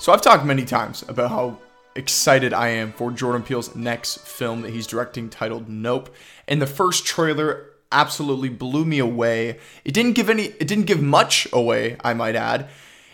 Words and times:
So 0.00 0.14
I've 0.14 0.22
talked 0.22 0.46
many 0.46 0.64
times 0.64 1.04
about 1.08 1.28
how 1.28 1.58
excited 1.94 2.54
I 2.54 2.68
am 2.68 2.90
for 2.90 3.10
Jordan 3.10 3.42
Peele's 3.42 3.76
next 3.76 4.20
film 4.20 4.62
that 4.62 4.70
he's 4.70 4.86
directing 4.86 5.28
titled 5.28 5.68
Nope. 5.68 6.08
And 6.48 6.60
the 6.60 6.66
first 6.66 7.04
trailer 7.04 7.66
absolutely 7.92 8.48
blew 8.48 8.86
me 8.86 8.98
away. 8.98 9.58
It 9.84 9.92
didn't 9.92 10.14
give 10.14 10.30
any 10.30 10.44
it 10.44 10.66
didn't 10.66 10.86
give 10.86 11.02
much 11.02 11.46
away, 11.52 11.98
I 12.02 12.14
might 12.14 12.34
add. 12.34 12.70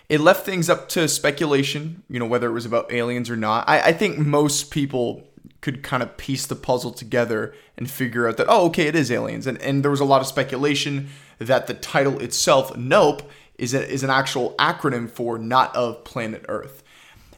It 0.09 0.21
left 0.21 0.46
things 0.46 0.71
up 0.71 0.88
to 0.91 1.09
speculation, 1.09 2.04
you 2.09 2.21
know, 2.21 2.27
whether 2.27 2.49
it 2.49 2.53
was 2.53 2.67
about 2.67 2.93
aliens 2.93 3.29
or 3.31 3.37
not. 3.37 3.69
I, 3.69 3.81
I 3.87 3.93
think 3.93 4.19
most 4.19 4.71
people 4.71 5.27
could 5.63 5.83
kind 5.83 6.05
of 6.05 6.17
piece 6.17 6.47
the 6.47 6.55
puzzle 6.55 6.93
together 6.93 7.53
and 7.77 7.91
figure 7.91 8.29
out 8.29 8.37
that, 8.37 8.47
oh, 8.49 8.67
okay, 8.67 8.87
it 8.87 8.95
is 8.95 9.11
aliens. 9.11 9.49
And, 9.49 9.61
and 9.61 9.83
there 9.83 9.91
was 9.91 9.99
a 9.99 10.05
lot 10.05 10.21
of 10.21 10.29
speculation 10.29 11.09
that 11.39 11.67
the 11.67 11.75
title 11.75 12.21
itself, 12.21 12.77
Nope, 12.77 13.29
is, 13.59 13.75
a, 13.75 13.88
is 13.88 14.03
an 14.03 14.11
actual 14.11 14.54
acronym 14.59 15.11
for 15.11 15.39
Not 15.39 15.75
of 15.75 16.05
Planet 16.05 16.45
Earth. 16.48 16.83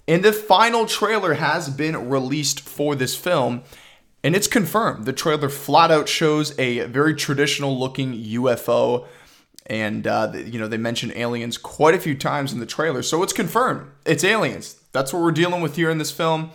And 0.06 0.24
the 0.24 0.32
final 0.32 0.86
trailer 0.86 1.34
has 1.34 1.68
been 1.68 2.08
released 2.08 2.60
for 2.60 2.94
this 2.94 3.14
film, 3.14 3.62
and 4.24 4.34
it's 4.34 4.46
confirmed. 4.46 5.04
The 5.04 5.12
trailer 5.12 5.48
flat 5.48 5.90
out 5.90 6.08
shows 6.08 6.58
a 6.58 6.86
very 6.86 7.14
traditional 7.14 7.78
looking 7.78 8.14
UFO, 8.14 9.06
and 9.66 10.06
uh, 10.06 10.32
you 10.34 10.58
know 10.58 10.66
they 10.66 10.78
mention 10.78 11.12
aliens 11.12 11.58
quite 11.58 11.94
a 11.94 12.00
few 12.00 12.16
times 12.16 12.54
in 12.54 12.58
the 12.58 12.66
trailer, 12.66 13.02
so 13.02 13.22
it's 13.22 13.34
confirmed. 13.34 13.90
It's 14.06 14.24
aliens. 14.24 14.76
That's 14.92 15.12
what 15.12 15.22
we're 15.22 15.30
dealing 15.30 15.60
with 15.60 15.76
here 15.76 15.90
in 15.90 15.98
this 15.98 16.10
film. 16.10 16.50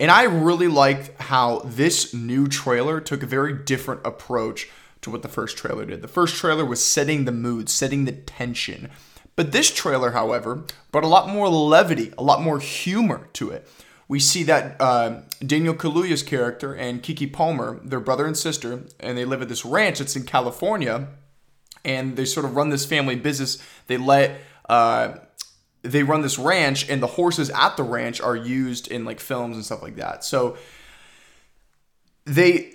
And 0.00 0.10
I 0.10 0.24
really 0.24 0.66
liked 0.66 1.20
how 1.20 1.60
this 1.60 2.12
new 2.14 2.48
trailer 2.48 3.00
took 3.00 3.22
a 3.22 3.26
very 3.26 3.52
different 3.52 4.00
approach 4.04 4.68
to 5.02 5.10
what 5.10 5.22
the 5.22 5.28
first 5.28 5.56
trailer 5.56 5.84
did. 5.84 6.02
The 6.02 6.08
first 6.08 6.36
trailer 6.36 6.64
was 6.64 6.82
setting 6.82 7.26
the 7.26 7.32
mood, 7.32 7.68
setting 7.68 8.04
the 8.04 8.12
tension. 8.12 8.90
But 9.36 9.52
this 9.52 9.72
trailer, 9.72 10.12
however, 10.12 10.64
brought 10.92 11.04
a 11.04 11.08
lot 11.08 11.28
more 11.28 11.48
levity, 11.48 12.12
a 12.16 12.22
lot 12.22 12.40
more 12.40 12.60
humor 12.60 13.28
to 13.34 13.50
it. 13.50 13.68
We 14.06 14.20
see 14.20 14.42
that 14.44 14.76
uh, 14.80 15.22
Daniel 15.44 15.74
Kaluuya's 15.74 16.22
character 16.22 16.74
and 16.74 17.02
Keke 17.02 17.32
Palmer, 17.32 17.80
their 17.82 18.00
brother 18.00 18.26
and 18.26 18.36
sister, 18.36 18.84
and 19.00 19.16
they 19.16 19.24
live 19.24 19.42
at 19.42 19.48
this 19.48 19.64
ranch 19.64 19.98
that's 19.98 20.14
in 20.14 20.24
California, 20.24 21.08
and 21.84 22.16
they 22.16 22.24
sort 22.24 22.46
of 22.46 22.54
run 22.54 22.68
this 22.68 22.84
family 22.84 23.16
business. 23.16 23.58
They 23.86 23.96
let 23.96 24.40
uh, 24.68 25.14
they 25.82 26.02
run 26.02 26.22
this 26.22 26.38
ranch, 26.38 26.88
and 26.88 27.02
the 27.02 27.06
horses 27.08 27.50
at 27.50 27.76
the 27.76 27.82
ranch 27.82 28.20
are 28.20 28.36
used 28.36 28.88
in 28.88 29.04
like 29.04 29.20
films 29.20 29.56
and 29.56 29.64
stuff 29.64 29.82
like 29.82 29.96
that. 29.96 30.22
So 30.22 30.56
they 32.24 32.74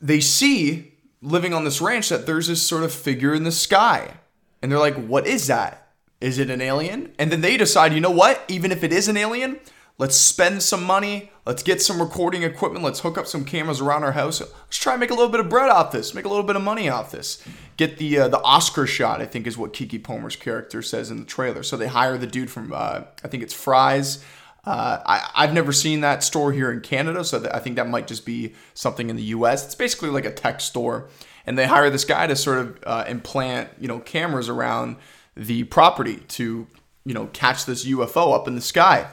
they 0.00 0.20
see 0.20 0.92
living 1.22 1.52
on 1.52 1.64
this 1.64 1.80
ranch 1.80 2.08
that 2.08 2.26
there's 2.26 2.48
this 2.48 2.66
sort 2.66 2.82
of 2.82 2.92
figure 2.92 3.34
in 3.34 3.44
the 3.44 3.52
sky, 3.52 4.14
and 4.62 4.72
they're 4.72 4.78
like, 4.78 4.96
"What 4.96 5.26
is 5.26 5.46
that?" 5.46 5.89
Is 6.20 6.38
it 6.38 6.50
an 6.50 6.60
alien? 6.60 7.12
And 7.18 7.32
then 7.32 7.40
they 7.40 7.56
decide, 7.56 7.92
you 7.94 8.00
know 8.00 8.10
what? 8.10 8.44
Even 8.48 8.72
if 8.72 8.84
it 8.84 8.92
is 8.92 9.08
an 9.08 9.16
alien, 9.16 9.58
let's 9.96 10.16
spend 10.16 10.62
some 10.62 10.84
money. 10.84 11.30
Let's 11.46 11.62
get 11.62 11.80
some 11.80 12.00
recording 12.00 12.42
equipment. 12.42 12.84
Let's 12.84 13.00
hook 13.00 13.16
up 13.16 13.26
some 13.26 13.44
cameras 13.44 13.80
around 13.80 14.04
our 14.04 14.12
house. 14.12 14.40
Let's 14.40 14.76
try 14.76 14.92
and 14.92 15.00
make 15.00 15.10
a 15.10 15.14
little 15.14 15.30
bit 15.30 15.40
of 15.40 15.48
bread 15.48 15.70
off 15.70 15.92
this. 15.92 16.12
Make 16.12 16.26
a 16.26 16.28
little 16.28 16.44
bit 16.44 16.56
of 16.56 16.62
money 16.62 16.90
off 16.90 17.10
this. 17.10 17.42
Get 17.78 17.96
the 17.96 18.18
uh, 18.18 18.28
the 18.28 18.42
Oscar 18.42 18.86
shot. 18.86 19.22
I 19.22 19.26
think 19.26 19.46
is 19.46 19.56
what 19.56 19.72
Keke 19.72 20.02
Palmer's 20.04 20.36
character 20.36 20.82
says 20.82 21.10
in 21.10 21.18
the 21.18 21.24
trailer. 21.24 21.62
So 21.62 21.78
they 21.78 21.88
hire 21.88 22.18
the 22.18 22.26
dude 22.26 22.50
from 22.50 22.72
uh, 22.72 23.02
I 23.24 23.28
think 23.28 23.42
it's 23.42 23.54
Fry's. 23.54 24.22
Uh, 24.62 25.00
I, 25.06 25.30
I've 25.34 25.54
never 25.54 25.72
seen 25.72 26.02
that 26.02 26.22
store 26.22 26.52
here 26.52 26.70
in 26.70 26.82
Canada, 26.82 27.24
so 27.24 27.48
I 27.50 27.60
think 27.60 27.76
that 27.76 27.88
might 27.88 28.06
just 28.06 28.26
be 28.26 28.54
something 28.74 29.08
in 29.08 29.16
the 29.16 29.22
U.S. 29.22 29.64
It's 29.64 29.74
basically 29.74 30.10
like 30.10 30.26
a 30.26 30.30
tech 30.30 30.60
store, 30.60 31.08
and 31.46 31.56
they 31.56 31.64
hire 31.64 31.88
this 31.88 32.04
guy 32.04 32.26
to 32.26 32.36
sort 32.36 32.58
of 32.58 32.78
uh, 32.84 33.04
implant, 33.08 33.70
you 33.80 33.88
know, 33.88 34.00
cameras 34.00 34.50
around 34.50 34.96
the 35.40 35.64
property 35.64 36.16
to, 36.16 36.66
you 37.06 37.14
know, 37.14 37.26
catch 37.32 37.64
this 37.64 37.86
UFO 37.86 38.34
up 38.34 38.46
in 38.46 38.54
the 38.54 38.60
sky. 38.60 39.08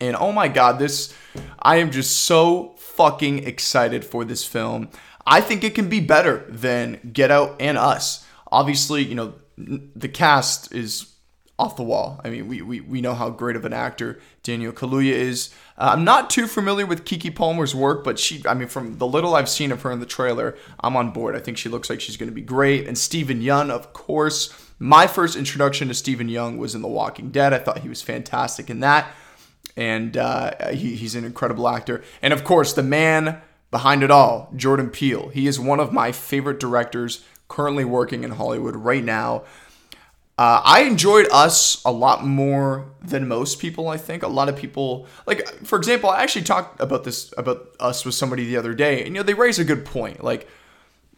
And 0.00 0.16
oh 0.16 0.32
my 0.32 0.48
God, 0.48 0.80
this, 0.80 1.14
I 1.60 1.76
am 1.76 1.92
just 1.92 2.22
so 2.22 2.74
fucking 2.78 3.44
excited 3.46 4.04
for 4.04 4.24
this 4.24 4.44
film. 4.44 4.90
I 5.24 5.40
think 5.40 5.62
it 5.62 5.76
can 5.76 5.88
be 5.88 6.00
better 6.00 6.44
than 6.48 7.12
Get 7.12 7.30
Out 7.30 7.54
and 7.60 7.78
Us. 7.78 8.26
Obviously, 8.50 9.04
you 9.04 9.14
know, 9.14 9.34
the 9.56 10.08
cast 10.08 10.74
is 10.74 11.14
off 11.56 11.76
the 11.76 11.84
wall. 11.84 12.20
I 12.24 12.30
mean, 12.30 12.48
we, 12.48 12.62
we, 12.62 12.80
we 12.80 13.00
know 13.00 13.14
how 13.14 13.30
great 13.30 13.54
of 13.54 13.64
an 13.64 13.72
actor 13.72 14.20
Daniel 14.42 14.72
Kaluuya 14.72 15.12
is. 15.12 15.54
Uh, 15.76 15.90
I'm 15.92 16.04
not 16.04 16.30
too 16.30 16.48
familiar 16.48 16.86
with 16.86 17.04
Keke 17.04 17.34
Palmer's 17.34 17.76
work, 17.76 18.02
but 18.02 18.18
she, 18.18 18.42
I 18.44 18.54
mean, 18.54 18.68
from 18.68 18.98
the 18.98 19.06
little 19.06 19.36
I've 19.36 19.48
seen 19.48 19.70
of 19.70 19.82
her 19.82 19.92
in 19.92 20.00
the 20.00 20.06
trailer, 20.06 20.56
I'm 20.80 20.96
on 20.96 21.10
board. 21.10 21.36
I 21.36 21.40
think 21.40 21.58
she 21.58 21.68
looks 21.68 21.88
like 21.88 22.00
she's 22.00 22.16
going 22.16 22.28
to 22.28 22.34
be 22.34 22.42
great. 22.42 22.88
And 22.88 22.98
Steven 22.98 23.40
Yeun, 23.40 23.70
of 23.70 23.92
course. 23.92 24.67
My 24.78 25.06
first 25.06 25.36
introduction 25.36 25.88
to 25.88 25.94
Steven 25.94 26.28
Yeun 26.28 26.58
was 26.58 26.74
in 26.74 26.82
The 26.82 26.88
Walking 26.88 27.30
Dead. 27.30 27.52
I 27.52 27.58
thought 27.58 27.80
he 27.80 27.88
was 27.88 28.02
fantastic 28.02 28.70
in 28.70 28.80
that. 28.80 29.12
And 29.76 30.16
uh, 30.16 30.68
he, 30.68 30.94
he's 30.94 31.14
an 31.14 31.24
incredible 31.24 31.68
actor. 31.68 32.02
And 32.22 32.32
of 32.32 32.44
course, 32.44 32.72
the 32.72 32.82
man 32.82 33.40
behind 33.70 34.02
it 34.02 34.10
all, 34.10 34.52
Jordan 34.56 34.90
Peele. 34.90 35.28
He 35.28 35.46
is 35.46 35.60
one 35.60 35.80
of 35.80 35.92
my 35.92 36.12
favorite 36.12 36.60
directors 36.60 37.24
currently 37.48 37.84
working 37.84 38.24
in 38.24 38.32
Hollywood 38.32 38.76
right 38.76 39.04
now. 39.04 39.44
Uh, 40.38 40.62
I 40.64 40.82
enjoyed 40.82 41.26
Us 41.32 41.82
a 41.84 41.90
lot 41.90 42.24
more 42.24 42.92
than 43.02 43.26
most 43.26 43.58
people. 43.58 43.88
I 43.88 43.96
think 43.96 44.22
a 44.22 44.28
lot 44.28 44.48
of 44.48 44.56
people, 44.56 45.08
like 45.26 45.44
for 45.64 45.76
example, 45.76 46.10
I 46.10 46.22
actually 46.22 46.44
talked 46.44 46.80
about 46.80 47.02
this 47.02 47.34
about 47.36 47.74
Us 47.80 48.04
with 48.04 48.14
somebody 48.14 48.44
the 48.44 48.56
other 48.56 48.72
day, 48.72 48.98
and 48.98 49.08
you 49.08 49.14
know 49.14 49.22
they 49.24 49.34
raise 49.34 49.58
a 49.58 49.64
good 49.64 49.84
point. 49.84 50.22
Like 50.22 50.48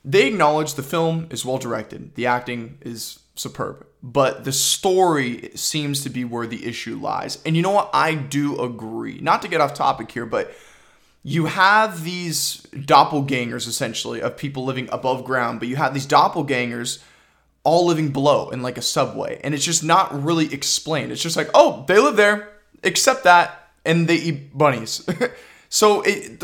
they 0.03 0.27
acknowledge 0.27 0.73
the 0.73 0.83
film 0.83 1.27
is 1.31 1.45
well 1.45 1.59
directed, 1.59 2.15
the 2.15 2.27
acting 2.27 2.79
is 2.81 3.19
superb. 3.41 3.87
But 4.03 4.45
the 4.45 4.53
story 4.53 5.51
seems 5.55 6.03
to 6.03 6.11
be 6.11 6.25
where 6.25 6.47
the 6.47 6.67
issue 6.67 6.97
lies. 6.97 7.43
And 7.45 7.57
you 7.57 7.63
know 7.63 7.71
what? 7.71 7.91
I 7.93 8.15
do 8.15 8.61
agree. 8.61 9.19
Not 9.21 9.43
to 9.43 9.49
get 9.49 9.61
off 9.61 9.75
topic 9.75 10.13
here, 10.13 10.27
but 10.27 10.53
you 11.23 11.47
have 11.47 12.05
these 12.05 12.63
doppelgangers 12.73 13.69
essentially 13.69 14.23
of 14.23 14.37
people 14.37 14.65
living 14.65 14.89
above 14.91 15.25
ground, 15.25 15.59
but 15.59 15.69
you 15.69 15.77
have 15.77 15.93
these 15.93 16.07
doppelgangers 16.07 17.03
all 17.63 17.87
living 17.87 18.11
below 18.11 18.49
in 18.51 18.63
like 18.63 18.79
a 18.79 18.83
subway. 18.83 19.41
And 19.45 19.55
it's 19.55 19.65
just 19.65 19.85
not 19.85 20.23
really 20.23 20.53
explained. 20.53 21.13
It's 21.13 21.23
just 21.23 21.37
like, 21.37 21.51
oh, 21.53 21.85
they 21.89 21.99
live 21.99 22.17
there, 22.17 22.49
except 22.83 23.25
that, 23.25 23.69
and 23.85 24.09
they 24.09 24.17
eat 24.17 24.57
bunnies. 24.57 25.07
so 25.69 26.01
it, 26.03 26.43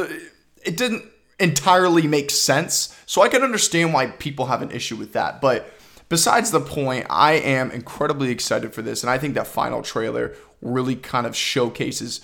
it 0.63 0.77
didn't 0.77 1.05
entirely 1.41 2.07
make 2.07 2.31
sense. 2.31 2.95
So 3.07 3.23
I 3.23 3.29
can 3.29 3.43
understand 3.43 3.95
why 3.95 4.09
people 4.09 4.47
have 4.47 4.61
an 4.61 4.71
issue 4.71 4.97
with 4.97 5.15
that. 5.15 5.41
But 5.41 5.73
besides 6.09 6.51
the 6.51 6.61
point, 6.61 7.07
I 7.11 7.33
am 7.33 7.71
incredibly 7.71 8.31
excited 8.31 8.73
for 8.73 8.83
this, 8.83 9.03
and 9.03 9.11
I 9.11 9.19
think 9.19 9.35
that 9.35 9.47
final 9.47 9.83
trailer 9.83 10.35
really 10.61 10.97
kind 10.97 11.27
of 11.27 11.37
showcases 11.37 12.21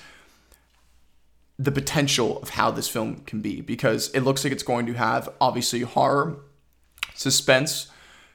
the 1.58 1.72
potential 1.72 2.40
of 2.40 2.50
how 2.50 2.70
this 2.70 2.88
film 2.88 3.16
can 3.26 3.40
be 3.40 3.60
because 3.60 4.08
it 4.10 4.20
looks 4.20 4.42
like 4.42 4.52
it's 4.52 4.62
going 4.62 4.86
to 4.86 4.94
have 4.94 5.28
obviously 5.40 5.80
horror, 5.80 6.38
suspense, 7.14 7.88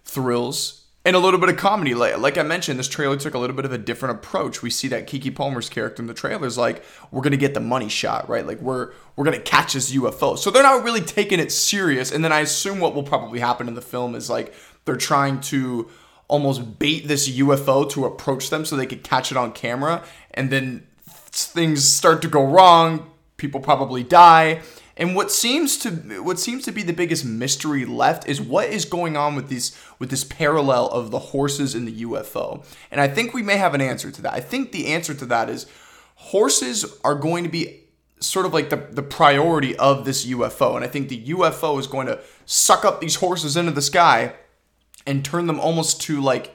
thrills, 0.05 0.85
and 1.03 1.15
a 1.15 1.19
little 1.19 1.39
bit 1.39 1.47
of 1.47 1.55
comedy. 1.55 1.93
Like, 1.93 2.37
I 2.37 2.43
mentioned, 2.43 2.77
this 2.77 2.89
trailer 2.89 3.15
took 3.15 3.33
a 3.33 3.37
little 3.37 3.55
bit 3.55 3.63
of 3.63 3.71
a 3.71 3.77
different 3.77 4.17
approach. 4.17 4.61
We 4.61 4.69
see 4.69 4.89
that 4.89 5.07
Keke 5.07 5.33
Palmer's 5.33 5.69
character 5.69 6.03
in 6.03 6.07
the 6.07 6.13
trailer 6.13 6.45
is 6.45 6.57
like, 6.57 6.83
we're 7.11 7.21
gonna 7.21 7.37
get 7.37 7.53
the 7.53 7.61
money 7.61 7.87
shot, 7.87 8.27
right? 8.27 8.45
Like 8.45 8.59
we're 8.59 8.91
we're 9.15 9.23
gonna 9.23 9.39
catch 9.39 9.73
this 9.73 9.93
UFO. 9.93 10.37
So 10.37 10.51
they're 10.51 10.63
not 10.63 10.83
really 10.83 10.99
taking 10.99 11.39
it 11.39 11.53
serious. 11.53 12.11
And 12.11 12.25
then 12.25 12.33
I 12.33 12.41
assume 12.41 12.81
what 12.81 12.93
will 12.93 13.03
probably 13.03 13.39
happen 13.39 13.69
in 13.69 13.73
the 13.73 13.81
film 13.81 14.15
is 14.15 14.29
like 14.29 14.53
they're 14.87 14.95
trying 14.95 15.39
to 15.41 15.87
almost 16.27 16.79
bait 16.79 17.07
this 17.07 17.29
UFO 17.29 17.89
to 17.91 18.05
approach 18.05 18.49
them 18.49 18.65
so 18.65 18.75
they 18.75 18.87
could 18.87 19.03
catch 19.03 19.31
it 19.31 19.37
on 19.37 19.51
camera. 19.51 20.03
And 20.33 20.49
then 20.49 20.87
things 20.97 21.87
start 21.87 22.21
to 22.23 22.27
go 22.27 22.43
wrong. 22.43 23.11
People 23.37 23.59
probably 23.59 24.03
die. 24.03 24.61
And 24.99 25.15
what 25.15 25.31
seems 25.31 25.77
to 25.77 25.91
what 26.23 26.39
seems 26.39 26.65
to 26.65 26.71
be 26.71 26.81
the 26.81 26.91
biggest 26.91 27.23
mystery 27.23 27.85
left 27.85 28.27
is 28.27 28.41
what 28.41 28.67
is 28.69 28.83
going 28.83 29.15
on 29.15 29.35
with 29.35 29.47
these 29.47 29.77
with 29.99 30.09
this 30.09 30.23
parallel 30.23 30.87
of 30.87 31.11
the 31.11 31.19
horses 31.19 31.75
and 31.75 31.87
the 31.87 32.01
UFO. 32.01 32.65
And 32.89 32.99
I 32.99 33.07
think 33.07 33.33
we 33.33 33.43
may 33.43 33.57
have 33.57 33.75
an 33.75 33.81
answer 33.81 34.09
to 34.09 34.21
that. 34.23 34.33
I 34.33 34.39
think 34.39 34.71
the 34.71 34.87
answer 34.87 35.13
to 35.13 35.25
that 35.27 35.49
is 35.51 35.67
horses 36.15 36.97
are 37.03 37.13
going 37.13 37.43
to 37.43 37.49
be 37.49 37.81
sort 38.19 38.47
of 38.47 38.53
like 38.53 38.71
the, 38.71 38.77
the 38.89 39.03
priority 39.03 39.75
of 39.77 40.03
this 40.03 40.25
UFO. 40.25 40.75
And 40.75 40.83
I 40.83 40.87
think 40.87 41.09
the 41.09 41.25
UFO 41.25 41.79
is 41.79 41.85
going 41.85 42.07
to 42.07 42.19
suck 42.47 42.83
up 42.83 42.99
these 42.99 43.15
horses 43.15 43.55
into 43.55 43.71
the 43.71 43.83
sky 43.83 44.33
and 45.07 45.25
turn 45.25 45.47
them 45.47 45.59
almost 45.59 46.01
to 46.01 46.21
like 46.21 46.53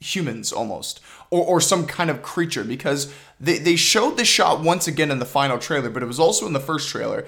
humans 0.00 0.50
almost 0.52 1.00
or, 1.28 1.44
or 1.44 1.60
some 1.60 1.86
kind 1.86 2.08
of 2.08 2.22
creature 2.22 2.64
because 2.64 3.12
they, 3.38 3.58
they 3.58 3.76
showed 3.76 4.16
this 4.16 4.28
shot 4.28 4.62
once 4.62 4.86
again 4.86 5.10
in 5.10 5.18
the 5.18 5.26
final 5.26 5.58
trailer 5.58 5.90
but 5.90 6.02
it 6.02 6.06
was 6.06 6.18
also 6.18 6.46
in 6.46 6.54
the 6.54 6.60
first 6.60 6.88
trailer. 6.88 7.26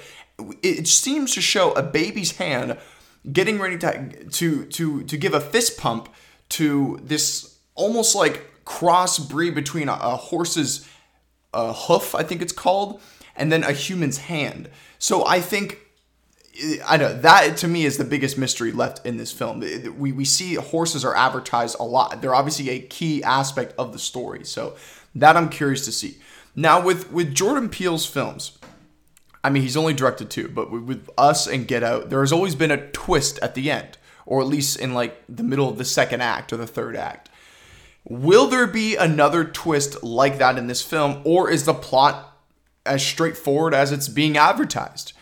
It 0.63 0.89
seems 0.89 1.35
to 1.35 1.43
show 1.43 1.73
a 1.73 1.83
baby's 1.83 2.37
hand 2.39 2.79
getting 3.31 3.59
ready 3.59 3.77
to 3.79 4.27
to 4.31 4.65
to, 4.65 5.03
to 5.05 5.17
give 5.17 5.35
a 5.35 5.41
fist 5.41 5.79
pump 5.79 6.09
to 6.51 6.99
this 7.03 7.59
almost 7.75 8.15
like 8.15 8.65
cross 8.65 9.19
breed 9.19 9.55
between 9.55 9.89
a, 9.89 9.93
a 9.93 10.17
horse's 10.17 10.89
uh, 11.53 11.73
hoof 11.73 12.15
i 12.15 12.23
think 12.23 12.41
it's 12.41 12.53
called 12.53 13.01
and 13.37 13.51
then 13.51 13.65
a 13.65 13.73
human's 13.73 14.19
hand. 14.19 14.69
So 14.99 15.27
i 15.27 15.41
think 15.41 15.79
I 16.85 16.99
know 16.99 17.13
that 17.21 17.57
to 17.59 17.69
me 17.69 17.85
is 17.85 17.97
the 17.97 18.05
biggest 18.05 18.37
mystery 18.37 18.73
left 18.73 19.07
in 19.07 19.17
this 19.17 19.33
film. 19.33 19.61
We, 19.99 20.13
we 20.13 20.25
see 20.25 20.55
horses 20.55 21.05
are 21.05 21.17
advertised 21.17 21.77
a 21.81 21.85
lot. 21.85 22.21
They're 22.21 22.35
obviously 22.35 22.69
a 22.71 22.81
key 22.81 23.23
aspect 23.23 23.75
of 23.79 23.93
the 23.93 23.99
story. 23.99 24.45
So 24.45 24.77
that 25.15 25.37
I'm 25.37 25.49
curious 25.49 25.85
to 25.87 25.93
see. 25.93 26.19
Now 26.55 26.83
with 26.83 27.11
with 27.11 27.35
Jordan 27.35 27.71
Peele's 27.71 28.05
films, 28.05 28.59
I 29.43 29.49
mean 29.51 29.63
he's 29.63 29.77
only 29.77 29.95
directed 29.95 30.31
two, 30.31 30.49
but 30.49 30.71
with, 30.71 30.83
with 30.83 31.11
Us 31.17 31.47
and 31.47 31.67
Get 31.67 31.83
Out, 31.83 32.11
there 32.11 32.21
has 32.21 32.33
always 32.33 32.55
been 32.55 32.71
a 32.71 32.91
twist 32.91 33.39
at 33.41 33.55
the 33.55 33.71
end, 33.71 33.97
or 34.27 34.43
at 34.43 34.47
least 34.47 34.79
in 34.79 34.93
like 34.93 35.23
the 35.29 35.43
middle 35.43 35.69
of 35.69 35.79
the 35.79 35.85
second 35.85 36.21
act 36.21 36.53
or 36.53 36.59
the 36.59 36.67
third 36.67 36.97
act. 36.97 37.31
Will 38.05 38.49
there 38.49 38.67
be 38.67 38.97
another 38.97 39.45
twist 39.45 40.03
like 40.03 40.39
that 40.39 40.59
in 40.59 40.67
this 40.67 40.83
film, 40.83 41.23
or 41.25 41.49
is 41.49 41.65
the 41.65 41.73
plot 41.73 42.37
as 42.85 43.03
straightforward 43.03 43.73
as 43.73 43.93
it's 43.93 44.09
being 44.09 44.37
advertised? 44.37 45.15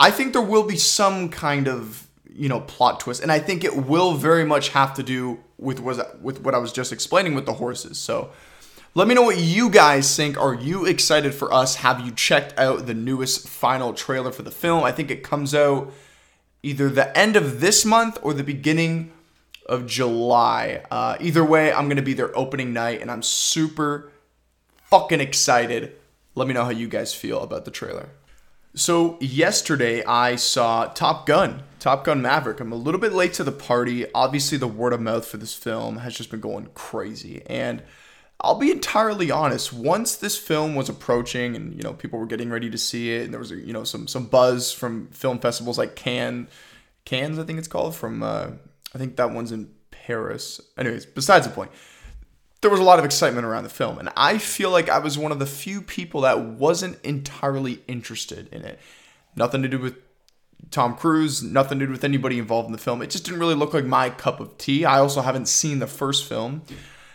I 0.00 0.10
think 0.10 0.32
there 0.32 0.42
will 0.42 0.64
be 0.64 0.76
some 0.76 1.28
kind 1.28 1.68
of 1.68 2.06
you 2.32 2.48
know 2.48 2.60
plot 2.60 3.00
twist, 3.00 3.22
and 3.22 3.32
I 3.32 3.38
think 3.38 3.64
it 3.64 3.76
will 3.76 4.14
very 4.14 4.44
much 4.44 4.70
have 4.70 4.94
to 4.94 5.02
do 5.02 5.38
with 5.58 5.80
was 5.80 6.00
with 6.20 6.40
what 6.40 6.54
I 6.54 6.58
was 6.58 6.72
just 6.72 6.92
explaining 6.92 7.34
with 7.34 7.46
the 7.46 7.54
horses. 7.54 7.98
So. 7.98 8.30
Let 8.94 9.06
me 9.06 9.14
know 9.14 9.22
what 9.22 9.38
you 9.38 9.68
guys 9.70 10.16
think. 10.16 10.40
Are 10.40 10.54
you 10.54 10.84
excited 10.86 11.32
for 11.32 11.52
us? 11.52 11.76
Have 11.76 12.00
you 12.00 12.10
checked 12.10 12.58
out 12.58 12.86
the 12.86 12.94
newest 12.94 13.46
final 13.46 13.92
trailer 13.92 14.32
for 14.32 14.42
the 14.42 14.50
film? 14.50 14.82
I 14.82 14.90
think 14.90 15.10
it 15.10 15.22
comes 15.22 15.54
out 15.54 15.92
either 16.62 16.88
the 16.88 17.16
end 17.16 17.36
of 17.36 17.60
this 17.60 17.84
month 17.84 18.18
or 18.22 18.34
the 18.34 18.42
beginning 18.42 19.12
of 19.66 19.86
July. 19.86 20.82
Uh, 20.90 21.16
either 21.20 21.44
way, 21.44 21.72
I'm 21.72 21.84
going 21.84 21.96
to 21.96 22.02
be 22.02 22.14
there 22.14 22.36
opening 22.36 22.72
night, 22.72 23.00
and 23.00 23.10
I'm 23.10 23.22
super 23.22 24.10
fucking 24.84 25.20
excited. 25.20 25.94
Let 26.34 26.48
me 26.48 26.54
know 26.54 26.64
how 26.64 26.70
you 26.70 26.88
guys 26.88 27.14
feel 27.14 27.42
about 27.42 27.66
the 27.66 27.70
trailer. 27.70 28.08
So, 28.74 29.16
yesterday 29.20 30.04
I 30.04 30.36
saw 30.36 30.86
Top 30.86 31.26
Gun, 31.26 31.62
Top 31.80 32.04
Gun 32.04 32.20
Maverick. 32.20 32.60
I'm 32.60 32.70
a 32.70 32.76
little 32.76 33.00
bit 33.00 33.12
late 33.12 33.32
to 33.34 33.44
the 33.44 33.50
party. 33.50 34.06
Obviously, 34.12 34.58
the 34.58 34.68
word 34.68 34.92
of 34.92 35.00
mouth 35.00 35.26
for 35.26 35.38
this 35.38 35.54
film 35.54 35.98
has 35.98 36.14
just 36.14 36.30
been 36.30 36.40
going 36.40 36.68
crazy. 36.74 37.42
And 37.46 37.82
I'll 38.40 38.58
be 38.58 38.70
entirely 38.70 39.30
honest, 39.30 39.72
once 39.72 40.14
this 40.14 40.38
film 40.38 40.74
was 40.74 40.88
approaching 40.88 41.56
and, 41.56 41.74
you 41.74 41.82
know, 41.82 41.94
people 41.94 42.18
were 42.18 42.26
getting 42.26 42.50
ready 42.50 42.70
to 42.70 42.78
see 42.78 43.14
it, 43.14 43.24
and 43.24 43.32
there 43.32 43.40
was, 43.40 43.50
you 43.50 43.72
know, 43.72 43.84
some, 43.84 44.06
some 44.06 44.26
buzz 44.26 44.70
from 44.70 45.08
film 45.08 45.40
festivals 45.40 45.78
like 45.78 45.96
Cannes, 45.96 46.48
Cannes, 47.04 47.38
I 47.38 47.44
think 47.44 47.58
it's 47.58 47.68
called, 47.68 47.96
from 47.96 48.22
uh, 48.22 48.50
I 48.94 48.98
think 48.98 49.16
that 49.16 49.32
one's 49.32 49.50
in 49.50 49.70
Paris. 49.90 50.60
Anyways, 50.76 51.06
besides 51.06 51.46
the 51.46 51.52
point, 51.52 51.72
there 52.60 52.70
was 52.70 52.80
a 52.80 52.84
lot 52.84 52.98
of 52.98 53.04
excitement 53.04 53.46
around 53.46 53.64
the 53.64 53.70
film, 53.70 53.98
and 53.98 54.10
I 54.16 54.38
feel 54.38 54.70
like 54.70 54.88
I 54.88 54.98
was 54.98 55.16
one 55.16 55.30
of 55.30 55.38
the 55.38 55.46
few 55.46 55.80
people 55.80 56.22
that 56.22 56.40
wasn't 56.40 56.98
entirely 57.04 57.82
interested 57.86 58.48
in 58.52 58.62
it. 58.64 58.80
Nothing 59.36 59.62
to 59.62 59.68
do 59.68 59.78
with 59.78 59.94
Tom 60.70 60.96
Cruise, 60.96 61.42
nothing 61.42 61.78
to 61.78 61.86
do 61.86 61.92
with 61.92 62.04
anybody 62.04 62.38
involved 62.38 62.66
in 62.66 62.72
the 62.72 62.78
film. 62.78 63.00
It 63.00 63.10
just 63.10 63.24
didn't 63.24 63.40
really 63.40 63.54
look 63.54 63.74
like 63.74 63.84
my 63.84 64.10
cup 64.10 64.40
of 64.40 64.58
tea. 64.58 64.84
I 64.84 64.98
also 64.98 65.22
haven't 65.22 65.46
seen 65.46 65.78
the 65.78 65.86
first 65.86 66.28
film. 66.28 66.62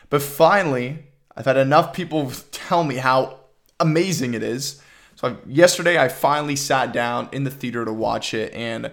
But 0.10 0.22
finally, 0.22 1.06
I've 1.36 1.46
had 1.46 1.58
enough 1.58 1.94
people 1.94 2.32
tell 2.52 2.84
me 2.84 2.96
how 2.96 3.40
amazing 3.80 4.34
it 4.34 4.44
is. 4.44 4.82
So 5.16 5.38
yesterday, 5.46 5.98
I 5.98 6.08
finally 6.08 6.56
sat 6.56 6.94
down 6.94 7.30
in 7.32 7.44
the 7.44 7.52
theater 7.52 7.84
to 7.84 7.94
watch 7.94 8.34
it, 8.34 8.54
and 8.54 8.92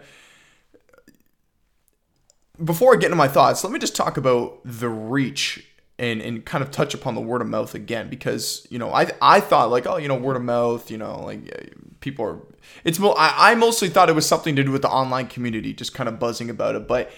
before 2.62 2.94
I 2.94 2.96
get 2.96 3.06
into 3.06 3.16
my 3.16 3.28
thoughts, 3.28 3.64
let 3.64 3.72
me 3.72 3.78
just 3.78 3.96
talk 3.96 4.16
about 4.16 4.60
the 4.64 4.88
reach 4.88 5.66
and, 6.00 6.22
and 6.22 6.44
kind 6.46 6.64
of 6.64 6.70
touch 6.70 6.94
upon 6.94 7.14
the 7.14 7.20
word 7.20 7.42
of 7.42 7.46
mouth 7.46 7.74
again 7.74 8.08
because 8.08 8.66
you 8.70 8.78
know 8.78 8.90
I 8.90 9.10
I 9.20 9.38
thought 9.40 9.70
like 9.70 9.86
oh 9.86 9.98
you 9.98 10.08
know 10.08 10.16
word 10.16 10.36
of 10.36 10.42
mouth 10.42 10.90
you 10.90 10.96
know 10.96 11.20
like 11.20 11.74
people 12.00 12.24
are 12.24 12.38
it's 12.84 12.98
mo- 12.98 13.14
I, 13.16 13.52
I 13.52 13.54
mostly 13.54 13.90
thought 13.90 14.08
it 14.08 14.14
was 14.14 14.26
something 14.26 14.56
to 14.56 14.64
do 14.64 14.72
with 14.72 14.82
the 14.82 14.88
online 14.88 15.26
community 15.26 15.74
just 15.74 15.92
kind 15.92 16.08
of 16.08 16.18
buzzing 16.18 16.48
about 16.48 16.74
it. 16.74 16.88
But 16.88 17.12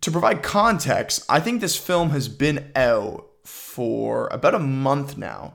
to 0.00 0.10
provide 0.10 0.42
context 0.42 1.24
I 1.28 1.38
think 1.38 1.60
this 1.60 1.76
film 1.76 2.10
has 2.10 2.28
been 2.28 2.70
out 2.74 3.28
for 3.44 4.26
about 4.32 4.54
a 4.56 4.58
month 4.58 5.16
now. 5.16 5.54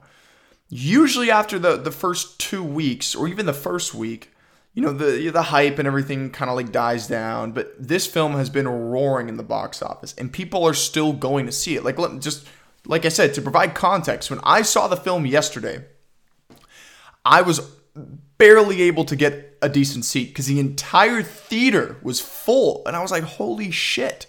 Usually 0.70 1.30
after 1.30 1.60
the 1.60 1.75
the 1.75 1.92
first 1.92 2.40
two 2.40 2.64
weeks 2.64 3.14
or 3.14 3.28
even 3.28 3.46
the 3.46 3.54
first 3.54 3.94
week 3.94 4.33
you 4.74 4.81
know 4.81 4.92
the 4.92 5.30
the 5.30 5.44
hype 5.44 5.80
and 5.80 5.88
everything 5.88 6.30
kind 6.30 6.50
of 6.50 6.56
like 6.56 6.72
dies 6.72 7.08
down 7.08 7.52
but 7.52 7.74
this 7.78 8.08
film 8.08 8.34
has 8.34 8.50
been 8.50 8.68
roaring 8.68 9.30
in 9.30 9.38
the 9.38 9.44
box 9.44 9.81
office 9.81 10.14
and 10.18 10.34
people 10.34 10.64
are 10.66 10.74
still 10.74 11.14
going 11.14 11.46
to 11.46 11.52
see 11.52 11.75
it. 11.75 11.84
Like 11.84 12.00
let 12.00 12.20
just 12.20 12.48
like 12.86 13.06
i 13.06 13.10
said 13.10 13.34
to 13.34 13.42
provide 13.42 13.75
context 13.75 14.30
when 14.30 14.40
i 14.44 14.62
saw 14.62 14.88
the 14.88 14.98
film 14.98 15.25
yesterday 15.25 15.86
i 17.24 17.42
was 17.42 17.60
barely 18.38 18.81
able 18.81 19.06
to 19.06 19.16
get 19.16 19.58
a 19.62 19.70
decent 19.70 20.04
seat 20.04 20.30
because 20.30 20.48
the 20.48 20.60
entire 20.60 21.22
theater 21.24 21.98
was 22.02 22.20
full 22.20 22.81
and 22.86 22.96
i 22.96 23.02
was 23.02 23.12
like 23.12 23.24
holy 23.24 23.72
shit. 23.72 24.28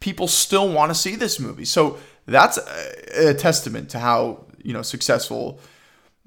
People 0.00 0.26
still 0.26 0.68
want 0.68 0.90
to 0.90 0.96
see 0.96 1.14
this 1.14 1.38
movie. 1.38 1.64
So 1.64 1.96
that's 2.26 2.58
a, 2.58 3.28
a 3.30 3.34
testament 3.34 3.90
to 3.90 4.00
how 4.00 4.46
you 4.62 4.72
know 4.72 4.82
successful 4.82 5.60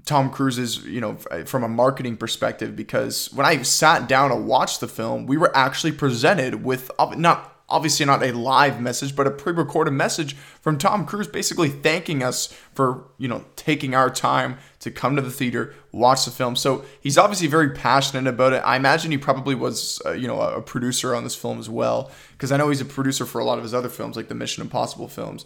Tom 0.06 0.30
Cruise's, 0.30 0.86
you 0.86 1.02
know, 1.02 1.16
from 1.46 1.64
a 1.64 1.68
marketing 1.68 2.18
perspective, 2.18 2.76
because 2.76 3.32
when 3.34 3.46
I 3.46 3.62
sat 3.64 4.08
down 4.08 4.30
to 4.30 4.36
watch 4.36 4.80
the 4.80 4.88
film, 4.88 5.26
we 5.26 5.38
were 5.38 5.56
actually 5.56 5.94
presented 5.94 6.64
with 6.64 6.92
not 7.18 7.56
obviously 7.68 8.06
not 8.06 8.24
a 8.24 8.32
live 8.32 8.80
message, 8.80 9.16
but 9.16 9.26
a 9.26 9.32
pre-recorded 9.32 9.92
message 9.92 10.36
from 10.62 10.78
Tom 10.78 11.06
Cruise, 11.06 11.28
basically 11.28 11.70
thanking 11.70 12.22
us 12.22 12.48
for 12.74 13.06
you 13.18 13.28
know 13.28 13.44
taking 13.56 13.96
our 13.96 14.10
time 14.10 14.58
to 14.80 14.92
come 14.92 15.16
to 15.16 15.22
the 15.22 15.32
theater, 15.32 15.74
watch 15.92 16.26
the 16.26 16.32
film. 16.32 16.56
So 16.56 16.86
he's 17.02 17.18
obviously 17.18 17.48
very 17.48 17.72
passionate 17.72 18.28
about 18.28 18.54
it. 18.54 18.62
I 18.66 18.76
imagine 18.76 19.12
he 19.12 19.18
probably 19.18 19.56
was 19.56 20.02
uh, 20.06 20.12
you 20.12 20.28
know 20.28 20.40
a 20.40 20.62
producer 20.62 21.16
on 21.16 21.24
this 21.24 21.36
film 21.36 21.60
as 21.60 21.70
well, 21.70 22.12
because 22.34 22.52
I 22.52 22.58
know 22.58 22.70
he's 22.70 22.82
a 22.82 22.86
producer 22.86 23.26
for 23.26 23.40
a 23.40 23.46
lot 23.46 23.58
of 23.58 23.64
his 23.64 23.74
other 23.74 23.90
films, 23.90 24.16
like 24.16 24.28
the 24.28 24.36
Mission 24.36 24.62
Impossible 24.62 25.08
films. 25.08 25.46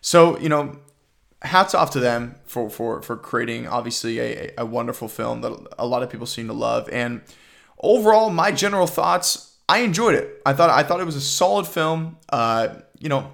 So 0.00 0.38
you 0.38 0.48
know 0.48 0.78
hats 1.42 1.74
off 1.74 1.90
to 1.90 2.00
them 2.00 2.36
for 2.44 2.70
for 2.70 3.02
for 3.02 3.16
creating 3.16 3.66
obviously 3.66 4.18
a, 4.18 4.52
a 4.58 4.66
wonderful 4.66 5.08
film 5.08 5.42
that 5.42 5.52
a 5.78 5.86
lot 5.86 6.02
of 6.02 6.10
people 6.10 6.26
seem 6.26 6.46
to 6.46 6.52
love. 6.52 6.88
And 6.90 7.22
overall, 7.80 8.30
my 8.30 8.52
general 8.52 8.86
thoughts, 8.86 9.56
I 9.68 9.78
enjoyed 9.78 10.14
it. 10.14 10.40
I 10.46 10.52
thought 10.52 10.70
I 10.70 10.82
thought 10.82 11.00
it 11.00 11.06
was 11.06 11.16
a 11.16 11.20
solid 11.20 11.66
film. 11.66 12.18
Uh, 12.28 12.76
you 12.98 13.08
know, 13.08 13.32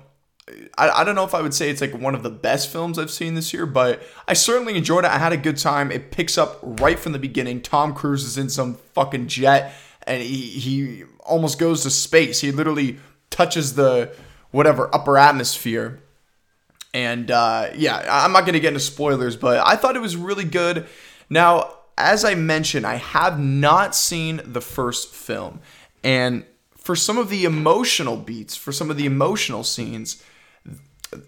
I, 0.76 0.90
I 0.90 1.04
don't 1.04 1.14
know 1.14 1.24
if 1.24 1.34
I 1.34 1.42
would 1.42 1.54
say 1.54 1.70
it's 1.70 1.80
like 1.80 1.94
one 1.94 2.14
of 2.14 2.22
the 2.22 2.30
best 2.30 2.70
films 2.70 2.98
I've 2.98 3.10
seen 3.10 3.34
this 3.34 3.52
year, 3.52 3.66
but 3.66 4.02
I 4.26 4.34
certainly 4.34 4.76
enjoyed 4.76 5.04
it. 5.04 5.10
I 5.10 5.18
had 5.18 5.32
a 5.32 5.36
good 5.36 5.56
time. 5.56 5.92
It 5.92 6.10
picks 6.10 6.36
up 6.36 6.58
right 6.62 6.98
from 6.98 7.12
the 7.12 7.18
beginning. 7.18 7.62
Tom 7.62 7.94
Cruise 7.94 8.24
is 8.24 8.38
in 8.38 8.50
some 8.50 8.74
fucking 8.94 9.28
jet 9.28 9.72
and 10.06 10.22
he, 10.22 10.48
he 10.48 11.04
almost 11.20 11.58
goes 11.58 11.84
to 11.84 11.90
space. 11.90 12.40
He 12.40 12.50
literally 12.50 12.98
touches 13.30 13.74
the 13.74 14.14
whatever 14.50 14.92
upper 14.94 15.16
atmosphere 15.16 16.01
and 16.94 17.30
uh, 17.30 17.70
yeah, 17.74 18.06
I'm 18.10 18.32
not 18.32 18.42
going 18.42 18.54
to 18.54 18.60
get 18.60 18.68
into 18.68 18.80
spoilers, 18.80 19.36
but 19.36 19.66
I 19.66 19.76
thought 19.76 19.96
it 19.96 20.02
was 20.02 20.16
really 20.16 20.44
good. 20.44 20.86
Now, 21.30 21.74
as 21.96 22.24
I 22.24 22.34
mentioned, 22.34 22.86
I 22.86 22.96
have 22.96 23.38
not 23.38 23.94
seen 23.94 24.40
the 24.44 24.60
first 24.60 25.14
film. 25.14 25.60
And 26.04 26.44
for 26.76 26.96
some 26.96 27.16
of 27.16 27.28
the 27.28 27.44
emotional 27.44 28.16
beats, 28.16 28.56
for 28.56 28.72
some 28.72 28.90
of 28.90 28.96
the 28.96 29.06
emotional 29.06 29.64
scenes, 29.64 30.22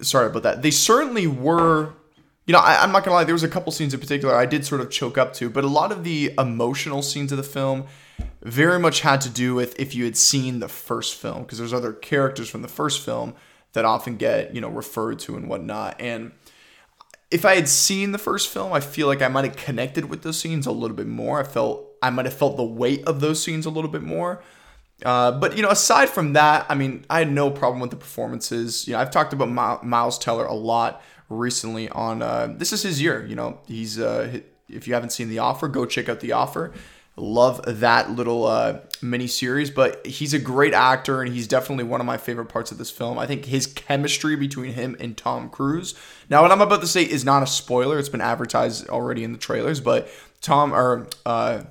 sorry 0.00 0.26
about 0.26 0.42
that, 0.42 0.62
they 0.62 0.71
certainly 0.71 1.26
were. 1.26 1.94
You 2.47 2.52
know, 2.52 2.59
I, 2.59 2.85
am 2.85 2.92
not 2.92 3.04
gonna 3.04 3.14
lie. 3.14 3.25
There 3.25 3.35
was 3.35 3.42
a 3.42 3.49
couple 3.49 3.73
scenes 3.73 3.94
in 3.94 4.00
particular 4.00 4.35
I 4.35 4.44
did 4.44 4.66
sort 4.66 4.83
of 4.83 4.90
choke 4.90 5.16
up 5.16 5.33
to, 5.35 5.49
but 5.49 5.64
a 5.64 5.68
lot 5.68 5.90
of 5.90 6.04
the 6.04 6.30
emotional 6.37 7.00
scenes 7.00 7.33
of 7.33 7.38
the 7.38 7.42
film 7.42 7.87
very 8.42 8.78
much 8.78 9.00
had 9.00 9.23
to 9.23 9.30
do 9.30 9.54
with 9.54 9.80
if 9.80 9.94
you 9.94 10.04
had 10.04 10.14
seen 10.14 10.61
the 10.61 10.68
first 10.68 11.14
film, 11.14 11.44
because 11.44 11.56
there's 11.56 11.73
other 11.73 11.94
characters 11.94 12.50
from 12.50 12.61
the 12.61 12.68
first 12.68 13.02
film 13.02 13.35
that 13.75 13.85
often 13.85 14.16
get 14.16 14.54
you 14.54 14.61
know 14.61 14.71
referred 14.71 15.19
to 15.21 15.37
and 15.37 15.49
whatnot. 15.49 16.00
And 16.00 16.33
if 17.31 17.45
I 17.45 17.54
had 17.57 17.69
seen 17.69 18.12
the 18.12 18.19
first 18.19 18.49
film, 18.49 18.73
I 18.73 18.81
feel 18.81 19.07
like 19.07 19.21
I 19.21 19.28
might 19.28 19.45
have 19.45 19.57
connected 19.57 20.07
with 20.07 20.23
those 20.23 20.38
scenes 20.38 20.66
a 20.66 20.73
little 20.73 20.97
bit 20.97 21.07
more. 21.07 21.40
I 21.40 21.45
felt 21.45 21.87
I 22.02 22.11
might 22.11 22.25
have 22.25 22.35
felt 22.35 22.57
the 22.57 22.64
weight 22.64 23.04
of 23.07 23.21
those 23.21 23.43
scenes 23.43 23.66
a 23.66 23.71
little 23.71 23.90
bit 23.90 24.02
more. 24.02 24.43
Uh, 25.04 25.33
but 25.33 25.57
you 25.57 25.62
know, 25.62 25.71
aside 25.71 26.09
from 26.09 26.35
that, 26.35 26.66
I 26.69 26.75
mean, 26.75 27.04
I 27.11 27.19
had 27.19 27.31
no 27.31 27.50
problem 27.50 27.81
with 27.81 27.90
the 27.90 27.97
performances. 27.97 28.87
You 28.87 28.95
know, 28.95 29.00
I've 29.00 29.11
talked 29.11 29.33
about 29.33 29.85
Miles 29.85 30.19
Teller 30.19 30.47
a 30.47 30.54
lot 30.54 31.02
recently. 31.28 31.88
On 31.90 32.23
uh, 32.23 32.54
this 32.57 32.73
is 32.73 32.83
his 32.83 33.02
year. 33.02 33.26
You 33.26 33.35
know, 33.35 33.61
he's 33.66 33.99
uh, 33.99 34.40
if 34.69 34.87
you 34.87 34.95
haven't 34.95 35.11
seen 35.11 35.28
The 35.28 35.38
Offer, 35.40 35.69
go 35.69 35.87
check 35.87 36.09
out 36.09 36.21
The 36.21 36.33
Offer. 36.33 36.73
Love 37.16 37.61
that 37.66 38.11
little 38.11 38.44
uh, 38.44 38.80
mini 39.00 39.28
series, 39.28 39.71
but 39.71 40.04
he's 40.04 40.35
a 40.35 40.38
great 40.38 40.75
actor 40.75 41.23
and 41.23 41.33
he's 41.33 41.47
definitely 41.47 41.85
one 41.85 42.00
of 42.00 42.06
my 42.06 42.16
favorite 42.16 42.47
parts 42.47 42.73
of 42.73 42.78
this 42.78 42.90
film. 42.90 43.18
I 43.18 43.26
think 43.26 43.44
his 43.44 43.68
chemistry 43.68 44.35
between 44.35 44.73
him 44.73 44.97
and 44.99 45.16
Tom 45.16 45.49
Cruise. 45.49 45.94
Now, 46.28 46.42
what 46.42 46.50
I'm 46.50 46.61
about 46.61 46.80
to 46.80 46.88
say 46.88 47.04
is 47.04 47.25
not 47.25 47.42
a 47.42 47.47
spoiler; 47.47 48.00
it's 48.00 48.09
been 48.09 48.21
advertised 48.21 48.88
already 48.88 49.23
in 49.23 49.33
the 49.33 49.38
trailers. 49.38 49.80
But 49.80 50.09
Tom 50.40 50.75
or 50.75 51.06
uh, 51.25 51.62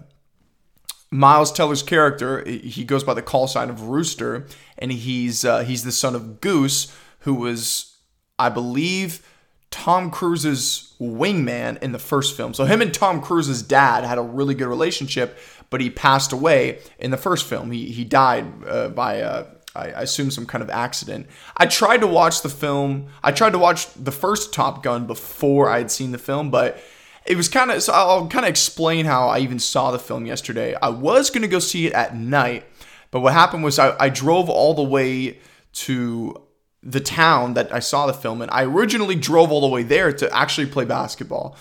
Miles 1.12 1.52
Teller's 1.52 1.84
character, 1.84 2.44
he 2.46 2.86
goes 2.86 3.04
by 3.04 3.14
the 3.14 3.22
call 3.22 3.48
sign 3.48 3.70
of 3.70 3.84
Rooster, 3.84 4.48
and 4.78 4.92
he's 4.92 5.44
uh, 5.44 5.64
he's 5.64 5.84
the 5.84 5.92
son 5.92 6.16
of 6.16 6.40
Goose, 6.40 6.96
who 7.20 7.34
was, 7.34 7.98
I 8.40 8.48
believe 8.48 9.28
Tom 9.72 10.10
Cruise's 10.10 10.93
wingman 11.12 11.82
in 11.82 11.92
the 11.92 12.00
first 12.00 12.36
film. 12.36 12.54
So 12.54 12.66
him 12.66 12.82
and 12.82 12.94
Tom 12.94 13.22
Cruise's 13.22 13.62
dad 13.62 14.04
had 14.04 14.18
a 14.18 14.22
really 14.22 14.56
good 14.56 14.68
relationship, 14.68 15.38
but 15.70 15.82
he 15.82 15.90
passed 15.90 16.32
away 16.32 16.80
in 17.00 17.12
the 17.12 17.18
first 17.18 17.46
film. 17.46 17.72
He 17.72 17.92
he 17.92 18.04
died 18.04 18.46
uh, 18.68 18.90
by 18.90 19.22
uh, 19.22 19.46
I, 19.76 19.92
I 19.92 20.02
assume 20.02 20.32
some 20.32 20.46
kind 20.46 20.62
of 20.62 20.70
accident. 20.70 21.28
I 21.58 21.66
tried 21.66 22.02
to 22.02 22.08
watch 22.08 22.42
the 22.42 22.50
film. 22.50 23.08
I 23.24 23.32
tried 23.32 23.54
to 23.54 23.60
watch 23.60 23.92
the 23.94 24.12
first 24.12 24.54
Top 24.54 24.84
Gun 24.84 25.08
before 25.08 25.70
I 25.70 25.80
had 25.80 25.92
seen 25.92 26.12
the 26.12 26.18
film, 26.18 26.52
but 26.52 26.82
it 27.26 27.38
was 27.38 27.50
kind 27.50 27.72
of. 27.72 27.82
So 27.82 27.94
I'll 27.94 28.28
kind 28.28 28.46
of 28.46 28.50
explain 28.50 29.06
how 29.06 29.30
I 29.30 29.40
even 29.40 29.60
saw 29.60 29.92
the 29.92 30.00
film 30.00 30.26
yesterday. 30.26 30.76
I 30.76 30.90
was 30.90 31.30
gonna 31.30 31.48
go 31.48 31.60
see 31.60 31.88
it 31.88 31.94
at 31.94 32.16
night, 32.16 32.66
but 33.12 33.22
what 33.22 33.34
happened 33.34 33.64
was 33.64 33.80
I, 33.80 33.96
I 34.00 34.10
drove 34.10 34.50
all 34.50 34.74
the 34.74 34.84
way 34.84 35.40
to 35.74 36.42
the 36.84 37.00
town 37.00 37.54
that 37.54 37.74
I 37.74 37.80
saw 37.80 38.06
the 38.06 38.14
film 38.14 38.42
in. 38.42 38.50
I 38.50 38.64
originally 38.64 39.16
drove 39.16 39.52
all 39.52 39.62
the 39.62 39.68
way 39.68 39.84
there 39.84 40.12
to 40.12 40.36
actually 40.36 40.68
play 40.68 40.86
basketball. 40.86 41.56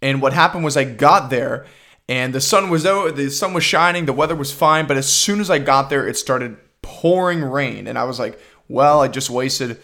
And 0.00 0.22
what 0.22 0.32
happened 0.32 0.64
was 0.64 0.76
I 0.76 0.84
got 0.84 1.30
there 1.30 1.66
and 2.08 2.34
the 2.34 2.40
sun 2.40 2.70
was 2.70 2.86
out, 2.86 3.16
the 3.16 3.30
sun 3.30 3.54
was 3.54 3.64
shining, 3.64 4.06
the 4.06 4.12
weather 4.12 4.36
was 4.36 4.52
fine, 4.52 4.86
but 4.86 4.96
as 4.96 5.10
soon 5.12 5.40
as 5.40 5.50
I 5.50 5.58
got 5.58 5.90
there, 5.90 6.06
it 6.06 6.16
started 6.16 6.56
pouring 6.82 7.42
rain. 7.42 7.86
And 7.86 7.98
I 7.98 8.04
was 8.04 8.18
like, 8.18 8.38
well, 8.68 9.00
I 9.00 9.08
just 9.08 9.30
wasted, 9.30 9.70
you 9.70 9.76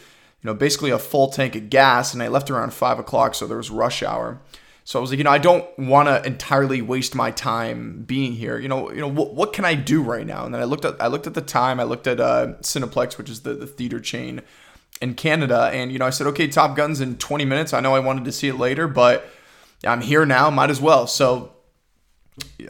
know, 0.44 0.54
basically 0.54 0.90
a 0.90 0.98
full 0.98 1.28
tank 1.28 1.56
of 1.56 1.70
gas 1.70 2.14
and 2.14 2.22
I 2.22 2.28
left 2.28 2.50
around 2.50 2.72
five 2.72 2.98
o'clock, 2.98 3.34
so 3.34 3.46
there 3.46 3.56
was 3.56 3.70
rush 3.70 4.02
hour. 4.02 4.40
So 4.84 4.98
I 4.98 5.02
was 5.02 5.10
like, 5.10 5.18
you 5.18 5.24
know, 5.24 5.30
I 5.30 5.38
don't 5.38 5.66
want 5.78 6.08
to 6.08 6.26
entirely 6.26 6.80
waste 6.80 7.14
my 7.14 7.30
time 7.30 8.04
being 8.06 8.32
here. 8.32 8.58
You 8.58 8.68
know, 8.68 8.90
you 8.90 9.02
know, 9.02 9.08
what, 9.08 9.34
what 9.34 9.52
can 9.52 9.66
I 9.66 9.74
do 9.74 10.02
right 10.02 10.26
now? 10.26 10.46
And 10.46 10.54
then 10.54 10.62
I 10.62 10.64
looked 10.64 10.86
at, 10.86 10.98
I 10.98 11.08
looked 11.08 11.26
at 11.26 11.34
the 11.34 11.42
time. 11.42 11.78
I 11.78 11.82
looked 11.82 12.06
at 12.06 12.18
uh, 12.18 12.54
Cineplex, 12.62 13.18
which 13.18 13.28
is 13.28 13.42
the, 13.42 13.52
the 13.52 13.66
theater 13.66 14.00
chain 14.00 14.40
in 15.00 15.14
Canada, 15.14 15.70
and 15.72 15.92
you 15.92 15.98
know, 15.98 16.06
I 16.06 16.10
said, 16.10 16.26
okay, 16.28 16.48
Top 16.48 16.76
Gun's 16.76 17.00
in 17.00 17.16
20 17.16 17.44
minutes. 17.44 17.72
I 17.72 17.80
know 17.80 17.94
I 17.94 18.00
wanted 18.00 18.24
to 18.24 18.32
see 18.32 18.48
it 18.48 18.54
later, 18.54 18.88
but 18.88 19.28
I'm 19.84 20.00
here 20.00 20.26
now. 20.26 20.50
Might 20.50 20.70
as 20.70 20.80
well. 20.80 21.06
So 21.06 21.52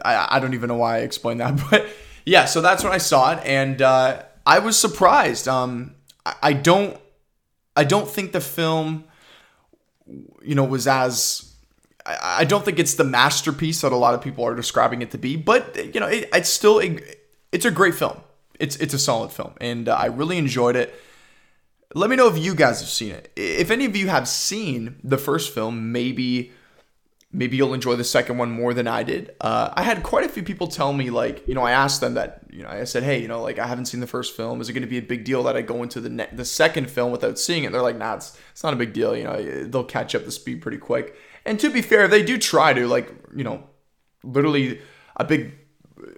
I, 0.03 0.27
I 0.31 0.39
don't 0.39 0.53
even 0.53 0.67
know 0.67 0.75
why 0.75 0.97
I 0.97 0.99
explained 0.99 1.39
that, 1.39 1.59
but 1.69 1.87
yeah. 2.25 2.45
So 2.45 2.61
that's 2.61 2.83
when 2.83 2.93
I 2.93 2.99
saw 2.99 3.33
it, 3.33 3.39
and 3.45 3.81
uh, 3.81 4.23
I 4.45 4.59
was 4.59 4.79
surprised. 4.79 5.47
Um, 5.47 5.95
I, 6.25 6.35
I 6.43 6.53
don't, 6.53 6.97
I 7.75 7.83
don't 7.83 8.07
think 8.07 8.31
the 8.31 8.41
film, 8.41 9.05
you 10.41 10.55
know, 10.55 10.63
was 10.63 10.87
as 10.87 11.49
I 12.05 12.45
don't 12.45 12.65
think 12.65 12.79
it's 12.79 12.95
the 12.95 13.03
masterpiece 13.03 13.81
that 13.81 13.91
a 13.91 13.95
lot 13.95 14.13
of 14.13 14.21
people 14.21 14.43
are 14.45 14.55
describing 14.55 15.01
it 15.01 15.11
to 15.11 15.17
be, 15.17 15.35
but 15.35 15.75
you 15.93 15.99
know, 15.99 16.07
it, 16.07 16.29
it's 16.33 16.49
still 16.49 16.81
a, 16.81 16.99
it's 17.51 17.65
a 17.65 17.71
great 17.71 17.95
film. 17.95 18.19
It's 18.59 18.75
it's 18.77 18.93
a 18.93 18.99
solid 18.99 19.31
film, 19.31 19.53
and 19.61 19.87
uh, 19.87 19.95
I 19.95 20.05
really 20.07 20.37
enjoyed 20.37 20.75
it. 20.75 20.93
Let 21.95 22.09
me 22.09 22.15
know 22.15 22.27
if 22.27 22.37
you 22.37 22.53
guys 22.53 22.81
have 22.81 22.89
seen 22.89 23.11
it. 23.11 23.31
If 23.35 23.71
any 23.71 23.85
of 23.85 23.95
you 23.95 24.09
have 24.09 24.27
seen 24.27 24.99
the 25.03 25.17
first 25.17 25.53
film, 25.53 25.91
maybe 25.91 26.51
maybe 27.31 27.57
you'll 27.57 27.73
enjoy 27.73 27.95
the 27.95 28.03
second 28.03 28.37
one 28.37 28.49
more 28.49 28.73
than 28.73 28.87
I 28.87 29.03
did. 29.03 29.35
Uh, 29.39 29.71
I 29.73 29.83
had 29.83 30.01
quite 30.01 30.25
a 30.25 30.29
few 30.29 30.41
people 30.41 30.67
tell 30.67 30.93
me, 30.93 31.11
like, 31.11 31.47
you 31.47 31.53
know, 31.53 31.61
I 31.61 31.71
asked 31.71 32.01
them 32.01 32.15
that, 32.15 32.41
you 32.51 32.63
know, 32.63 32.69
I 32.69 32.83
said, 32.85 33.03
hey, 33.03 33.21
you 33.21 33.27
know, 33.27 33.41
like, 33.41 33.59
I 33.59 33.67
haven't 33.67 33.85
seen 33.85 33.99
the 33.99 34.07
first 34.07 34.35
film. 34.35 34.61
Is 34.61 34.69
it 34.69 34.73
going 34.73 34.81
to 34.81 34.89
be 34.89 34.97
a 34.97 35.01
big 35.03 35.25
deal 35.25 35.43
that 35.43 35.55
I 35.55 35.61
go 35.61 35.83
into 35.83 36.01
the 36.01 36.09
ne- 36.09 36.29
the 36.31 36.45
second 36.45 36.89
film 36.89 37.11
without 37.11 37.37
seeing 37.37 37.63
it? 37.63 37.71
They're 37.71 37.81
like, 37.81 37.97
nah, 37.97 38.15
it's, 38.15 38.37
it's 38.51 38.63
not 38.63 38.73
a 38.73 38.77
big 38.77 38.93
deal. 38.93 39.15
You 39.15 39.25
know, 39.25 39.63
they'll 39.65 39.83
catch 39.83 40.15
up 40.15 40.25
the 40.25 40.31
speed 40.31 40.61
pretty 40.61 40.77
quick. 40.77 41.15
And 41.45 41.59
to 41.59 41.69
be 41.69 41.81
fair, 41.81 42.07
they 42.07 42.23
do 42.23 42.37
try 42.37 42.73
to, 42.73 42.87
like, 42.87 43.13
you 43.35 43.43
know, 43.43 43.63
literally 44.23 44.81
a 45.15 45.23
big 45.23 45.53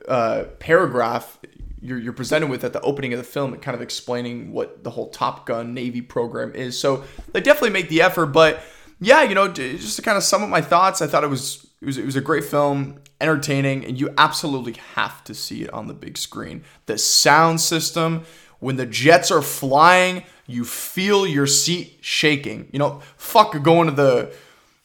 uh, 0.07 0.45
paragraph 0.59 1.39
you're, 1.81 1.97
you're 1.97 2.13
presented 2.13 2.49
with 2.49 2.63
at 2.63 2.73
the 2.73 2.81
opening 2.81 3.13
of 3.13 3.19
the 3.19 3.23
film, 3.23 3.55
kind 3.57 3.75
of 3.75 3.81
explaining 3.81 4.51
what 4.51 4.83
the 4.83 4.91
whole 4.91 5.09
Top 5.09 5.45
Gun 5.45 5.73
Navy 5.73 6.01
program 6.01 6.53
is. 6.53 6.79
So 6.79 7.03
they 7.33 7.41
definitely 7.41 7.71
make 7.71 7.89
the 7.89 8.01
effort, 8.01 8.27
but 8.27 8.61
yeah, 8.99 9.23
you 9.23 9.33
know, 9.33 9.47
just 9.47 9.95
to 9.95 10.01
kind 10.03 10.15
of 10.15 10.23
sum 10.23 10.43
up 10.43 10.49
my 10.49 10.61
thoughts, 10.61 11.01
I 11.01 11.07
thought 11.07 11.23
it 11.23 11.29
was 11.29 11.67
it 11.81 11.85
was 11.85 11.97
it 11.97 12.05
was 12.05 12.15
a 12.15 12.21
great 12.21 12.43
film, 12.43 13.01
entertaining, 13.19 13.83
and 13.83 13.99
you 13.99 14.13
absolutely 14.17 14.73
have 14.93 15.23
to 15.23 15.33
see 15.33 15.63
it 15.63 15.73
on 15.73 15.87
the 15.87 15.95
big 15.95 16.17
screen. 16.17 16.63
The 16.85 16.99
sound 16.99 17.59
system, 17.59 18.25
when 18.59 18.75
the 18.75 18.85
jets 18.85 19.31
are 19.31 19.41
flying, 19.41 20.23
you 20.45 20.63
feel 20.63 21.25
your 21.25 21.47
seat 21.47 21.97
shaking. 22.01 22.69
You 22.71 22.77
know, 22.77 23.01
fuck 23.17 23.59
going 23.63 23.89
to 23.89 23.95
the 23.95 24.35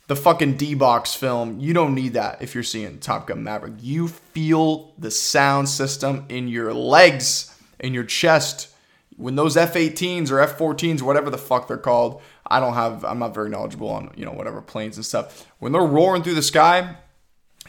the 0.06 0.16
fucking 0.16 0.56
D 0.56 0.75
box 0.75 1.14
film. 1.14 1.58
You 1.60 1.72
don't 1.72 1.94
need 1.94 2.14
that 2.14 2.42
if 2.42 2.54
you're 2.54 2.64
seeing 2.64 2.98
Top 2.98 3.26
Gun 3.26 3.42
Maverick. 3.42 3.75
You 3.80 4.08
feel 4.08 4.94
the 4.98 5.10
sound 5.10 5.68
system 5.68 6.26
in 6.28 6.48
your 6.48 6.72
legs, 6.72 7.58
in 7.80 7.94
your 7.94 8.04
chest. 8.04 8.68
When 9.16 9.34
those 9.34 9.56
F-18s 9.56 10.30
or 10.30 10.40
F-14s, 10.40 11.02
whatever 11.02 11.30
the 11.30 11.38
fuck 11.38 11.68
they're 11.68 11.78
called, 11.78 12.20
I 12.46 12.60
don't 12.60 12.75
have 12.75 13.04
I'm 13.04 13.18
not 13.18 13.34
very 13.34 13.48
knowledgeable 13.48 13.88
on, 13.88 14.12
you 14.16 14.25
know, 14.25 14.32
whatever 14.32 14.60
planes 14.60 14.96
and 14.96 15.06
stuff. 15.06 15.50
When 15.58 15.72
they're 15.72 15.82
roaring 15.82 16.22
through 16.22 16.34
the 16.34 16.42
sky, 16.42 16.96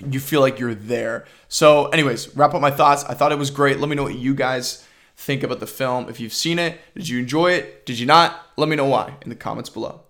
you 0.05 0.19
feel 0.19 0.41
like 0.41 0.59
you're 0.59 0.75
there. 0.75 1.25
So, 1.47 1.87
anyways, 1.87 2.35
wrap 2.35 2.53
up 2.53 2.61
my 2.61 2.69
thoughts. 2.69 3.03
I 3.05 3.13
thought 3.13 3.31
it 3.31 3.37
was 3.37 3.49
great. 3.49 3.79
Let 3.79 3.89
me 3.89 3.95
know 3.95 4.03
what 4.03 4.15
you 4.15 4.35
guys 4.35 4.85
think 5.15 5.41
about 5.41 5.59
the 5.59 5.67
film. 5.67 6.09
If 6.09 6.19
you've 6.19 6.33
seen 6.33 6.59
it, 6.59 6.79
did 6.95 7.09
you 7.09 7.19
enjoy 7.19 7.53
it? 7.53 7.85
Did 7.85 7.97
you 7.97 8.05
not? 8.05 8.39
Let 8.57 8.69
me 8.69 8.75
know 8.75 8.85
why 8.85 9.15
in 9.21 9.29
the 9.29 9.35
comments 9.35 9.69
below. 9.69 10.01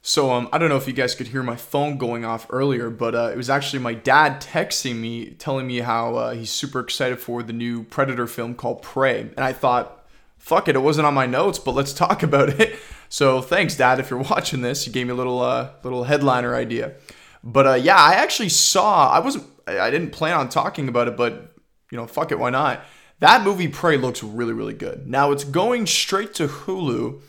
So 0.00 0.30
um, 0.30 0.48
I 0.52 0.58
don't 0.58 0.68
know 0.68 0.76
if 0.76 0.86
you 0.86 0.92
guys 0.92 1.14
could 1.14 1.28
hear 1.28 1.42
my 1.42 1.56
phone 1.56 1.98
going 1.98 2.24
off 2.24 2.46
earlier, 2.50 2.88
but 2.88 3.14
uh, 3.14 3.30
it 3.32 3.36
was 3.36 3.50
actually 3.50 3.80
my 3.80 3.94
dad 3.94 4.40
texting 4.40 4.96
me, 4.96 5.30
telling 5.30 5.66
me 5.66 5.80
how 5.80 6.14
uh, 6.14 6.34
he's 6.34 6.50
super 6.50 6.80
excited 6.80 7.20
for 7.20 7.42
the 7.42 7.52
new 7.52 7.82
Predator 7.84 8.26
film 8.26 8.54
called 8.54 8.82
Prey, 8.82 9.20
and 9.20 9.40
I 9.40 9.52
thought, 9.52 10.06
fuck 10.38 10.68
it, 10.68 10.76
it 10.76 10.80
wasn't 10.80 11.06
on 11.06 11.14
my 11.14 11.26
notes, 11.26 11.58
but 11.58 11.74
let's 11.74 11.92
talk 11.92 12.22
about 12.22 12.60
it. 12.60 12.78
So 13.08 13.40
thanks, 13.40 13.76
Dad, 13.76 14.00
if 14.00 14.10
you're 14.10 14.20
watching 14.20 14.62
this. 14.62 14.86
You 14.86 14.92
gave 14.92 15.06
me 15.06 15.12
a 15.12 15.16
little 15.16 15.40
uh, 15.40 15.70
little 15.82 16.04
headliner 16.04 16.54
idea. 16.54 16.94
But 17.42 17.66
uh, 17.66 17.74
yeah, 17.74 17.96
I 17.96 18.14
actually 18.14 18.50
saw. 18.50 19.10
I 19.10 19.20
wasn't. 19.20 19.44
I 19.66 19.90
didn't 19.90 20.10
plan 20.10 20.34
on 20.34 20.48
talking 20.48 20.88
about 20.88 21.08
it, 21.08 21.16
but 21.16 21.54
you 21.90 21.96
know, 21.96 22.06
fuck 22.06 22.32
it, 22.32 22.38
why 22.38 22.50
not? 22.50 22.82
That 23.20 23.42
movie 23.42 23.68
Prey 23.68 23.96
looks 23.96 24.22
really, 24.22 24.52
really 24.52 24.74
good. 24.74 25.08
Now 25.08 25.32
it's 25.32 25.44
going 25.44 25.86
straight 25.86 26.34
to 26.34 26.46
Hulu, 26.46 27.20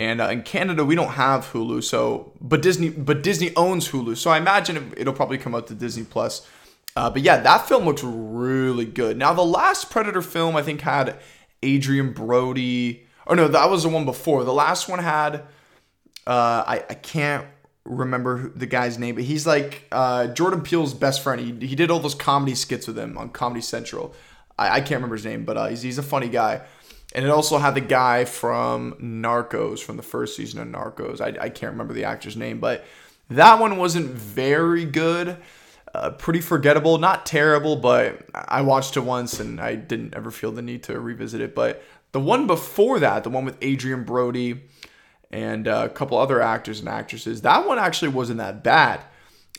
and 0.00 0.18
uh, 0.22 0.28
in 0.28 0.42
Canada 0.42 0.82
we 0.82 0.94
don't 0.96 1.10
have 1.10 1.44
Hulu. 1.52 1.84
So, 1.84 2.32
but 2.40 2.62
Disney, 2.62 2.88
but 2.88 3.22
Disney 3.22 3.54
owns 3.54 3.90
Hulu, 3.90 4.16
so 4.16 4.30
I 4.30 4.38
imagine 4.38 4.94
it, 4.96 5.06
will 5.06 5.12
probably 5.12 5.36
come 5.36 5.54
out 5.54 5.66
to 5.68 5.74
Disney 5.74 6.04
Plus. 6.04 6.48
Uh, 6.96 7.10
but 7.10 7.22
yeah, 7.22 7.36
that 7.36 7.68
film 7.68 7.84
looks 7.84 8.02
really 8.02 8.86
good. 8.86 9.16
Now 9.16 9.34
the 9.34 9.44
last 9.44 9.90
Predator 9.90 10.22
film 10.22 10.56
I 10.56 10.62
think 10.62 10.80
had 10.80 11.20
Adrien 11.62 12.12
Brody. 12.12 13.06
Oh 13.26 13.34
no, 13.34 13.46
that 13.46 13.70
was 13.70 13.82
the 13.82 13.90
one 13.90 14.06
before. 14.06 14.42
The 14.42 14.54
last 14.54 14.88
one 14.88 14.98
had 14.98 15.42
uh, 16.26 16.64
I 16.66 16.84
I 16.88 16.94
can't 16.94 17.46
remember 17.84 18.50
the 18.56 18.66
guy's 18.66 18.98
name, 18.98 19.16
but 19.16 19.24
he's 19.24 19.46
like 19.46 19.86
uh, 19.92 20.28
Jordan 20.28 20.62
Peele's 20.62 20.94
best 20.94 21.22
friend. 21.22 21.40
He, 21.40 21.66
he 21.66 21.74
did 21.74 21.90
all 21.90 22.00
those 22.00 22.14
comedy 22.14 22.54
skits 22.54 22.86
with 22.86 22.98
him 22.98 23.18
on 23.18 23.28
Comedy 23.28 23.60
Central. 23.60 24.14
I, 24.58 24.76
I 24.76 24.80
can't 24.80 24.92
remember 24.92 25.16
his 25.16 25.26
name, 25.26 25.44
but 25.44 25.56
uh, 25.58 25.66
he's, 25.66 25.82
he's 25.82 25.98
a 25.98 26.02
funny 26.02 26.28
guy. 26.28 26.62
And 27.14 27.24
it 27.24 27.30
also 27.30 27.58
had 27.58 27.74
the 27.74 27.80
guy 27.80 28.24
from 28.24 28.94
Narcos, 28.94 29.80
from 29.80 29.96
the 29.96 30.02
first 30.02 30.36
season 30.36 30.60
of 30.60 30.68
Narcos. 30.68 31.20
I, 31.20 31.44
I 31.44 31.48
can't 31.48 31.72
remember 31.72 31.92
the 31.92 32.04
actor's 32.04 32.36
name, 32.36 32.60
but 32.60 32.84
that 33.28 33.58
one 33.58 33.76
wasn't 33.76 34.10
very 34.10 34.84
good. 34.84 35.36
Uh, 35.92 36.10
pretty 36.10 36.40
forgettable, 36.40 36.98
not 36.98 37.26
terrible, 37.26 37.74
but 37.74 38.24
I 38.32 38.62
watched 38.62 38.96
it 38.96 39.00
once 39.00 39.40
and 39.40 39.60
I 39.60 39.74
didn't 39.74 40.14
ever 40.14 40.30
feel 40.30 40.52
the 40.52 40.62
need 40.62 40.84
to 40.84 41.00
revisit 41.00 41.40
it. 41.40 41.52
But 41.52 41.82
the 42.12 42.20
one 42.20 42.46
before 42.46 43.00
that, 43.00 43.24
the 43.24 43.30
one 43.30 43.44
with 43.44 43.60
Adrien 43.62 44.04
Brody 44.04 44.62
and 45.32 45.66
uh, 45.66 45.88
a 45.90 45.92
couple 45.92 46.16
other 46.16 46.40
actors 46.40 46.78
and 46.78 46.88
actresses, 46.88 47.42
that 47.42 47.66
one 47.66 47.78
actually 47.80 48.08
wasn't 48.08 48.38
that 48.38 48.62
bad. 48.62 49.02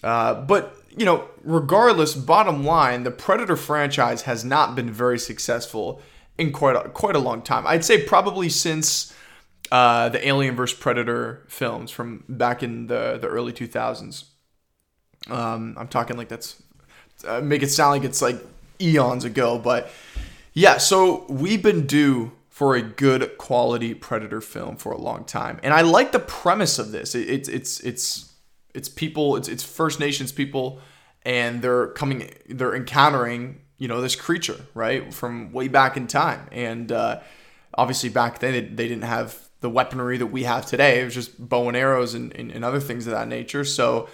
Uh, 0.01 0.35
but 0.35 0.77
you 0.95 1.05
know, 1.05 1.27
regardless, 1.43 2.15
bottom 2.15 2.65
line, 2.65 3.03
the 3.03 3.11
Predator 3.11 3.55
franchise 3.55 4.23
has 4.23 4.43
not 4.43 4.75
been 4.75 4.89
very 4.89 5.19
successful 5.19 6.01
in 6.41 6.51
quite 6.51 6.75
a, 6.75 6.89
quite 6.89 7.15
a 7.15 7.19
long 7.19 7.41
time. 7.41 7.65
I'd 7.67 7.85
say 7.85 8.03
probably 8.03 8.49
since 8.49 9.13
uh, 9.71 10.09
the 10.09 10.27
Alien 10.27 10.55
vs 10.55 10.77
Predator 10.77 11.45
films 11.47 11.91
from 11.91 12.25
back 12.27 12.63
in 12.63 12.87
the 12.87 13.17
the 13.21 13.27
early 13.27 13.53
2000s. 13.53 14.25
Um, 15.29 15.75
I'm 15.77 15.87
talking 15.87 16.17
like 16.17 16.27
that's 16.27 16.61
uh, 17.25 17.39
make 17.41 17.63
it 17.63 17.69
sound 17.69 17.91
like 17.91 18.03
it's 18.03 18.21
like 18.21 18.37
eons 18.81 19.23
ago, 19.23 19.59
but 19.59 19.89
yeah. 20.53 20.77
So 20.77 21.25
we've 21.29 21.61
been 21.61 21.85
due 21.85 22.31
for 22.49 22.75
a 22.75 22.81
good 22.81 23.37
quality 23.37 23.93
Predator 23.93 24.41
film 24.41 24.75
for 24.75 24.91
a 24.91 24.97
long 24.97 25.23
time. 25.23 25.59
And 25.63 25.73
I 25.73 25.81
like 25.81 26.11
the 26.11 26.19
premise 26.19 26.79
of 26.79 26.91
this. 26.91 27.15
It's 27.15 27.47
it's 27.47 27.79
it's 27.79 28.33
it's 28.73 28.89
people, 28.89 29.35
it's 29.35 29.47
it's 29.47 29.63
First 29.63 29.99
Nations 29.99 30.31
people, 30.31 30.79
and 31.23 31.61
they're 31.61 31.87
coming, 31.87 32.29
they're 32.49 32.75
encountering 32.75 33.61
you 33.81 33.87
know 33.87 33.99
this 33.99 34.15
creature 34.15 34.61
right 34.75 35.11
from 35.11 35.51
way 35.51 35.67
back 35.67 35.97
in 35.97 36.05
time. 36.05 36.47
And 36.51 36.91
uh, 36.91 37.19
obviously 37.73 38.09
back 38.09 38.37
then 38.37 38.53
they, 38.53 38.61
they 38.61 38.87
didn't 38.87 39.05
have 39.05 39.49
the 39.61 39.71
weaponry 39.71 40.17
that 40.17 40.27
we 40.27 40.43
have 40.43 40.67
today. 40.67 41.01
It 41.01 41.05
was 41.05 41.15
just 41.15 41.49
bow 41.49 41.67
and 41.67 41.75
arrows 41.75 42.13
and, 42.13 42.31
and, 42.35 42.51
and 42.51 42.63
other 42.63 42.79
things 42.79 43.07
of 43.07 43.13
that 43.13 43.27
nature. 43.27 43.65
So 43.65 44.07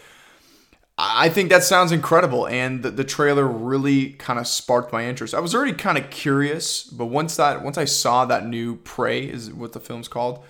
I 0.98 1.28
think 1.28 1.50
that 1.50 1.64
sounds 1.64 1.92
incredible, 1.92 2.48
and 2.48 2.82
the, 2.82 2.90
the 2.90 3.04
trailer 3.04 3.46
really 3.46 4.12
kind 4.14 4.40
of 4.40 4.48
sparked 4.48 4.92
my 4.94 5.06
interest. 5.06 5.36
I 5.36 5.42
was 5.42 5.54
already 5.54 5.74
kind 5.74 5.98
of 5.98 6.10
curious, 6.10 6.84
but 6.84 7.08
once 7.08 7.36
that 7.36 7.62
once 7.62 7.78
I 7.78 7.86
saw 7.86 8.26
that 8.26 8.48
new 8.48 8.78
Prey 8.78 9.26
is 9.26 9.52
what 9.52 9.74
the 9.74 9.80
film's 9.80 10.08
called, 10.08 10.44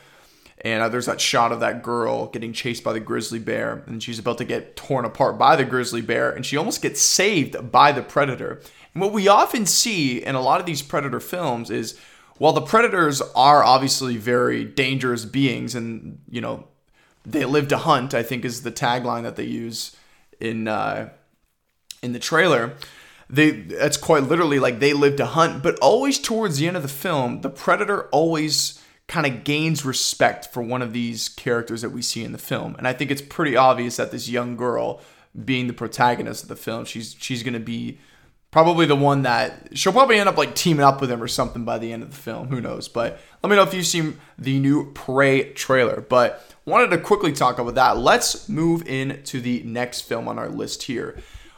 and 0.62 0.84
uh, 0.84 0.90
there's 0.90 1.08
that 1.08 1.20
shot 1.20 1.52
of 1.52 1.60
that 1.60 1.84
girl 1.84 2.28
getting 2.28 2.54
chased 2.54 2.84
by 2.84 2.94
the 2.94 3.02
grizzly 3.02 3.40
bear, 3.40 3.84
and 3.88 4.02
she's 4.02 4.20
about 4.20 4.38
to 4.38 4.46
get 4.46 4.78
torn 4.78 5.04
apart 5.04 5.38
by 5.38 5.58
the 5.58 5.66
grizzly 5.66 6.02
bear, 6.02 6.32
and 6.32 6.46
she 6.46 6.56
almost 6.56 6.82
gets 6.82 7.02
saved 7.02 7.72
by 7.72 7.92
the 7.92 8.04
predator. 8.04 8.62
What 9.00 9.14
we 9.14 9.28
often 9.28 9.66
see 9.66 10.24
in 10.24 10.36
a 10.36 10.42
lot 10.42 10.60
of 10.60 10.66
these 10.66 10.82
predator 10.82 11.20
films 11.20 11.70
is 11.70 12.00
while 12.38 12.54
the 12.54 12.62
predators 12.62 13.22
are 13.36 13.64
obviously 13.64 14.18
very 14.18 14.64
dangerous 14.64 15.26
beings 15.26 15.76
and, 15.76 16.20
you 16.30 16.42
know, 16.42 16.68
they 17.26 17.46
live 17.46 17.68
to 17.70 17.78
hunt, 17.78 18.14
I 18.14 18.24
think 18.24 18.46
is 18.46 18.64
the 18.64 18.72
tagline 18.72 19.24
that 19.24 19.36
they 19.36 19.44
use 19.44 19.96
in 20.40 20.68
uh, 20.68 21.10
in 22.02 22.14
the 22.14 22.20
trailer. 22.20 22.74
They 23.30 23.52
that's 23.52 23.98
quite 23.98 24.24
literally 24.24 24.60
like 24.60 24.80
they 24.80 24.94
live 24.94 25.18
to 25.18 25.26
hunt, 25.26 25.62
but 25.62 25.78
always 25.80 26.20
towards 26.20 26.58
the 26.58 26.68
end 26.68 26.78
of 26.78 26.84
the 26.84 26.90
film, 26.90 27.42
the 27.42 27.50
predator 27.50 28.04
always 28.10 28.82
kind 29.08 29.26
of 29.26 29.44
gains 29.44 29.84
respect 29.84 30.46
for 30.54 30.62
one 30.62 30.82
of 30.82 30.94
these 30.94 31.30
characters 31.30 31.82
that 31.82 31.90
we 31.90 32.02
see 32.02 32.24
in 32.24 32.32
the 32.32 32.38
film. 32.38 32.76
And 32.78 32.88
I 32.88 32.94
think 32.94 33.12
it's 33.12 33.22
pretty 33.22 33.58
obvious 33.58 33.98
that 33.98 34.12
this 34.12 34.30
young 34.30 34.56
girl 34.56 35.02
being 35.46 35.68
the 35.68 35.74
protagonist 35.74 36.44
of 36.44 36.50
the 36.50 36.56
film, 36.56 36.86
she's 36.86 37.16
she's 37.20 37.44
going 37.44 37.54
to 37.54 37.60
be 37.60 38.00
probably 38.52 38.86
the 38.86 38.96
one 38.96 39.24
that 39.24 39.78
she'll 39.78 39.94
probably 39.94 40.18
end 40.18 40.30
up 40.30 40.38
like 40.38 40.56
teaming 40.56 40.84
up 40.84 41.02
with 41.02 41.12
him 41.12 41.22
or 41.22 41.28
something 41.28 41.66
by 41.66 41.78
the 41.78 41.92
end 41.92 42.04
of 42.04 42.12
the 42.12 42.16
film. 42.16 42.48
Who 42.48 42.62
knows? 42.62 42.88
But 42.88 43.20
let 43.44 43.50
me 43.50 43.56
know 43.56 43.64
if 43.64 43.74
you've 43.74 43.86
seen 43.86 44.20
the 44.38 44.60
new 44.60 44.92
Prey 44.94 45.52
trailer. 45.54 46.02
But 46.02 46.44
wanted 46.66 46.90
to 46.92 46.98
quickly 46.98 47.34
talk 47.34 47.60
about 47.60 47.76
that. 47.76 47.98
Let's 47.98 48.48
move 48.50 48.88
into 48.88 49.42
the 49.42 49.64
next 49.64 50.02
film 50.02 50.28
on 50.28 50.40
our 50.40 50.50
list 50.50 50.84
here. 50.84 51.18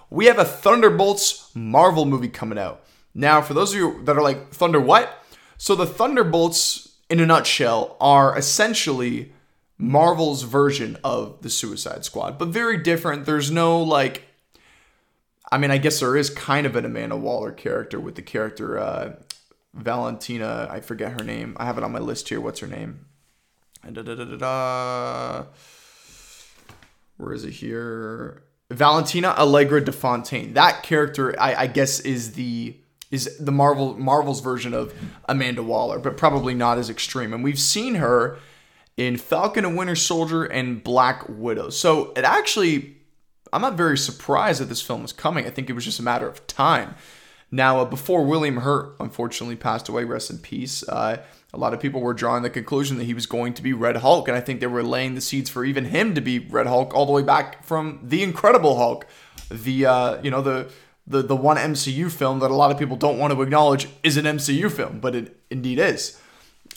We 0.10 0.26
have 0.26 0.40
a 0.40 0.46
Thunderbolts 0.46 1.52
Marvel 1.54 2.06
movie 2.06 2.30
coming 2.30 2.58
out. 2.58 2.84
Now, 3.14 3.42
for 3.42 3.54
those 3.54 3.74
of 3.74 3.80
you 3.80 4.04
that 4.04 4.18
are 4.18 4.24
like, 4.24 4.52
Thunder 4.52 4.80
what? 4.80 5.24
So 5.58 5.76
the 5.76 5.86
Thunderbolts, 5.86 6.96
in 7.10 7.20
a 7.20 7.26
nutshell, 7.26 7.98
are 8.00 8.38
essentially 8.38 9.34
Marvel's 9.78 10.44
version 10.44 10.98
of 11.04 11.42
the 11.42 11.50
Suicide 11.50 12.06
Squad, 12.06 12.38
but 12.38 12.50
very 12.50 12.78
different. 12.78 13.26
There's 13.26 13.52
no 13.52 13.82
like 13.82 14.24
I 15.52 15.58
mean, 15.58 15.72
I 15.72 15.78
guess 15.78 16.00
there 16.00 16.16
is 16.16 16.30
kind 16.30 16.66
of 16.66 16.76
an 16.76 16.86
Amanda 16.86 17.18
Waller 17.18 17.52
character 17.52 18.00
with 18.00 18.16
the 18.16 18.22
character 18.22 18.78
uh, 18.78 19.16
Valentina. 19.74 20.68
I 20.70 20.80
forget 20.80 21.20
her 21.20 21.26
name. 21.26 21.56
I 21.58 21.66
have 21.66 21.78
it 21.78 21.84
on 21.84 21.92
my 21.92 22.00
list 22.00 22.30
here. 22.30 22.40
What's 22.40 22.60
her 22.60 22.68
name? 22.68 23.06
Da, 23.92 24.02
da, 24.02 24.16
da, 24.16 25.46
Where 27.18 27.34
is 27.34 27.46
it 27.46 27.52
here? 27.52 28.44
Valentina 28.70 29.30
Allegra 29.30 29.84
de 29.84 29.92
Fontaine. 29.92 30.54
That 30.54 30.84
character, 30.84 31.34
I, 31.40 31.56
I 31.56 31.68
guess, 31.68 32.00
is 32.02 32.34
the 32.34 32.78
is 33.10 33.38
the 33.40 33.52
Marvel 33.52 33.98
Marvel's 33.98 34.42
version 34.42 34.74
of 34.74 34.94
Amanda 35.28 35.64
Waller, 35.64 35.98
but 35.98 36.18
probably 36.18 36.54
not 36.54 36.78
as 36.78 36.90
extreme. 36.90 37.34
And 37.34 37.44
we've 37.44 37.60
seen 37.60 37.96
her 37.96 38.38
in 38.98 39.18
Falcon 39.18 39.66
and 39.66 39.76
Winter 39.78 39.96
Soldier 39.96 40.44
and 40.44 40.84
Black 40.84 41.28
Widow. 41.28 41.70
So 41.72 42.12
it 42.16 42.24
actually 42.24 42.98
I'm 43.52 43.62
not 43.62 43.76
very 43.76 43.98
surprised 43.98 44.62
that 44.62 44.66
this 44.66 44.82
film 44.82 45.02
was 45.02 45.14
coming. 45.14 45.46
I 45.46 45.50
think 45.50 45.70
it 45.70 45.74
was 45.74 45.86
just 45.86 46.00
a 46.00 46.04
matter 46.04 46.28
of 46.28 46.46
time. 46.48 46.96
Now, 47.52 47.80
uh, 47.80 47.86
before 47.86 48.24
William 48.26 48.58
Hurt 48.58 48.96
unfortunately 49.00 49.56
passed 49.56 49.90
away, 49.90 50.04
rest 50.04 50.30
in 50.30 50.38
peace, 50.38 50.88
uh, 50.88 51.18
a 51.52 51.58
lot 51.58 51.74
of 51.74 51.80
people 51.80 52.02
were 52.02 52.14
drawing 52.14 52.44
the 52.44 52.50
conclusion 52.50 52.98
that 52.98 53.06
he 53.06 53.14
was 53.14 53.26
going 53.26 53.54
to 53.56 53.64
be 53.64 53.74
Red 53.74 53.98
Hulk, 53.98 54.28
and 54.28 54.38
I 54.38 54.42
think 54.42 54.60
they 54.60 54.68
were 54.68 54.84
laying 54.84 55.16
the 55.16 55.22
seeds 55.22 55.50
for 55.50 55.66
even 55.66 55.86
him 55.86 56.14
to 56.14 56.22
be 56.22 56.40
Red 56.40 56.68
Hulk 56.68 56.94
all 56.94 57.08
the 57.08 57.12
way 57.12 57.24
back 57.24 57.64
from 57.64 58.00
the 58.04 58.22
Incredible 58.22 58.78
Hulk, 58.78 59.08
the 59.50 59.86
uh, 59.86 60.22
you 60.22 60.30
know 60.30 60.42
the 60.42 60.72
the 61.08 61.24
the 61.24 61.36
one 61.36 61.58
MCU 61.58 62.12
film 62.12 62.40
that 62.40 62.52
a 62.52 62.56
lot 62.56 62.70
of 62.70 62.78
people 62.78 62.96
don't 62.96 63.18
want 63.18 63.34
to 63.34 63.42
acknowledge 63.42 63.88
is 64.04 64.16
an 64.16 64.26
MCU 64.26 64.72
film, 64.72 65.00
but 65.00 65.16
it 65.16 65.40
indeed 65.50 65.80
is. 65.80 66.22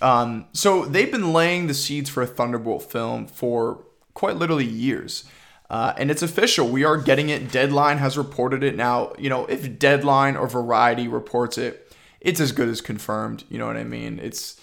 Um, 0.00 0.46
so 0.52 0.86
they've 0.86 1.12
been 1.12 1.34
laying 1.34 1.66
the 1.66 1.74
seeds 1.74 2.08
for 2.08 2.22
a 2.22 2.26
Thunderbolt 2.26 2.90
film 2.90 3.26
for 3.26 3.84
quite 4.14 4.36
literally 4.36 4.64
years. 4.64 5.24
Uh, 5.72 5.94
and 5.96 6.10
it's 6.10 6.20
official. 6.20 6.68
We 6.68 6.84
are 6.84 6.98
getting 6.98 7.30
it. 7.30 7.50
Deadline 7.50 7.96
has 7.96 8.18
reported 8.18 8.62
it. 8.62 8.76
Now, 8.76 9.14
you 9.18 9.30
know, 9.30 9.46
if 9.46 9.78
Deadline 9.78 10.36
or 10.36 10.46
Variety 10.46 11.08
reports 11.08 11.56
it, 11.56 11.90
it's 12.20 12.40
as 12.40 12.52
good 12.52 12.68
as 12.68 12.82
confirmed. 12.82 13.44
You 13.48 13.56
know 13.56 13.68
what 13.68 13.78
I 13.78 13.84
mean? 13.84 14.20
It's. 14.22 14.60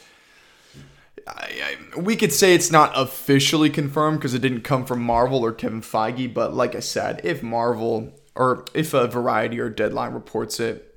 I, 1.28 1.76
I, 1.96 2.00
we 2.00 2.16
could 2.16 2.32
say 2.32 2.54
it's 2.54 2.70
not 2.72 2.92
officially 2.96 3.72
confirmed 3.72 4.20
because 4.20 4.36
it 4.36 4.44
didn't 4.44 4.62
come 4.62 4.86
from 4.86 5.02
Marvel 5.02 5.44
or 5.44 5.52
Kevin 5.52 5.82
Feige, 5.82 6.32
but 6.32 6.54
like 6.54 6.76
I 6.76 6.80
said, 6.80 7.22
if 7.24 7.42
Marvel 7.42 8.14
or 8.36 8.66
if 8.76 8.94
a 8.94 9.08
Variety 9.08 9.60
or 9.60 9.72
Deadline 9.72 10.14
reports 10.14 10.60
it, 10.60 10.96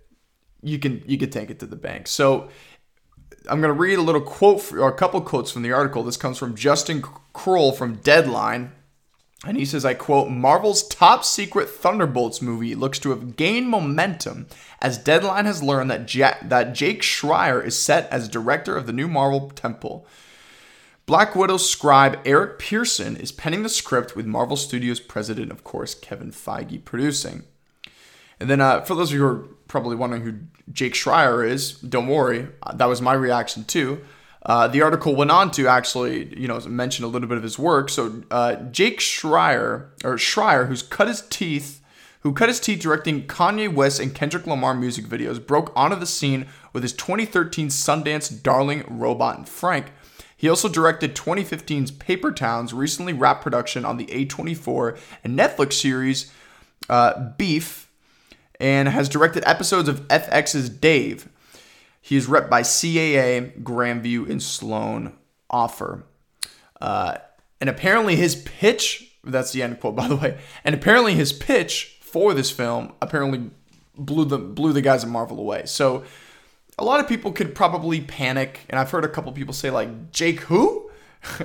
you 0.62 0.78
can 0.78 1.02
you 1.06 1.16
can 1.16 1.30
take 1.30 1.48
it 1.48 1.58
to 1.60 1.66
the 1.66 1.74
bank. 1.74 2.06
So 2.06 2.50
I'm 3.48 3.62
going 3.62 3.74
to 3.74 3.80
read 3.80 3.98
a 3.98 4.02
little 4.02 4.20
quote 4.20 4.74
or 4.74 4.90
a 4.90 4.94
couple 4.94 5.22
quotes 5.22 5.50
from 5.50 5.62
the 5.62 5.72
article. 5.72 6.02
This 6.02 6.18
comes 6.18 6.36
from 6.36 6.54
Justin 6.54 7.02
Kroll 7.32 7.72
from 7.72 7.94
Deadline. 7.94 8.72
And 9.44 9.56
he 9.56 9.64
says, 9.64 9.84
I 9.84 9.94
quote, 9.94 10.30
Marvel's 10.30 10.86
top 10.86 11.24
secret 11.24 11.68
Thunderbolts 11.68 12.40
movie 12.40 12.76
looks 12.76 13.00
to 13.00 13.10
have 13.10 13.36
gained 13.36 13.68
momentum 13.68 14.46
as 14.80 14.98
Deadline 14.98 15.46
has 15.46 15.62
learned 15.62 15.90
that, 15.90 16.14
ja- 16.14 16.36
that 16.42 16.74
Jake 16.74 17.02
Schreier 17.02 17.64
is 17.64 17.76
set 17.76 18.08
as 18.10 18.28
director 18.28 18.76
of 18.76 18.86
the 18.86 18.92
new 18.92 19.08
Marvel 19.08 19.50
tentpole. 19.54 20.04
Black 21.06 21.34
Widow 21.34 21.56
scribe 21.56 22.20
Eric 22.24 22.60
Pearson 22.60 23.16
is 23.16 23.32
penning 23.32 23.64
the 23.64 23.68
script 23.68 24.14
with 24.14 24.26
Marvel 24.26 24.56
Studios 24.56 25.00
president, 25.00 25.50
of 25.50 25.64
course, 25.64 25.96
Kevin 25.96 26.30
Feige, 26.30 26.84
producing. 26.84 27.42
And 28.38 28.48
then, 28.48 28.60
uh, 28.60 28.82
for 28.82 28.94
those 28.94 29.10
of 29.10 29.14
you 29.14 29.20
who 29.20 29.26
are 29.26 29.48
probably 29.66 29.96
wondering 29.96 30.22
who 30.22 30.34
Jake 30.72 30.94
Schreier 30.94 31.48
is, 31.48 31.72
don't 31.72 32.06
worry. 32.06 32.48
Uh, 32.62 32.74
that 32.76 32.86
was 32.86 33.02
my 33.02 33.14
reaction 33.14 33.64
too. 33.64 34.00
Uh, 34.44 34.66
the 34.66 34.82
article 34.82 35.14
went 35.14 35.30
on 35.30 35.50
to 35.52 35.68
actually, 35.68 36.36
you 36.38 36.48
know, 36.48 36.58
mention 36.60 37.04
a 37.04 37.08
little 37.08 37.28
bit 37.28 37.36
of 37.36 37.44
his 37.44 37.58
work. 37.58 37.88
So 37.88 38.22
uh, 38.30 38.56
Jake 38.56 38.98
Schreier, 38.98 39.88
or 40.04 40.16
Schreier, 40.16 40.66
who's 40.66 40.82
cut 40.82 41.06
his 41.06 41.22
teeth, 41.22 41.80
who 42.20 42.32
cut 42.32 42.48
his 42.48 42.60
teeth 42.60 42.80
directing 42.80 43.26
Kanye 43.26 43.72
West 43.72 44.00
and 44.00 44.14
Kendrick 44.14 44.46
Lamar 44.46 44.74
music 44.74 45.04
videos, 45.04 45.44
broke 45.44 45.72
onto 45.76 45.96
the 45.96 46.06
scene 46.06 46.46
with 46.72 46.82
his 46.82 46.92
2013 46.92 47.68
Sundance 47.68 48.42
Darling, 48.42 48.84
Robot, 48.88 49.38
and 49.38 49.48
Frank. 49.48 49.92
He 50.36 50.48
also 50.48 50.68
directed 50.68 51.14
2015's 51.14 51.92
Paper 51.92 52.32
Towns, 52.32 52.74
recently 52.74 53.12
wrapped 53.12 53.44
production 53.44 53.84
on 53.84 53.96
the 53.96 54.06
A24 54.06 54.98
and 55.22 55.38
Netflix 55.38 55.74
series 55.74 56.32
uh, 56.88 57.30
Beef, 57.36 57.88
and 58.58 58.88
has 58.88 59.08
directed 59.08 59.44
episodes 59.46 59.88
of 59.88 60.06
FX's 60.08 60.68
Dave. 60.68 61.28
He 62.04 62.16
is 62.16 62.26
rep 62.26 62.50
by 62.50 62.62
CAA, 62.62 63.62
Grandview, 63.62 64.28
and 64.28 64.42
Sloan 64.42 65.16
Offer. 65.48 66.04
Uh, 66.80 67.18
and 67.60 67.70
apparently 67.70 68.16
his 68.16 68.34
pitch, 68.34 69.16
that's 69.22 69.52
the 69.52 69.62
end 69.62 69.80
quote, 69.80 69.94
by 69.94 70.08
the 70.08 70.16
way, 70.16 70.38
and 70.64 70.74
apparently 70.74 71.14
his 71.14 71.32
pitch 71.32 71.96
for 72.00 72.34
this 72.34 72.50
film 72.50 72.92
apparently 73.00 73.50
blew 73.96 74.24
the 74.24 74.36
blew 74.36 74.72
the 74.72 74.82
guys 74.82 75.04
at 75.04 75.10
Marvel 75.10 75.38
away. 75.38 75.62
So 75.64 76.02
a 76.76 76.84
lot 76.84 76.98
of 76.98 77.08
people 77.08 77.30
could 77.30 77.54
probably 77.54 78.00
panic, 78.00 78.60
and 78.68 78.80
I've 78.80 78.90
heard 78.90 79.04
a 79.04 79.08
couple 79.08 79.30
people 79.30 79.54
say 79.54 79.70
like 79.70 80.10
Jake 80.10 80.40
who? 80.40 80.90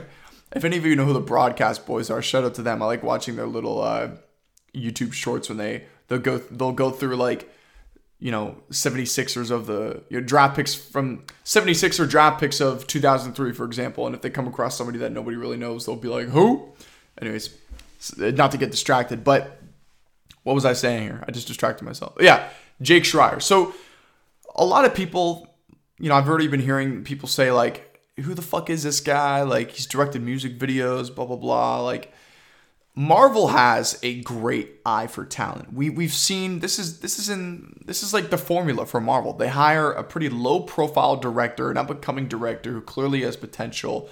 if 0.55 0.65
any 0.65 0.77
of 0.77 0.85
you 0.87 0.95
know 0.95 1.05
who 1.05 1.13
the 1.13 1.19
broadcast 1.19 1.85
boys 1.85 2.09
are, 2.09 2.21
shout 2.21 2.43
out 2.43 2.55
to 2.55 2.63
them. 2.63 2.81
I 2.81 2.87
like 2.87 3.03
watching 3.03 3.35
their 3.35 3.45
little 3.45 3.79
uh, 3.79 4.09
YouTube 4.73 5.13
shorts 5.13 5.49
when 5.49 5.59
they 5.59 5.85
they'll 6.07 6.17
go 6.17 6.39
they'll 6.39 6.71
go 6.71 6.89
through 6.89 7.15
like 7.15 7.47
you 8.19 8.31
know 8.31 8.55
76ers 8.71 9.51
of 9.51 9.67
the 9.67 10.01
your 10.09 10.21
draft 10.21 10.55
picks 10.55 10.73
from 10.73 11.23
76er 11.45 12.09
draft 12.09 12.39
picks 12.39 12.59
of 12.59 12.87
2003 12.87 13.53
for 13.53 13.65
example 13.65 14.05
and 14.05 14.15
if 14.15 14.21
they 14.21 14.29
come 14.29 14.47
across 14.47 14.77
somebody 14.77 14.97
that 14.99 15.11
nobody 15.11 15.37
really 15.37 15.57
knows 15.57 15.85
they'll 15.85 15.95
be 15.95 16.07
like 16.07 16.27
who? 16.27 16.69
Anyways 17.21 17.55
uh, 18.21 18.31
not 18.31 18.51
to 18.51 18.57
get 18.57 18.71
distracted 18.71 19.23
but 19.23 19.59
what 20.43 20.53
was 20.53 20.65
i 20.65 20.73
saying 20.73 21.03
here? 21.03 21.23
I 21.27 21.31
just 21.31 21.47
distracted 21.47 21.85
myself. 21.85 22.13
Yeah 22.19 22.49
jake 22.81 23.03
schreier. 23.03 23.41
So 23.41 23.73
a 24.55 24.65
lot 24.65 24.85
of 24.85 24.93
people 24.93 25.55
you 25.99 26.09
know 26.09 26.15
i've 26.15 26.29
already 26.29 26.47
been 26.47 26.59
hearing 26.59 27.03
people 27.03 27.27
say 27.27 27.51
like 27.51 27.83
who 28.19 28.33
the 28.33 28.41
fuck 28.41 28.69
is 28.69 28.81
this 28.81 28.99
guy? 28.99 29.43
Like 29.43 29.71
he's 29.71 29.85
directed 29.85 30.23
music 30.23 30.57
videos 30.57 31.13
blah 31.13 31.25
blah 31.25 31.35
blah 31.35 31.81
like 31.81 32.11
Marvel 32.99 33.49
has 33.49 33.99
a 34.01 34.21
great 34.23 34.81
eye 34.83 35.05
for 35.05 35.23
talent. 35.23 35.71
We 35.71 35.91
we've 35.91 36.11
seen 36.11 36.61
this 36.61 36.79
is 36.79 37.01
this 37.01 37.19
is 37.19 37.29
in 37.29 37.79
this 37.85 38.01
is 38.01 38.11
like 38.11 38.31
the 38.31 38.39
formula 38.39 38.87
for 38.87 38.99
Marvel. 38.99 39.33
They 39.33 39.49
hire 39.49 39.91
a 39.91 40.03
pretty 40.03 40.29
low 40.29 40.61
profile 40.61 41.15
director, 41.15 41.69
an 41.69 41.77
up 41.77 41.91
and 41.91 42.01
coming 42.01 42.27
director 42.27 42.71
who 42.71 42.81
clearly 42.81 43.21
has 43.21 43.37
potential. 43.37 44.09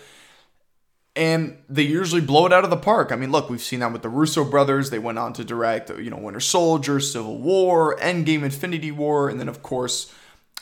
And 1.16 1.58
they 1.68 1.82
usually 1.82 2.22
blow 2.22 2.46
it 2.46 2.54
out 2.54 2.64
of 2.64 2.70
the 2.70 2.78
park. 2.78 3.12
I 3.12 3.16
mean, 3.16 3.32
look, 3.32 3.50
we've 3.50 3.60
seen 3.60 3.80
that 3.80 3.92
with 3.92 4.04
the 4.04 4.10
Russo 4.10 4.44
brothers. 4.46 4.92
They 4.92 5.00
went 5.00 5.18
on 5.18 5.34
to 5.34 5.44
direct, 5.44 5.90
you 5.90 6.12
know, 6.12 6.18
Winter 6.18 6.40
Soldier, 6.40 7.00
Civil 7.00 7.40
War, 7.40 7.98
Endgame, 7.98 8.44
Infinity 8.44 8.92
War, 8.92 9.30
and 9.30 9.40
then 9.40 9.50
of 9.50 9.64
course, 9.64 10.14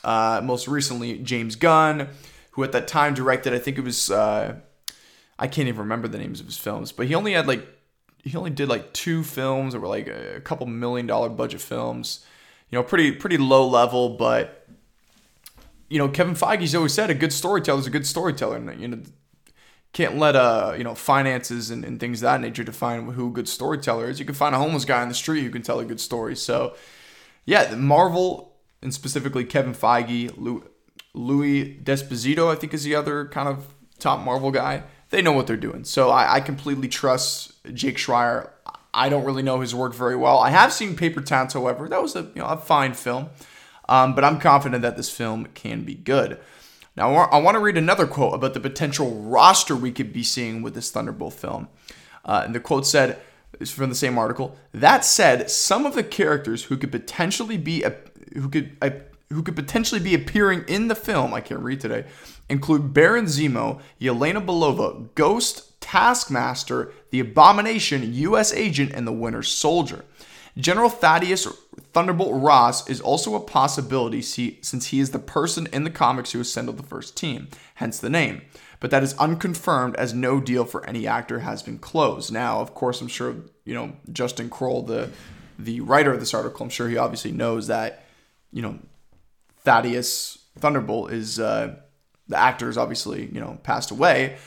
uh, 0.05 0.39
most 0.41 0.69
recently 0.69 1.17
James 1.17 1.57
Gunn, 1.57 2.07
who 2.51 2.63
at 2.63 2.71
that 2.71 2.87
time 2.87 3.15
directed, 3.15 3.53
I 3.53 3.59
think 3.59 3.77
it 3.77 3.83
was, 3.83 4.09
uh, 4.09 4.55
I 5.37 5.47
can't 5.47 5.67
even 5.67 5.81
remember 5.81 6.07
the 6.07 6.19
names 6.19 6.39
of 6.39 6.45
his 6.45 6.57
films, 6.57 6.93
but 6.93 7.07
he 7.07 7.15
only 7.15 7.33
had 7.33 7.47
like 7.47 7.67
he 8.23 8.37
only 8.37 8.49
did 8.49 8.69
like 8.69 8.93
two 8.93 9.23
films 9.23 9.73
that 9.73 9.79
were 9.79 9.87
like 9.87 10.07
a 10.07 10.41
couple 10.41 10.65
million 10.65 11.05
dollar 11.05 11.29
budget 11.29 11.61
films. 11.61 12.25
You 12.69 12.79
know, 12.79 12.83
pretty 12.83 13.11
pretty 13.11 13.37
low 13.37 13.67
level, 13.67 14.09
but 14.09 14.67
you 15.89 15.99
know, 15.99 16.07
Kevin 16.07 16.33
Feige's 16.33 16.73
always 16.73 16.93
said 16.93 17.09
a 17.09 17.13
good 17.13 17.33
storyteller 17.33 17.79
is 17.79 17.85
a 17.85 17.91
good 17.91 18.07
storyteller, 18.07 18.55
and 18.55 18.81
you 18.81 18.87
know, 18.87 19.01
can't 19.91 20.17
let 20.17 20.35
uh 20.35 20.73
you 20.75 20.83
know 20.83 20.95
finances 20.95 21.69
and, 21.69 21.85
and 21.85 21.99
things 21.99 22.21
of 22.21 22.23
that 22.23 22.41
nature 22.41 22.63
define 22.63 23.11
who 23.11 23.27
a 23.27 23.31
good 23.31 23.49
storyteller 23.49 24.09
is. 24.09 24.19
You 24.19 24.25
can 24.25 24.35
find 24.35 24.55
a 24.55 24.57
homeless 24.57 24.85
guy 24.85 25.01
on 25.01 25.09
the 25.09 25.13
street 25.13 25.43
who 25.43 25.51
can 25.51 25.61
tell 25.61 25.79
a 25.79 25.85
good 25.85 25.99
story. 25.99 26.35
So, 26.35 26.75
yeah, 27.45 27.75
Marvel 27.75 28.55
and 28.81 28.93
specifically 28.93 29.43
Kevin 29.43 29.73
Feige, 29.73 30.33
Louis 31.13 31.63
D'Esposito, 31.75 32.51
I 32.51 32.55
think, 32.55 32.73
is 32.73 32.83
the 32.83 32.95
other 32.95 33.27
kind 33.27 33.47
of 33.47 33.73
top 33.99 34.23
Marvel 34.23 34.51
guy. 34.51 34.83
They 35.13 35.21
know 35.21 35.31
what 35.31 35.45
they're 35.45 35.57
doing. 35.57 35.83
So 35.83 36.09
I, 36.09 36.33
I 36.33 36.39
completely 36.39 36.87
trust 36.87 37.53
Jake 37.71 37.97
Schreier. 37.97 38.49
I 38.91 39.09
don't 39.09 39.23
really 39.23 39.43
know 39.43 39.59
his 39.59 39.75
work 39.75 39.93
very 39.93 40.15
well. 40.15 40.39
I 40.39 40.49
have 40.49 40.73
seen 40.73 40.95
Paper 40.95 41.21
Towns, 41.21 41.53
however. 41.53 41.87
That 41.87 42.01
was 42.01 42.15
a 42.15 42.23
you 42.33 42.41
know 42.41 42.47
a 42.47 42.57
fine 42.57 42.95
film, 42.95 43.29
um, 43.87 44.15
but 44.15 44.23
I'm 44.23 44.39
confident 44.39 44.81
that 44.81 44.97
this 44.97 45.11
film 45.11 45.45
can 45.53 45.83
be 45.83 45.93
good. 45.93 46.39
Now 46.97 47.13
I 47.13 47.37
want 47.37 47.53
to 47.53 47.59
read 47.59 47.77
another 47.77 48.07
quote 48.07 48.33
about 48.33 48.55
the 48.55 48.59
potential 48.59 49.11
roster 49.11 49.75
we 49.75 49.91
could 49.91 50.13
be 50.13 50.23
seeing 50.23 50.63
with 50.63 50.73
this 50.73 50.89
Thunderbolt 50.89 51.35
film. 51.35 51.67
Uh, 52.25 52.41
and 52.43 52.55
the 52.55 52.59
quote 52.59 52.87
said, 52.87 53.21
is 53.59 53.69
from 53.69 53.89
the 53.89 53.95
same 53.95 54.17
article. 54.17 54.57
That 54.73 55.05
said, 55.05 55.51
some 55.51 55.85
of 55.85 55.93
the 55.93 56.03
characters 56.03 56.63
who 56.63 56.77
could 56.77 56.91
potentially 56.91 57.57
be 57.57 57.83
a, 57.83 57.95
who 58.33 58.49
could 58.49 58.75
a, 58.81 58.93
who 59.31 59.43
could 59.43 59.55
potentially 59.55 60.01
be 60.01 60.15
appearing 60.15 60.65
in 60.67 60.87
the 60.87 60.95
film, 60.95 61.35
I 61.35 61.41
can't 61.41 61.61
read 61.61 61.81
today, 61.81 62.05
include 62.49 62.93
Baron 62.93 63.25
Zemo, 63.25 63.81
Yelena 63.99 64.45
Belova, 64.45 65.13
Ghost, 65.15 65.79
Taskmaster, 65.81 66.91
the 67.09 67.19
Abomination, 67.19 68.13
U.S. 68.13 68.53
Agent, 68.53 68.91
and 68.93 69.05
the 69.05 69.11
Winter 69.11 69.43
Soldier. 69.43 70.05
General 70.57 70.89
Thaddeus 70.89 71.47
Thunderbolt 71.93 72.41
Ross 72.41 72.87
is 72.87 73.01
also 73.01 73.35
a 73.35 73.39
possibility 73.39 74.21
since 74.21 74.87
he 74.87 74.99
is 74.99 75.11
the 75.11 75.19
person 75.19 75.67
in 75.73 75.83
the 75.83 75.89
comics 75.89 76.31
who 76.31 76.39
assembled 76.39 76.77
the 76.77 76.83
first 76.83 77.17
team, 77.17 77.47
hence 77.75 77.99
the 77.99 78.09
name. 78.09 78.41
But 78.79 78.91
that 78.91 79.03
is 79.03 79.15
unconfirmed 79.17 79.95
as 79.95 80.13
no 80.13 80.39
deal 80.39 80.65
for 80.65 80.85
any 80.85 81.07
actor 81.07 81.39
has 81.39 81.63
been 81.63 81.79
closed. 81.79 82.31
Now, 82.31 82.59
of 82.59 82.73
course, 82.73 83.01
I'm 83.01 83.07
sure 83.07 83.35
you 83.65 83.73
know 83.73 83.93
Justin 84.11 84.49
Kroll, 84.49 84.83
the 84.83 85.09
the 85.57 85.81
writer 85.81 86.11
of 86.13 86.19
this 86.19 86.33
article. 86.33 86.63
I'm 86.63 86.69
sure 86.69 86.89
he 86.89 86.97
obviously 86.97 87.31
knows 87.31 87.67
that 87.67 88.03
you 88.51 88.61
know 88.61 88.79
Thaddeus 89.59 90.37
Thunderbolt 90.59 91.11
is 91.11 91.39
uh, 91.39 91.75
the 92.27 92.37
actor 92.37 92.69
is 92.69 92.77
obviously 92.77 93.29
you 93.31 93.39
know 93.39 93.59
passed 93.63 93.91
away. 93.91 94.37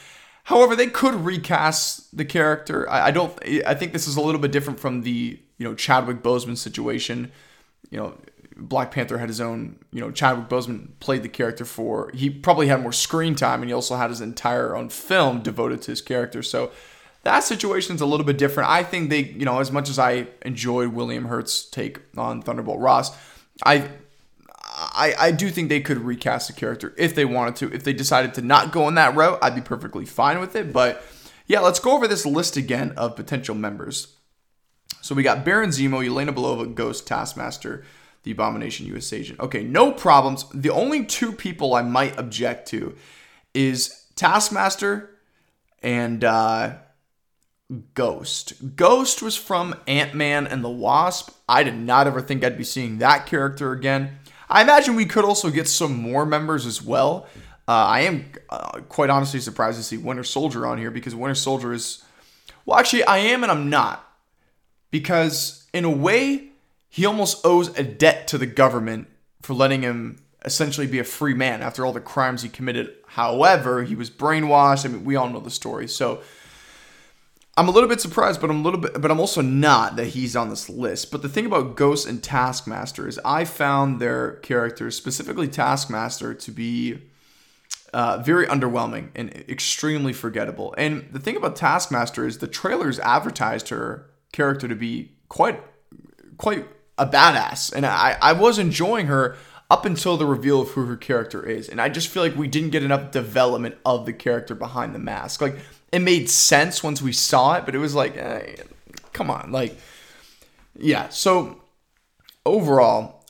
However, 0.44 0.76
they 0.76 0.86
could 0.86 1.14
recast 1.14 2.16
the 2.16 2.24
character. 2.24 2.88
I, 2.88 3.06
I 3.06 3.10
don't. 3.10 3.36
I 3.66 3.74
think 3.74 3.92
this 3.92 4.06
is 4.06 4.16
a 4.16 4.20
little 4.20 4.40
bit 4.40 4.52
different 4.52 4.78
from 4.78 5.02
the 5.02 5.40
you 5.58 5.68
know 5.68 5.74
Chadwick 5.74 6.22
Boseman 6.22 6.56
situation. 6.56 7.32
You 7.90 7.98
know, 7.98 8.18
Black 8.56 8.90
Panther 8.92 9.18
had 9.18 9.28
his 9.28 9.40
own. 9.40 9.78
You 9.92 10.00
know, 10.00 10.10
Chadwick 10.10 10.48
Boseman 10.48 10.90
played 11.00 11.22
the 11.22 11.28
character 11.28 11.64
for. 11.64 12.10
He 12.14 12.30
probably 12.30 12.68
had 12.68 12.80
more 12.80 12.92
screen 12.92 13.34
time, 13.34 13.60
and 13.60 13.68
he 13.68 13.74
also 13.74 13.96
had 13.96 14.10
his 14.10 14.20
entire 14.20 14.76
own 14.76 14.88
film 14.88 15.42
devoted 15.42 15.82
to 15.82 15.90
his 15.90 16.00
character. 16.00 16.42
So 16.42 16.70
that 17.24 17.40
situation 17.40 17.96
is 17.96 18.00
a 18.00 18.06
little 18.06 18.24
bit 18.24 18.38
different. 18.38 18.70
I 18.70 18.84
think 18.84 19.10
they, 19.10 19.24
you 19.24 19.44
know, 19.44 19.58
as 19.58 19.72
much 19.72 19.88
as 19.88 19.98
I 19.98 20.28
enjoyed 20.42 20.90
William 20.90 21.24
Hurt's 21.24 21.68
take 21.68 21.98
on 22.16 22.40
Thunderbolt 22.40 22.78
Ross, 22.78 23.10
I 23.64 23.88
I, 24.96 25.14
I 25.18 25.30
do 25.30 25.50
think 25.50 25.68
they 25.68 25.80
could 25.80 25.98
recast 25.98 26.48
the 26.48 26.54
character 26.54 26.94
if 26.96 27.14
they 27.14 27.24
wanted 27.24 27.56
to. 27.56 27.72
If 27.72 27.84
they 27.84 27.92
decided 27.92 28.34
to 28.34 28.42
not 28.42 28.72
go 28.72 28.88
in 28.88 28.94
that 28.94 29.14
route, 29.14 29.38
I'd 29.42 29.54
be 29.54 29.60
perfectly 29.60 30.06
fine 30.06 30.40
with 30.40 30.56
it. 30.56 30.72
But 30.72 31.04
yeah, 31.46 31.60
let's 31.60 31.78
go 31.78 31.92
over 31.92 32.08
this 32.08 32.24
list 32.24 32.56
again 32.56 32.92
of 32.96 33.14
potential 33.14 33.54
members. 33.54 34.16
So 35.02 35.14
we 35.14 35.22
got 35.22 35.44
Baron 35.44 35.70
Zemo, 35.70 36.04
Yelena 36.04 36.34
Belova, 36.34 36.74
Ghost, 36.74 37.06
Taskmaster, 37.06 37.84
the 38.24 38.32
Abomination 38.32 38.86
U.S. 38.86 39.12
Agent. 39.12 39.38
Okay, 39.38 39.62
no 39.62 39.92
problems. 39.92 40.46
The 40.52 40.70
only 40.70 41.04
two 41.04 41.30
people 41.30 41.74
I 41.74 41.82
might 41.82 42.18
object 42.18 42.66
to 42.68 42.96
is 43.54 44.06
Taskmaster 44.16 45.10
and 45.82 46.24
uh, 46.24 46.74
Ghost. 47.94 48.76
Ghost 48.76 49.22
was 49.22 49.36
from 49.36 49.76
Ant 49.86 50.14
Man 50.14 50.46
and 50.46 50.64
the 50.64 50.70
Wasp. 50.70 51.30
I 51.48 51.62
did 51.62 51.76
not 51.76 52.06
ever 52.06 52.20
think 52.20 52.42
I'd 52.42 52.58
be 52.58 52.64
seeing 52.64 52.98
that 52.98 53.26
character 53.26 53.72
again. 53.72 54.18
I 54.48 54.62
imagine 54.62 54.94
we 54.94 55.06
could 55.06 55.24
also 55.24 55.50
get 55.50 55.68
some 55.68 55.94
more 55.96 56.24
members 56.24 56.66
as 56.66 56.82
well. 56.82 57.26
Uh, 57.68 57.72
I 57.72 58.00
am 58.02 58.26
uh, 58.48 58.80
quite 58.88 59.10
honestly 59.10 59.40
surprised 59.40 59.78
to 59.78 59.84
see 59.84 59.96
Winter 59.96 60.22
Soldier 60.22 60.66
on 60.66 60.78
here 60.78 60.90
because 60.90 61.14
Winter 61.14 61.34
Soldier 61.34 61.72
is. 61.72 62.02
Well, 62.64 62.78
actually, 62.78 63.04
I 63.04 63.18
am 63.18 63.42
and 63.42 63.50
I'm 63.50 63.70
not. 63.70 64.02
Because 64.90 65.66
in 65.72 65.84
a 65.84 65.90
way, 65.90 66.50
he 66.88 67.04
almost 67.04 67.44
owes 67.44 67.76
a 67.78 67.82
debt 67.82 68.28
to 68.28 68.38
the 68.38 68.46
government 68.46 69.08
for 69.42 69.54
letting 69.54 69.82
him 69.82 70.18
essentially 70.44 70.86
be 70.86 71.00
a 71.00 71.04
free 71.04 71.34
man 71.34 71.60
after 71.60 71.84
all 71.84 71.92
the 71.92 72.00
crimes 72.00 72.42
he 72.42 72.48
committed. 72.48 72.94
However, 73.08 73.82
he 73.82 73.96
was 73.96 74.10
brainwashed. 74.10 74.84
I 74.84 74.88
mean, 74.88 75.04
we 75.04 75.16
all 75.16 75.28
know 75.28 75.40
the 75.40 75.50
story. 75.50 75.88
So 75.88 76.22
I'm 77.58 77.68
a 77.68 77.70
little 77.70 77.88
bit 77.88 78.02
surprised, 78.02 78.40
but 78.40 78.50
I'm 78.50 78.60
a 78.60 78.62
little 78.62 78.80
bit, 78.80 79.00
but 79.00 79.10
I'm 79.10 79.18
also 79.18 79.40
not 79.40 79.96
that 79.96 80.08
he's 80.08 80.36
on 80.36 80.50
this 80.50 80.68
list. 80.68 81.10
But 81.10 81.22
the 81.22 81.28
thing 81.28 81.46
about 81.46 81.74
Ghost 81.74 82.06
and 82.06 82.22
Taskmaster 82.22 83.08
is 83.08 83.18
I 83.24 83.44
found 83.44 83.98
their 83.98 84.32
characters, 84.36 84.94
specifically 84.94 85.48
Taskmaster, 85.48 86.34
to 86.34 86.50
be 86.50 86.98
uh, 87.94 88.18
very 88.18 88.46
underwhelming 88.46 89.08
and 89.14 89.30
extremely 89.48 90.12
forgettable. 90.12 90.74
And 90.76 91.08
the 91.12 91.18
thing 91.18 91.36
about 91.36 91.56
Taskmaster 91.56 92.26
is 92.26 92.38
the 92.38 92.46
trailers 92.46 92.98
advertised 92.98 93.70
her 93.70 94.10
character 94.32 94.68
to 94.68 94.74
be 94.74 95.12
quite, 95.30 95.58
quite 96.36 96.68
a 96.98 97.06
badass, 97.06 97.72
and 97.74 97.86
I, 97.86 98.18
I 98.20 98.32
was 98.32 98.58
enjoying 98.58 99.06
her 99.06 99.36
up 99.70 99.84
until 99.84 100.16
the 100.16 100.26
reveal 100.26 100.60
of 100.60 100.70
who 100.70 100.86
her 100.86 100.96
character 100.96 101.44
is. 101.44 101.68
And 101.68 101.80
I 101.80 101.88
just 101.88 102.08
feel 102.08 102.22
like 102.22 102.36
we 102.36 102.48
didn't 102.48 102.70
get 102.70 102.84
enough 102.84 103.10
development 103.10 103.76
of 103.84 104.06
the 104.06 104.12
character 104.12 104.54
behind 104.54 104.94
the 104.94 104.98
mask. 104.98 105.40
Like 105.40 105.56
it 105.96 106.00
made 106.00 106.28
sense 106.28 106.82
once 106.84 107.00
we 107.00 107.10
saw 107.10 107.54
it, 107.54 107.64
but 107.64 107.74
it 107.74 107.78
was 107.78 107.94
like, 107.94 108.18
eh, 108.18 108.56
come 109.14 109.30
on, 109.30 109.50
like, 109.50 109.78
yeah. 110.78 111.08
So 111.08 111.62
overall, 112.44 113.24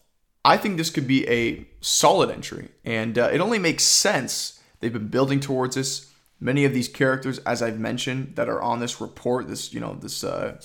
I 0.45 0.57
think 0.57 0.77
this 0.77 0.91
could 0.91 1.07
be 1.07 1.29
a 1.29 1.65
solid 1.81 2.29
entry, 2.29 2.71
and 2.85 3.17
uh, 3.17 3.31
it 3.33 3.41
only 3.41 3.61
makes 3.61 3.85
sense. 3.85 4.61
They've 4.81 4.93
been 4.93 5.07
building 5.07 5.39
towards 5.39 5.77
this. 5.77 6.11
Many 6.41 6.65
of 6.65 6.75
these 6.75 6.89
characters, 6.89 7.39
as 7.39 7.63
I've 7.63 7.79
mentioned, 7.79 8.35
that 8.35 8.49
are 8.49 8.61
on 8.61 8.81
this 8.81 9.01
report, 9.01 9.47
this 9.47 9.73
you 9.73 9.79
know 9.79 9.95
this 9.95 10.25
uh, 10.25 10.61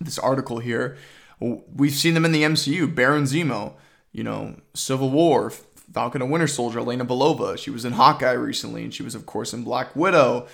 this 0.00 0.18
article 0.18 0.58
here, 0.58 0.96
we've 1.38 1.92
seen 1.92 2.14
them 2.14 2.24
in 2.24 2.32
the 2.32 2.44
MCU. 2.44 2.92
Baron 2.92 3.24
Zemo, 3.24 3.74
you 4.10 4.24
know, 4.24 4.56
Civil 4.72 5.10
War, 5.10 5.50
Falcon 5.92 6.22
and 6.22 6.30
Winter 6.30 6.46
Soldier, 6.46 6.78
Elena 6.78 7.04
Belova. 7.04 7.58
She 7.58 7.70
was 7.70 7.84
in 7.84 7.92
Hawkeye 7.92 8.32
recently, 8.32 8.84
and 8.84 8.94
she 8.94 9.02
was 9.02 9.14
of 9.14 9.26
course 9.26 9.52
in 9.52 9.64
Black 9.64 9.94
Widow 9.94 10.48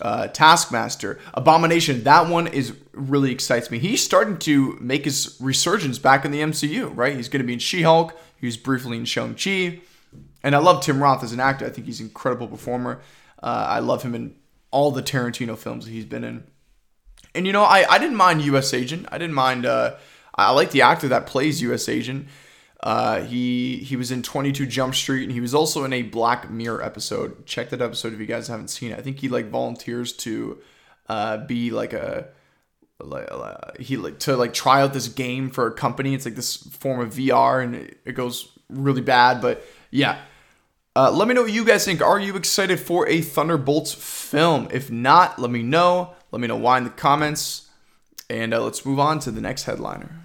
uh, 0.00 0.28
Taskmaster, 0.28 1.18
Abomination. 1.34 2.04
That 2.04 2.28
one 2.28 2.46
is 2.46 2.76
really 2.92 3.32
excites 3.32 3.70
me. 3.70 3.78
He's 3.78 4.02
starting 4.02 4.38
to 4.38 4.76
make 4.80 5.04
his 5.04 5.36
resurgence 5.40 5.98
back 5.98 6.24
in 6.24 6.30
the 6.30 6.40
MCU, 6.40 6.90
right? 6.94 7.16
He's 7.16 7.28
going 7.28 7.42
to 7.42 7.46
be 7.46 7.52
in 7.52 7.58
She-Hulk. 7.58 8.18
He 8.36 8.46
was 8.46 8.56
briefly 8.56 8.96
in 8.96 9.04
Shang-Chi. 9.04 9.80
And 10.42 10.54
I 10.54 10.58
love 10.58 10.82
Tim 10.82 11.02
Roth 11.02 11.22
as 11.22 11.32
an 11.32 11.40
actor. 11.40 11.64
I 11.64 11.70
think 11.70 11.86
he's 11.86 12.00
an 12.00 12.06
incredible 12.06 12.48
performer. 12.48 13.00
Uh, 13.42 13.66
I 13.68 13.78
love 13.78 14.02
him 14.02 14.14
in 14.14 14.34
all 14.70 14.90
the 14.90 15.02
Tarantino 15.02 15.56
films 15.56 15.86
he's 15.86 16.04
been 16.04 16.24
in. 16.24 16.44
And 17.34 17.46
you 17.46 17.52
know, 17.52 17.62
I, 17.62 17.84
I 17.88 17.98
didn't 17.98 18.16
mind 18.16 18.42
U.S. 18.42 18.74
Agent. 18.74 19.06
I 19.10 19.18
didn't 19.18 19.34
mind. 19.34 19.64
Uh, 19.64 19.94
I 20.34 20.50
like 20.50 20.70
the 20.70 20.82
actor 20.82 21.08
that 21.08 21.26
plays 21.26 21.62
U.S. 21.62 21.88
Agent. 21.88 22.28
Uh, 22.82 23.20
he 23.22 23.76
he 23.78 23.94
was 23.94 24.10
in 24.10 24.22
22 24.22 24.66
Jump 24.66 24.94
Street, 24.94 25.22
and 25.22 25.32
he 25.32 25.40
was 25.40 25.54
also 25.54 25.84
in 25.84 25.92
a 25.92 26.02
Black 26.02 26.50
Mirror 26.50 26.82
episode. 26.82 27.46
Check 27.46 27.70
that 27.70 27.80
episode 27.80 28.12
if 28.12 28.18
you 28.18 28.26
guys 28.26 28.48
haven't 28.48 28.68
seen 28.68 28.90
it. 28.90 28.98
I 28.98 29.02
think 29.02 29.20
he 29.20 29.28
like 29.28 29.50
volunteers 29.50 30.12
to 30.14 30.58
uh, 31.08 31.38
be 31.38 31.70
like 31.70 31.92
a 31.92 32.28
like 32.98 33.28
uh, 33.30 33.72
he 33.78 33.96
like 33.96 34.18
to 34.20 34.36
like 34.36 34.52
try 34.52 34.80
out 34.82 34.92
this 34.92 35.06
game 35.06 35.48
for 35.50 35.68
a 35.68 35.72
company. 35.72 36.14
It's 36.14 36.24
like 36.24 36.34
this 36.34 36.56
form 36.56 37.00
of 37.00 37.14
VR, 37.14 37.62
and 37.62 37.76
it, 37.76 37.98
it 38.04 38.12
goes 38.12 38.48
really 38.68 39.00
bad. 39.00 39.40
But 39.40 39.64
yeah, 39.92 40.18
uh, 40.96 41.12
let 41.12 41.28
me 41.28 41.34
know 41.34 41.42
what 41.42 41.52
you 41.52 41.64
guys 41.64 41.84
think. 41.84 42.02
Are 42.02 42.18
you 42.18 42.34
excited 42.36 42.80
for 42.80 43.08
a 43.08 43.20
Thunderbolts 43.20 43.94
film? 43.94 44.66
If 44.72 44.90
not, 44.90 45.38
let 45.38 45.50
me 45.50 45.62
know. 45.62 46.14
Let 46.32 46.40
me 46.40 46.48
know 46.48 46.56
why 46.56 46.78
in 46.78 46.84
the 46.84 46.90
comments. 46.90 47.68
And 48.28 48.52
uh, 48.52 48.64
let's 48.64 48.84
move 48.84 48.98
on 48.98 49.18
to 49.20 49.30
the 49.30 49.40
next 49.40 49.64
headliner. 49.64 50.21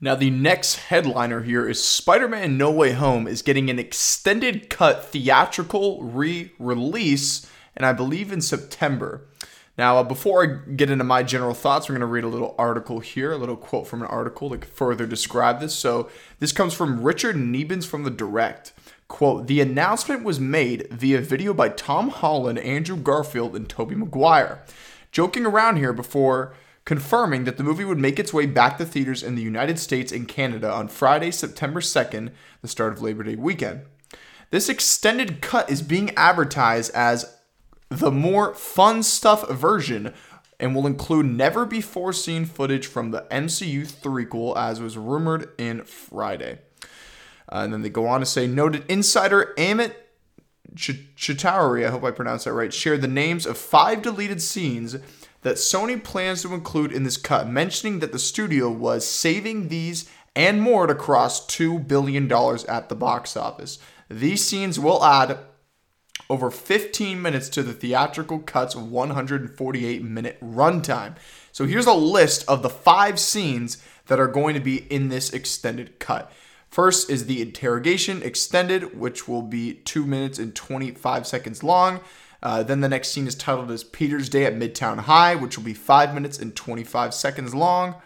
Now, 0.00 0.14
the 0.14 0.30
next 0.30 0.76
headliner 0.76 1.42
here 1.42 1.68
is 1.68 1.82
Spider 1.82 2.28
Man 2.28 2.56
No 2.56 2.70
Way 2.70 2.92
Home 2.92 3.26
is 3.26 3.42
getting 3.42 3.68
an 3.68 3.80
extended 3.80 4.70
cut 4.70 5.04
theatrical 5.06 6.04
re 6.04 6.52
release, 6.60 7.50
and 7.74 7.84
I 7.84 7.92
believe 7.92 8.30
in 8.30 8.40
September. 8.40 9.22
Now, 9.76 9.96
uh, 9.96 10.04
before 10.04 10.44
I 10.44 10.70
get 10.70 10.88
into 10.88 11.02
my 11.02 11.24
general 11.24 11.52
thoughts, 11.52 11.88
we're 11.88 11.94
going 11.94 12.00
to 12.00 12.06
read 12.06 12.22
a 12.22 12.28
little 12.28 12.54
article 12.58 13.00
here, 13.00 13.32
a 13.32 13.36
little 13.36 13.56
quote 13.56 13.88
from 13.88 14.02
an 14.02 14.08
article 14.08 14.50
to 14.50 14.64
further 14.68 15.04
describe 15.04 15.58
this. 15.58 15.74
So, 15.74 16.08
this 16.38 16.52
comes 16.52 16.74
from 16.74 17.02
Richard 17.02 17.34
Nebens 17.34 17.84
from 17.84 18.04
The 18.04 18.10
Direct. 18.10 18.72
Quote, 19.08 19.48
the 19.48 19.60
announcement 19.60 20.22
was 20.22 20.38
made 20.38 20.86
via 20.92 21.20
video 21.20 21.52
by 21.52 21.70
Tom 21.70 22.10
Holland, 22.10 22.60
Andrew 22.60 22.96
Garfield, 22.96 23.56
and 23.56 23.68
Tobey 23.68 23.96
Maguire. 23.96 24.62
Joking 25.10 25.44
around 25.44 25.78
here 25.78 25.92
before 25.92 26.54
confirming 26.88 27.44
that 27.44 27.58
the 27.58 27.62
movie 27.62 27.84
would 27.84 27.98
make 27.98 28.18
its 28.18 28.32
way 28.32 28.46
back 28.46 28.78
to 28.78 28.84
theaters 28.86 29.22
in 29.22 29.34
the 29.34 29.42
United 29.42 29.78
States 29.78 30.10
and 30.10 30.26
Canada 30.26 30.72
on 30.72 30.88
Friday, 30.88 31.30
September 31.30 31.80
2nd, 31.80 32.30
the 32.62 32.66
start 32.66 32.94
of 32.94 33.02
Labor 33.02 33.22
Day 33.24 33.36
weekend. 33.36 33.82
This 34.50 34.70
extended 34.70 35.42
cut 35.42 35.68
is 35.68 35.82
being 35.82 36.14
advertised 36.16 36.90
as 36.94 37.36
the 37.90 38.10
more 38.10 38.54
fun 38.54 39.02
stuff 39.02 39.46
version 39.50 40.14
and 40.58 40.74
will 40.74 40.86
include 40.86 41.26
never 41.26 41.66
before 41.66 42.14
seen 42.14 42.46
footage 42.46 42.86
from 42.86 43.10
the 43.10 43.26
MCU 43.30 43.86
threequel 43.86 44.56
as 44.56 44.80
was 44.80 44.96
rumored 44.96 45.50
in 45.58 45.84
Friday. 45.84 46.60
Uh, 47.52 47.64
and 47.64 47.72
then 47.74 47.82
they 47.82 47.90
go 47.90 48.06
on 48.06 48.20
to 48.20 48.26
say, 48.26 48.46
noted 48.46 48.82
insider 48.88 49.52
Amit 49.58 49.92
Chaudhuri, 50.74 51.86
I 51.86 51.90
hope 51.90 52.04
I 52.04 52.12
pronounced 52.12 52.46
that 52.46 52.54
right, 52.54 52.72
shared 52.72 53.02
the 53.02 53.08
names 53.08 53.44
of 53.44 53.58
five 53.58 54.00
deleted 54.00 54.40
scenes 54.40 54.96
that 55.42 55.56
Sony 55.56 56.02
plans 56.02 56.42
to 56.42 56.54
include 56.54 56.92
in 56.92 57.04
this 57.04 57.16
cut, 57.16 57.48
mentioning 57.48 58.00
that 58.00 58.12
the 58.12 58.18
studio 58.18 58.70
was 58.70 59.06
saving 59.06 59.68
these 59.68 60.10
and 60.34 60.60
more 60.60 60.86
to 60.86 60.94
cross 60.94 61.44
$2 61.46 61.86
billion 61.86 62.30
at 62.68 62.88
the 62.88 62.96
box 62.96 63.36
office. 63.36 63.78
These 64.08 64.44
scenes 64.44 64.78
will 64.78 65.04
add 65.04 65.38
over 66.30 66.50
15 66.50 67.20
minutes 67.20 67.48
to 67.50 67.62
the 67.62 67.72
theatrical 67.72 68.38
cut's 68.40 68.76
148 68.76 70.02
minute 70.02 70.38
runtime. 70.40 71.16
So 71.52 71.66
here's 71.66 71.86
a 71.86 71.94
list 71.94 72.44
of 72.48 72.62
the 72.62 72.70
five 72.70 73.18
scenes 73.18 73.82
that 74.06 74.20
are 74.20 74.28
going 74.28 74.54
to 74.54 74.60
be 74.60 74.78
in 74.92 75.08
this 75.08 75.32
extended 75.32 75.98
cut. 75.98 76.30
First 76.68 77.08
is 77.08 77.26
the 77.26 77.40
interrogation 77.40 78.22
extended, 78.22 78.98
which 78.98 79.26
will 79.26 79.42
be 79.42 79.74
2 79.74 80.04
minutes 80.04 80.38
and 80.38 80.54
25 80.54 81.26
seconds 81.26 81.62
long. 81.62 82.00
Uh, 82.42 82.62
then 82.62 82.80
the 82.80 82.88
next 82.88 83.08
scene 83.08 83.26
is 83.26 83.34
titled 83.34 83.70
as 83.70 83.82
Peter's 83.82 84.28
Day 84.28 84.44
at 84.44 84.54
Midtown 84.54 85.00
High, 85.00 85.34
which 85.34 85.56
will 85.56 85.64
be 85.64 85.74
5 85.74 86.14
minutes 86.14 86.38
and 86.38 86.54
25 86.54 87.12
seconds 87.12 87.54
long. 87.54 87.96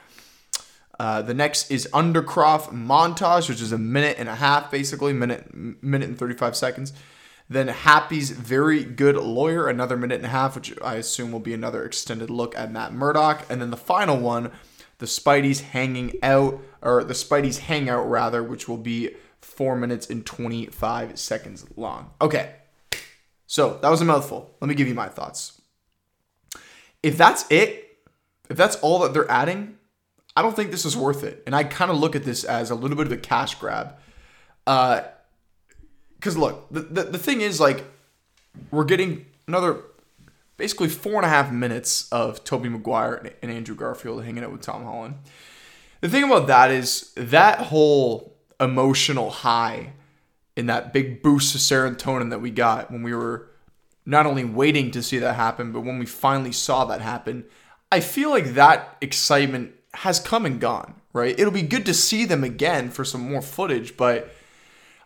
Uh, 0.99 1.21
the 1.21 1.35
next 1.35 1.71
is 1.71 1.88
Undercroft 1.92 2.68
montage, 2.68 3.49
which 3.49 3.61
is 3.61 3.73
a 3.73 3.79
minute 3.79 4.16
and 4.18 4.29
a 4.29 4.37
half, 4.37 4.71
basically 4.71 5.12
minute 5.12 5.53
minute 5.55 6.09
and 6.09 6.18
35 6.18 6.57
seconds. 6.57 6.92
Then 7.49 7.68
Happy's 7.68 8.31
very 8.31 8.85
good 8.85 9.16
lawyer, 9.16 9.68
another 9.68 9.97
minute 9.97 10.16
and 10.16 10.27
a 10.27 10.31
half, 10.31 10.55
which 10.55 10.73
I 10.83 10.95
assume 10.95 11.33
will 11.33 11.40
be 11.40 11.53
another 11.53 11.85
extended 11.85 12.31
look 12.31 12.57
at 12.57 12.73
Matt 12.73 12.92
Murdock. 12.92 13.45
And 13.51 13.61
then 13.61 13.71
the 13.71 13.77
final 13.77 14.18
one, 14.18 14.53
the 14.99 15.07
Spidey's 15.07 15.61
hanging 15.61 16.12
out, 16.23 16.62
or 16.81 17.05
the 17.05 17.14
Spidey's 17.14 17.59
hangout 17.59 18.09
rather, 18.09 18.42
which 18.42 18.68
will 18.68 18.79
be 18.79 19.16
four 19.40 19.77
minutes 19.77 20.09
and 20.09 20.25
25 20.25 21.18
seconds 21.18 21.66
long. 21.77 22.11
Okay, 22.21 22.55
so 23.53 23.79
that 23.83 23.91
was 23.91 24.01
a 24.01 24.07
mouthful. 24.07 24.51
Let 24.62 24.69
me 24.69 24.75
give 24.75 24.88
you 24.88 24.95
my 24.95 25.11
thoughts. 25.11 25.61
If 27.03 27.19
that's 27.19 27.45
it, 27.51 27.99
if 28.49 28.57
that's 28.57 28.77
all 28.77 29.01
that 29.01 29.12
they're 29.12 29.31
adding, 29.31 29.77
I 30.35 30.41
don't 30.41 30.57
think 30.57 30.71
this 30.71 30.87
is 30.87 30.97
worth 30.97 31.23
it. 31.23 31.43
And 31.45 31.55
I 31.55 31.65
kind 31.65 31.91
of 31.91 31.99
look 31.99 32.17
at 32.17 32.25
this 32.25 32.45
as 32.45 32.71
a 32.71 32.75
little 32.75 32.97
bit 32.97 33.05
of 33.05 33.12
a 33.12 33.19
cash 33.19 33.57
grab. 33.57 33.97
Uh, 34.67 35.03
because 36.15 36.35
look, 36.38 36.67
the, 36.71 36.81
the, 36.81 37.03
the 37.03 37.19
thing 37.19 37.43
is 37.43 37.61
like 37.61 37.85
we're 38.71 38.87
getting 38.87 39.27
another 39.47 39.83
basically 40.57 40.88
four 40.88 41.17
and 41.17 41.27
a 41.27 41.29
half 41.29 41.53
minutes 41.53 42.09
of 42.11 42.45
Tobey 42.45 42.71
Maguire 42.71 43.35
and 43.43 43.53
Andrew 43.53 43.75
Garfield 43.75 44.25
hanging 44.25 44.45
out 44.45 44.53
with 44.53 44.62
Tom 44.62 44.83
Holland. 44.83 45.17
The 46.01 46.09
thing 46.09 46.25
about 46.25 46.47
that 46.47 46.71
is 46.71 47.12
that 47.17 47.59
whole 47.59 48.35
emotional 48.59 49.29
high 49.29 49.93
in 50.57 50.67
that 50.67 50.93
big 50.93 51.23
boost 51.23 51.55
of 51.55 51.61
serotonin 51.61 52.31
that 52.31 52.41
we 52.41 52.51
got 52.51 52.91
when 52.91 53.03
we 53.03 53.15
were 53.15 53.49
not 54.05 54.27
only 54.27 54.45
waiting 54.45 54.91
to 54.91 55.03
see 55.03 55.19
that 55.19 55.35
happen, 55.35 55.73
but 55.73 55.81
when 55.81 55.99
we 55.99 56.07
finally 56.07 56.53
saw 56.53 56.85
that 56.85 57.01
happen, 57.01 57.45
I 57.91 58.01
feel 58.01 58.31
like 58.31 58.55
that 58.55 58.97
excitement 59.01 59.75
has 59.95 60.19
come 60.19 60.47
and 60.47 60.61
gone, 60.61 60.95
right? 61.12 61.38
It'll 61.38 61.53
be 61.53 61.62
good 61.62 61.87
to 61.87 61.95
see 61.95 62.25
them 62.25 62.43
again 62.43 62.91
for 62.91 63.05
some 63.05 63.31
more 63.31 63.43
footage, 63.43 63.97
but 63.97 64.35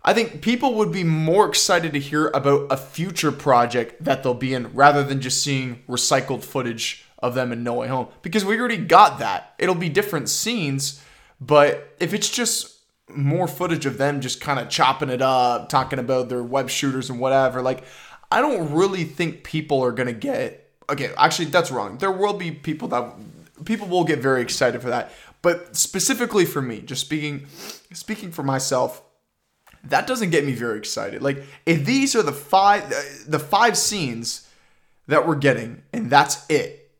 I 0.03 0.15
think 0.15 0.41
people 0.41 0.75
would 0.75 0.93
be 0.93 1.05
more 1.05 1.49
excited 1.49 1.93
to 1.93 1.99
hear 1.99 2.29
about 2.29 2.69
a 2.71 2.77
future 2.77 3.33
project 3.33 4.03
that 4.05 4.23
they'll 4.23 4.35
be 4.35 4.55
in 4.55 4.73
rather 4.73 5.03
than 5.03 5.21
just 5.21 5.43
seeing 5.43 5.83
recycled 5.89 6.45
footage 6.45 7.05
of 7.19 7.35
them 7.35 7.51
in 7.51 7.65
No 7.65 7.75
Way 7.75 7.89
Home 7.89 8.09
because 8.23 8.45
we 8.45 8.59
already 8.59 8.77
got 8.77 9.19
that. 9.19 9.55
It'll 9.59 9.75
be 9.75 9.89
different 9.89 10.29
scenes, 10.29 11.03
but 11.41 11.97
if 11.99 12.15
it's 12.15 12.31
just 12.31 12.76
more 13.09 13.47
footage 13.47 13.87
of 13.87 13.99
them 13.99 14.21
just 14.21 14.41
kind 14.41 14.59
of 14.59 14.69
chopping 14.69 15.11
it 15.11 15.23
up, 15.23 15.69
talking 15.69 15.99
about 15.99 16.29
their 16.29 16.43
web 16.43 16.69
shooters 16.69 17.09
and 17.11 17.21
whatever, 17.21 17.63
like 17.63 17.85
I 18.31 18.41
don't 18.41 18.73
really 18.73 19.05
think 19.05 19.45
people 19.45 19.83
are 19.85 19.93
going 19.93 20.09
to 20.09 20.13
get 20.13 20.63
okay, 20.89 21.13
actually 21.17 21.47
that's 21.47 21.71
wrong. 21.71 21.99
There 21.99 22.11
will 22.11 22.35
be 22.35 22.51
people 22.51 22.89
that 22.89 23.15
people 23.65 23.89
will 23.89 24.05
get 24.05 24.21
very 24.21 24.43
excited 24.43 24.83
for 24.83 24.89
that. 24.89 25.13
But 25.43 25.77
specifically 25.77 26.45
for 26.45 26.63
me, 26.63 26.81
just 26.81 27.01
speaking 27.01 27.47
speaking 27.93 28.33
for 28.33 28.43
myself, 28.43 29.03
that 29.85 30.07
doesn't 30.07 30.31
get 30.31 30.45
me 30.45 30.53
very 30.53 30.79
excited. 30.79 31.23
Like 31.23 31.45
if 31.65 31.85
these 31.85 32.17
are 32.17 32.23
the 32.23 32.33
five 32.33 32.85
uh, 32.93 33.03
the 33.27 33.39
five 33.39 33.77
scenes 33.77 34.49
that 35.07 35.27
we're 35.27 35.37
getting 35.37 35.83
and 35.93 36.11
that's 36.11 36.45
it, 36.51 36.91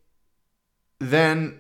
then 1.01 1.59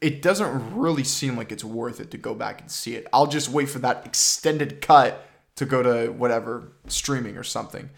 it 0.00 0.22
doesn't 0.22 0.74
really 0.74 1.04
seem 1.04 1.36
like 1.36 1.50
it's 1.50 1.64
worth 1.64 2.00
it 2.00 2.10
to 2.10 2.18
go 2.18 2.34
back 2.34 2.60
and 2.60 2.70
see 2.70 2.94
it. 2.94 3.06
I'll 3.12 3.26
just 3.26 3.48
wait 3.48 3.68
for 3.68 3.78
that 3.80 4.04
extended 4.06 4.80
cut 4.80 5.26
to 5.56 5.64
go 5.64 5.82
to 5.82 6.12
whatever 6.12 6.72
streaming 6.88 7.36
or 7.36 7.44
something. 7.44 7.90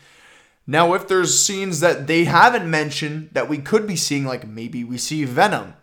Now, 0.67 0.95
if 0.95 1.09
there's 1.09 1.39
scenes 1.39 1.81
that 1.81 2.07
they 2.07 2.25
haven't 2.25 2.71
mentioned 2.71 3.31
that 3.33 3.49
we 3.49 3.59
could 3.59 3.87
be 3.87 3.97
seeing, 3.97 4.25
like 4.25 4.47
maybe 4.47 4.83
we 4.83 4.97
see 4.99 5.25
Venom, 5.25 5.75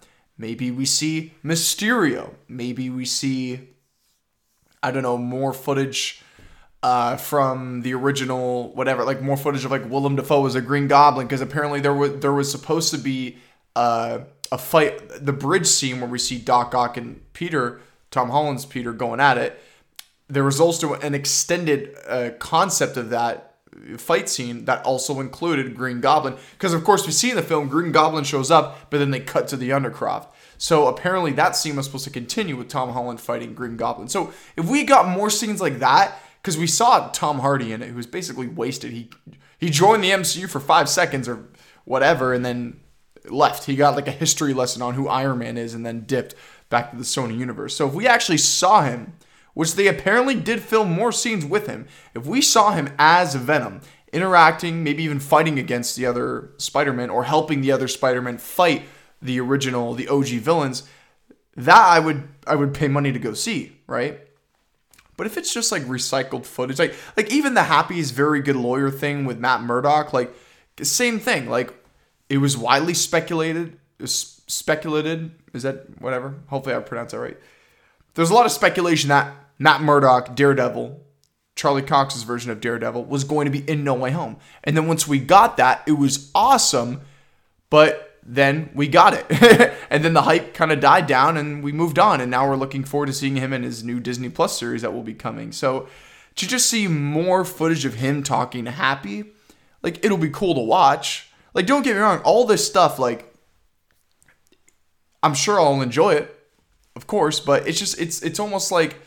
Maybe 0.42 0.72
we 0.72 0.86
see 0.86 1.36
Mysterio. 1.46 2.34
Maybe 2.48 2.90
we 2.90 3.06
see, 3.06 3.60
I 4.82 4.90
don't 4.90 5.04
know, 5.04 5.16
more 5.16 5.54
footage 5.54 6.24
uh, 6.82 7.18
from 7.18 7.84
the 7.84 7.94
original, 7.94 8.74
whatever, 8.74 9.04
like 9.04 9.22
more 9.22 9.38
footage 9.38 9.66
of 9.66 9.70
like 9.70 9.88
Willem 9.88 10.16
Dafoe 10.16 10.48
as 10.48 10.56
a 10.56 10.62
Green 10.62 10.88
Goblin, 10.88 11.28
because 11.28 11.42
apparently 11.42 11.80
there 11.80 11.94
was 11.94 12.20
there 12.22 12.34
was 12.34 12.52
supposed 12.52 12.90
to 12.90 12.98
be 12.98 13.38
uh, 13.76 14.20
a 14.52 14.58
fight, 14.58 15.26
the 15.26 15.34
bridge 15.34 15.68
scene 15.68 16.00
where 16.02 16.10
we 16.10 16.20
see 16.20 16.38
Doc 16.38 16.76
Ock 16.76 16.98
and 16.98 17.22
Peter, 17.34 17.82
Tom 18.10 18.30
Holland's 18.30 18.66
Peter, 18.66 18.92
going 18.94 19.20
at 19.20 19.38
it. 19.38 19.62
There 20.28 20.44
was 20.44 20.60
also 20.60 20.94
an 20.96 21.14
extended 21.14 21.96
uh, 22.08 22.32
concept 22.40 22.98
of 22.98 23.10
that 23.10 23.56
fight 23.98 24.30
scene 24.30 24.66
that 24.66 24.86
also 24.86 25.20
included 25.20 25.76
Green 25.76 26.02
Goblin. 26.02 26.36
Because, 26.54 26.74
of 26.74 26.84
course, 26.84 27.06
we 27.06 27.12
see 27.12 27.32
in 27.32 27.36
the 27.36 27.42
film 27.42 27.68
Green 27.68 27.92
Goblin 27.92 28.24
shows 28.24 28.52
up, 28.52 28.90
but 28.90 28.98
then 28.98 29.12
they 29.12 29.20
cut 29.20 29.48
to 29.50 29.58
the 29.58 29.70
Undercroft. 29.70 30.28
So 30.58 30.88
apparently 30.88 31.32
that 31.34 31.56
scene 31.56 31.76
was 31.76 31.88
supposed 31.88 32.04
to 32.04 32.12
continue 32.12 32.56
with 32.56 32.70
Tom 32.70 32.92
Holland 32.92 33.20
fighting 33.20 33.54
Green 33.54 33.78
Goblin. 33.78 34.08
So 34.10 34.32
if 34.56 34.70
we 34.70 34.84
got 34.84 35.08
more 35.08 35.30
scenes 35.30 35.60
like 35.60 35.80
that, 35.80 36.20
because 36.42 36.58
we 36.58 36.68
saw 36.68 37.10
Tom 37.10 37.40
Hardy 37.40 37.72
in 37.72 37.82
it, 37.82 37.90
who 37.90 37.96
was 37.96 38.08
basically 38.08 38.48
wasted. 38.48 38.92
He 38.92 39.10
he 39.60 39.70
joined 39.70 40.04
the 40.04 40.10
MCU 40.10 40.50
for 40.50 40.60
five 40.60 40.90
seconds 40.90 41.28
or 41.28 41.48
whatever, 41.86 42.34
and 42.34 42.44
then 42.44 42.80
left. 43.26 43.66
He 43.66 43.76
got 43.76 43.96
like 43.96 44.08
a 44.08 44.12
history 44.12 44.54
lesson 44.54 44.82
on 44.82 44.94
who 44.94 45.08
Iron 45.08 45.40
Man 45.40 45.58
is, 45.58 45.74
and 45.74 45.86
then 45.86 46.06
dipped 46.06 46.36
back 46.70 46.92
to 46.92 46.98
the 46.98 47.04
Sony 47.04 47.38
universe. 47.38 47.76
So 47.76 47.88
if 47.88 47.94
we 47.94 48.08
actually 48.08 48.38
saw 48.38 48.84
him 48.84 49.14
which 49.54 49.76
they 49.76 49.88
apparently 49.88 50.36
did 50.36 50.62
film 50.62 50.92
more 50.92 51.12
scenes 51.12 51.46
with 51.46 51.68
him. 51.68 51.88
If 52.14 52.26
we 52.26 52.42
saw 52.42 52.72
him 52.72 52.94
as 52.98 53.36
Venom, 53.36 53.82
interacting, 54.14 54.84
maybe 54.84 55.04
even 55.04 55.20
fighting 55.20 55.60
against 55.60 55.96
the 55.96 56.06
other 56.06 56.52
Spider-Man 56.58 57.10
or 57.10 57.26
helping 57.26 57.62
the 57.62 57.72
other 57.72 57.88
Spider-Man 57.88 58.38
fight 58.38 58.84
the 59.22 59.40
original, 59.40 59.94
the 59.94 60.08
OG 60.08 60.28
villains, 60.28 60.84
that 61.56 61.86
I 61.86 62.00
would 62.00 62.28
I 62.48 62.56
would 62.56 62.74
pay 62.74 62.88
money 62.88 63.12
to 63.12 63.20
go 63.20 63.34
see, 63.34 63.78
right? 63.88 64.20
But 65.18 65.28
if 65.28 65.38
it's 65.38 65.54
just 65.54 65.72
like 65.72 65.84
recycled 65.84 66.46
footage, 66.46 66.80
like 66.80 66.96
like 67.16 67.32
even 67.32 67.54
the 67.54 67.64
Happy's 67.64 68.12
very 68.12 68.42
good 68.42 68.56
lawyer 68.56 68.90
thing 68.90 69.26
with 69.26 69.38
Matt 69.38 69.62
Murdock, 69.62 70.14
like 70.14 70.34
same 70.82 71.20
thing. 71.20 71.50
Like 71.50 71.74
it 72.32 72.38
was 72.38 72.58
widely 72.58 72.94
speculated, 72.94 73.78
speculated. 74.06 75.32
Is 75.54 75.64
that 75.64 76.02
whatever? 76.02 76.36
Hopefully 76.48 76.74
I 76.74 76.80
pronounced 76.80 77.12
that 77.12 77.20
right. 77.20 77.38
There's 78.14 78.30
a 78.30 78.34
lot 78.34 78.46
of 78.46 78.54
speculation 78.54 79.10
that 79.10 79.36
Matt 79.60 79.82
Murdock, 79.82 80.34
Daredevil, 80.34 80.98
Charlie 81.56 81.82
Cox's 81.82 82.24
version 82.24 82.50
of 82.50 82.62
Daredevil, 82.62 83.04
was 83.04 83.26
going 83.26 83.46
to 83.46 83.52
be 83.52 83.70
in 83.70 83.84
No 83.84 83.96
Way 83.96 84.12
Home. 84.12 84.38
And 84.64 84.78
then 84.78 84.88
once 84.88 85.06
we 85.06 85.20
got 85.20 85.58
that, 85.58 85.84
it 85.86 85.92
was 85.92 86.32
awesome, 86.34 87.02
but 87.70 88.18
then 88.24 88.70
we 88.74 88.88
got 88.88 89.14
it. 89.14 89.26
and 89.90 90.02
then 90.06 90.14
the 90.14 90.22
hype 90.22 90.54
kind 90.54 90.72
of 90.72 90.80
died 90.80 91.08
down 91.08 91.36
and 91.36 91.62
we 91.62 91.74
moved 91.74 92.00
on. 92.00 92.22
And 92.22 92.32
now 92.32 92.48
we're 92.48 92.56
looking 92.56 92.86
forward 92.86 93.08
to 93.08 93.14
seeing 93.14 93.36
him 93.36 93.52
in 93.52 93.64
his 93.64 93.84
new 93.84 94.00
Disney 94.00 94.30
Plus 94.30 94.58
series 94.58 94.84
that 94.84 94.94
will 94.94 95.04
be 95.04 95.14
coming. 95.14 95.52
So 95.52 95.90
to 96.36 96.48
just 96.48 96.70
see 96.70 96.88
more 96.88 97.44
footage 97.44 97.84
of 97.84 97.96
him 97.96 98.24
talking 98.24 98.68
happy, 98.68 99.26
like 99.84 100.06
it'll 100.06 100.18
be 100.18 100.30
cool 100.30 100.56
to 100.56 100.62
watch. 100.62 101.28
Like, 101.54 101.66
don't 101.66 101.84
get 101.84 101.96
me 101.96 102.02
wrong, 102.02 102.20
all 102.20 102.46
this 102.46 102.66
stuff, 102.66 102.98
like, 103.00 103.34
I'm 105.24 105.34
sure 105.34 105.60
I'll 105.60 105.82
enjoy 105.82 106.14
it, 106.14 106.36
of 106.96 107.08
course, 107.08 107.40
but 107.40 107.68
it's 107.68 107.78
just, 107.78 108.00
it's, 108.00 108.22
it's 108.22 108.40
almost 108.40 108.72
like, 108.72 108.98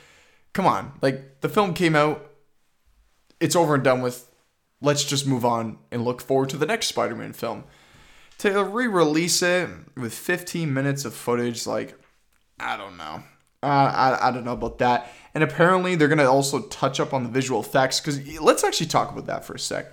come 0.53 0.67
on, 0.67 0.93
like 1.03 1.41
the 1.41 1.49
film 1.49 1.75
came 1.75 1.95
out, 1.95 2.31
it's 3.41 3.55
over 3.55 3.75
and 3.75 3.85
done 3.85 4.01
with. 4.01 4.31
Let's 4.81 5.05
just 5.05 5.27
move 5.27 5.45
on 5.45 5.79
and 5.91 6.05
look 6.05 6.21
forward 6.21 6.51
to 6.51 6.57
the 6.57 6.67
next 6.67 6.87
Spider-Man 6.89 7.33
film. 7.33 7.65
To 8.39 8.63
re-release 8.65 9.43
it 9.43 9.69
with 9.97 10.13
15 10.13 10.73
minutes 10.73 11.05
of 11.05 11.15
footage, 11.15 11.67
like 11.67 11.99
I 12.61 12.77
don't 12.77 12.97
know. 12.97 13.23
Uh, 13.63 13.67
I, 13.67 14.29
I 14.29 14.31
don't 14.31 14.45
know 14.45 14.53
about 14.53 14.79
that. 14.79 15.11
And 15.35 15.43
apparently 15.43 15.95
they're 15.95 16.09
gonna 16.09 16.31
also 16.31 16.63
touch 16.63 17.01
up 17.01 17.15
on 17.15 17.23
the 17.23 17.29
visual 17.31 17.61
effects 17.61 18.01
because 18.01 18.41
let's 18.41 18.63
actually 18.63 18.89
talk 18.89 19.11
about 19.11 19.27
that 19.27 19.45
for 19.45 19.55
a 19.55 19.59
sec. 19.59 19.93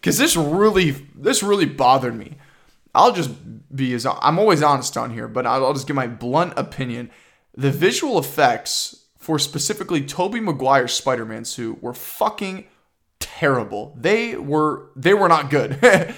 Because 0.00 0.18
this 0.18 0.36
really 0.36 0.92
this 1.14 1.42
really 1.42 1.66
bothered 1.66 2.16
me. 2.16 2.38
I'll 2.94 3.12
just 3.12 3.30
be 3.74 3.94
as 3.94 4.06
I'm 4.06 4.38
always 4.38 4.62
honest 4.62 4.96
on 4.96 5.12
here, 5.12 5.28
but 5.28 5.46
I'll, 5.46 5.72
just 5.74 5.86
give 5.86 5.96
my 5.96 6.06
blunt 6.06 6.54
opinion. 6.56 7.10
The 7.56 7.70
visual 7.70 8.18
effects 8.18 9.04
for 9.18 9.38
specifically 9.38 10.02
Tobey 10.02 10.40
Maguire's 10.40 10.94
Spider-Man 10.94 11.44
suit 11.44 11.82
were 11.82 11.94
fucking 11.94 12.64
terrible. 13.20 13.94
They 13.96 14.36
were 14.36 14.90
they 14.96 15.14
were 15.14 15.28
not 15.28 15.50
good. 15.50 15.78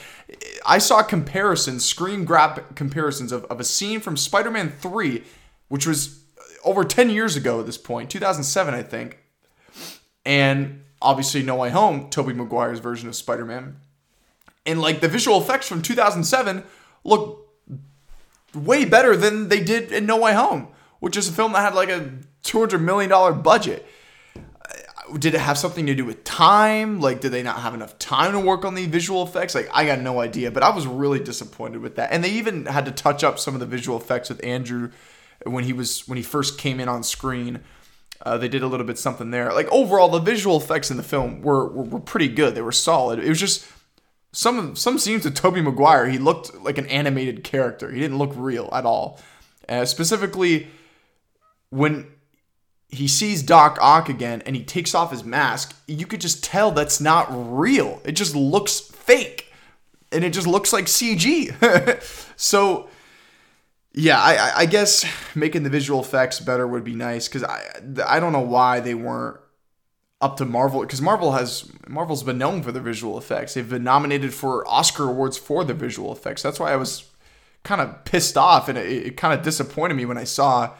I 0.65 0.79
saw 0.79 1.03
comparisons, 1.03 1.85
screen 1.85 2.25
grab 2.25 2.77
comparisons 2.77 3.33
of, 3.33 3.45
of 3.47 3.61
a 3.61 3.65
scene 3.65 4.01
from 4.01 4.17
Spider-Man 4.17 4.71
3, 4.71 5.25
which 5.69 5.87
was 5.87 6.23
over 6.65 6.85
10 6.85 7.11
years 7.11 7.37
ago 7.37 7.61
at 7.61 7.67
this 7.67 7.77
point, 7.77 8.11
2007, 8.11 8.73
I 8.73 8.83
think. 8.83 9.19
And 10.25 10.82
obviously 11.03 11.43
No 11.43 11.57
Way 11.57 11.71
Home, 11.71 12.09
Tobey 12.11 12.33
Maguire's 12.33 12.79
version 12.79 13.09
of 13.09 13.17
Spider-Man. 13.17 13.77
And 14.65 14.81
like 14.81 15.01
the 15.01 15.09
visual 15.09 15.41
effects 15.41 15.69
from 15.69 15.83
2007 15.83 16.65
look 17.05 17.49
way 18.55 18.85
better 18.85 19.17
than 19.17 19.49
they 19.49 19.61
did 19.61 19.93
in 19.93 20.07
No 20.07 20.19
Way 20.19 20.35
Home, 20.35 20.69
which 21.01 21.17
is 21.17 21.29
a 21.29 21.33
film 21.33 21.53
that 21.53 21.61
had 21.61 21.75
like 21.75 21.89
a 21.89 22.13
200 22.43 22.81
million 22.81 23.11
dollar 23.11 23.33
budget 23.33 23.87
uh, 24.37 25.17
did 25.19 25.35
it 25.35 25.41
have 25.41 25.59
something 25.59 25.87
to 25.87 25.95
do 25.95 26.05
with 26.05 26.25
time? 26.25 27.01
Like, 27.01 27.21
did 27.21 27.33
they 27.33 27.43
not 27.43 27.61
have 27.61 27.75
enough 27.75 27.99
time 27.99 28.33
to 28.33 28.41
work 28.41 28.65
on 28.65 28.75
the 28.75 28.87
visual 28.87 29.23
effects? 29.23 29.55
Like, 29.55 29.69
I 29.73 29.85
got 29.85 30.01
no 30.01 30.21
idea, 30.21 30.51
but 30.51 30.63
I 30.63 30.71
was 30.71 30.87
really 30.87 31.19
disappointed 31.19 31.83
with 31.83 31.97
that. 31.97 32.13
And 32.13 32.23
they 32.23 32.31
even 32.31 32.67
had 32.67 32.85
to 32.87 32.93
touch 32.93 33.23
up 33.25 33.39
some 33.39 33.55
of 33.55 33.61
the 33.61 33.67
visual 33.67 33.99
effects 33.99 34.29
with 34.29 34.43
Andrew 34.45 34.91
when 35.45 35.65
he 35.65 35.73
was 35.73 36.07
when 36.09 36.17
he 36.17 36.23
first 36.23 36.59
came 36.59 36.81
in 36.81 36.89
on 36.89 37.03
screen. 37.03 37.61
Uh, 38.25 38.39
they 38.39 38.49
did 38.49 38.63
a 38.63 38.67
little 38.69 38.87
bit 38.87 38.99
something 38.99 39.31
there. 39.31 39.53
Like 39.53 39.69
overall, 39.71 40.09
the 40.09 40.21
visual 40.21 40.57
effects 40.57 40.91
in 40.91 40.97
the 40.97 41.03
film 41.03 41.43
were, 41.43 41.69
were, 41.69 41.83
were 41.83 42.01
pretty 42.01 42.29
good. 42.29 42.55
They 42.55 42.63
were 42.63 42.73
solid. 42.73 43.19
It 43.19 43.29
was 43.29 43.41
just 43.41 43.67
some 44.33 44.77
some 44.77 44.99
scenes 44.99 45.25
with 45.25 45.35
Tobey 45.35 45.61
Maguire. 45.61 46.09
He 46.09 46.19
looked 46.19 46.55
like 46.55 46.79
an 46.79 46.87
animated 46.87 47.45
character. 47.45 47.91
He 47.91 48.01
didn't 48.01 48.19
look 48.19 48.33
real 48.35 48.69
at 48.73 48.87
all. 48.87 49.21
Uh, 49.69 49.85
specifically, 49.85 50.69
when 51.71 52.07
he 52.89 53.09
sees 53.09 53.43
Doc 53.43 53.79
Ock 53.81 54.09
again 54.09 54.43
and 54.45 54.55
he 54.55 54.63
takes 54.63 54.95
off 54.95 55.11
his 55.11 55.25
mask, 55.25 55.75
you 55.87 56.07
could 56.07 56.21
just 56.21 56.45
tell 56.45 56.71
that's 56.71 57.01
not 57.01 57.27
real. 57.31 58.01
It 58.05 58.13
just 58.13 58.37
looks 58.37 58.81
fake. 58.81 59.53
And 60.13 60.25
it 60.25 60.35
just 60.35 60.47
looks 60.47 60.75
like 60.75 60.85
CG. 60.85 61.55
so, 62.37 62.91
yeah, 63.95 64.19
I, 64.19 64.61
I 64.61 64.67
guess 64.67 65.05
making 65.35 65.65
the 65.65 65.71
visual 65.71 66.01
effects 66.01 66.41
better 66.41 66.67
would 66.67 66.85
be 66.85 66.95
nice 66.95 67.29
because 67.29 67.45
I, 67.45 67.63
I 68.07 68.21
don't 68.21 68.33
know 68.33 68.41
why 68.41 68.81
they 68.81 68.95
weren't 68.95 69.39
up 70.21 70.37
to 70.37 70.45
Marvel 70.45 70.81
because 70.81 71.03
Marvel 71.03 71.33
has 71.33 71.71
Marvel's 71.87 72.23
been 72.23 72.39
known 72.39 72.63
for 72.63 72.73
their 72.73 72.83
visual 72.83 73.19
effects. 73.19 73.55
They've 73.55 73.69
been 73.69 73.85
nominated 73.85 74.33
for 74.33 74.67
Oscar 74.69 75.09
awards 75.09 75.37
for 75.37 75.65
their 75.65 75.77
visual 75.77 76.13
effects. 76.13 76.43
That's 76.43 76.61
why 76.61 76.73
I 76.73 76.77
was 76.77 77.05
kind 77.65 77.81
of 77.81 78.05
pissed 78.05 78.37
off 78.37 78.69
and 78.69 78.79
it, 78.79 79.07
it 79.07 79.17
kind 79.17 79.39
of 79.39 79.45
disappointed 79.45 79.95
me 79.95 80.05
when 80.05 80.19
I 80.19 80.25
saw 80.25 80.75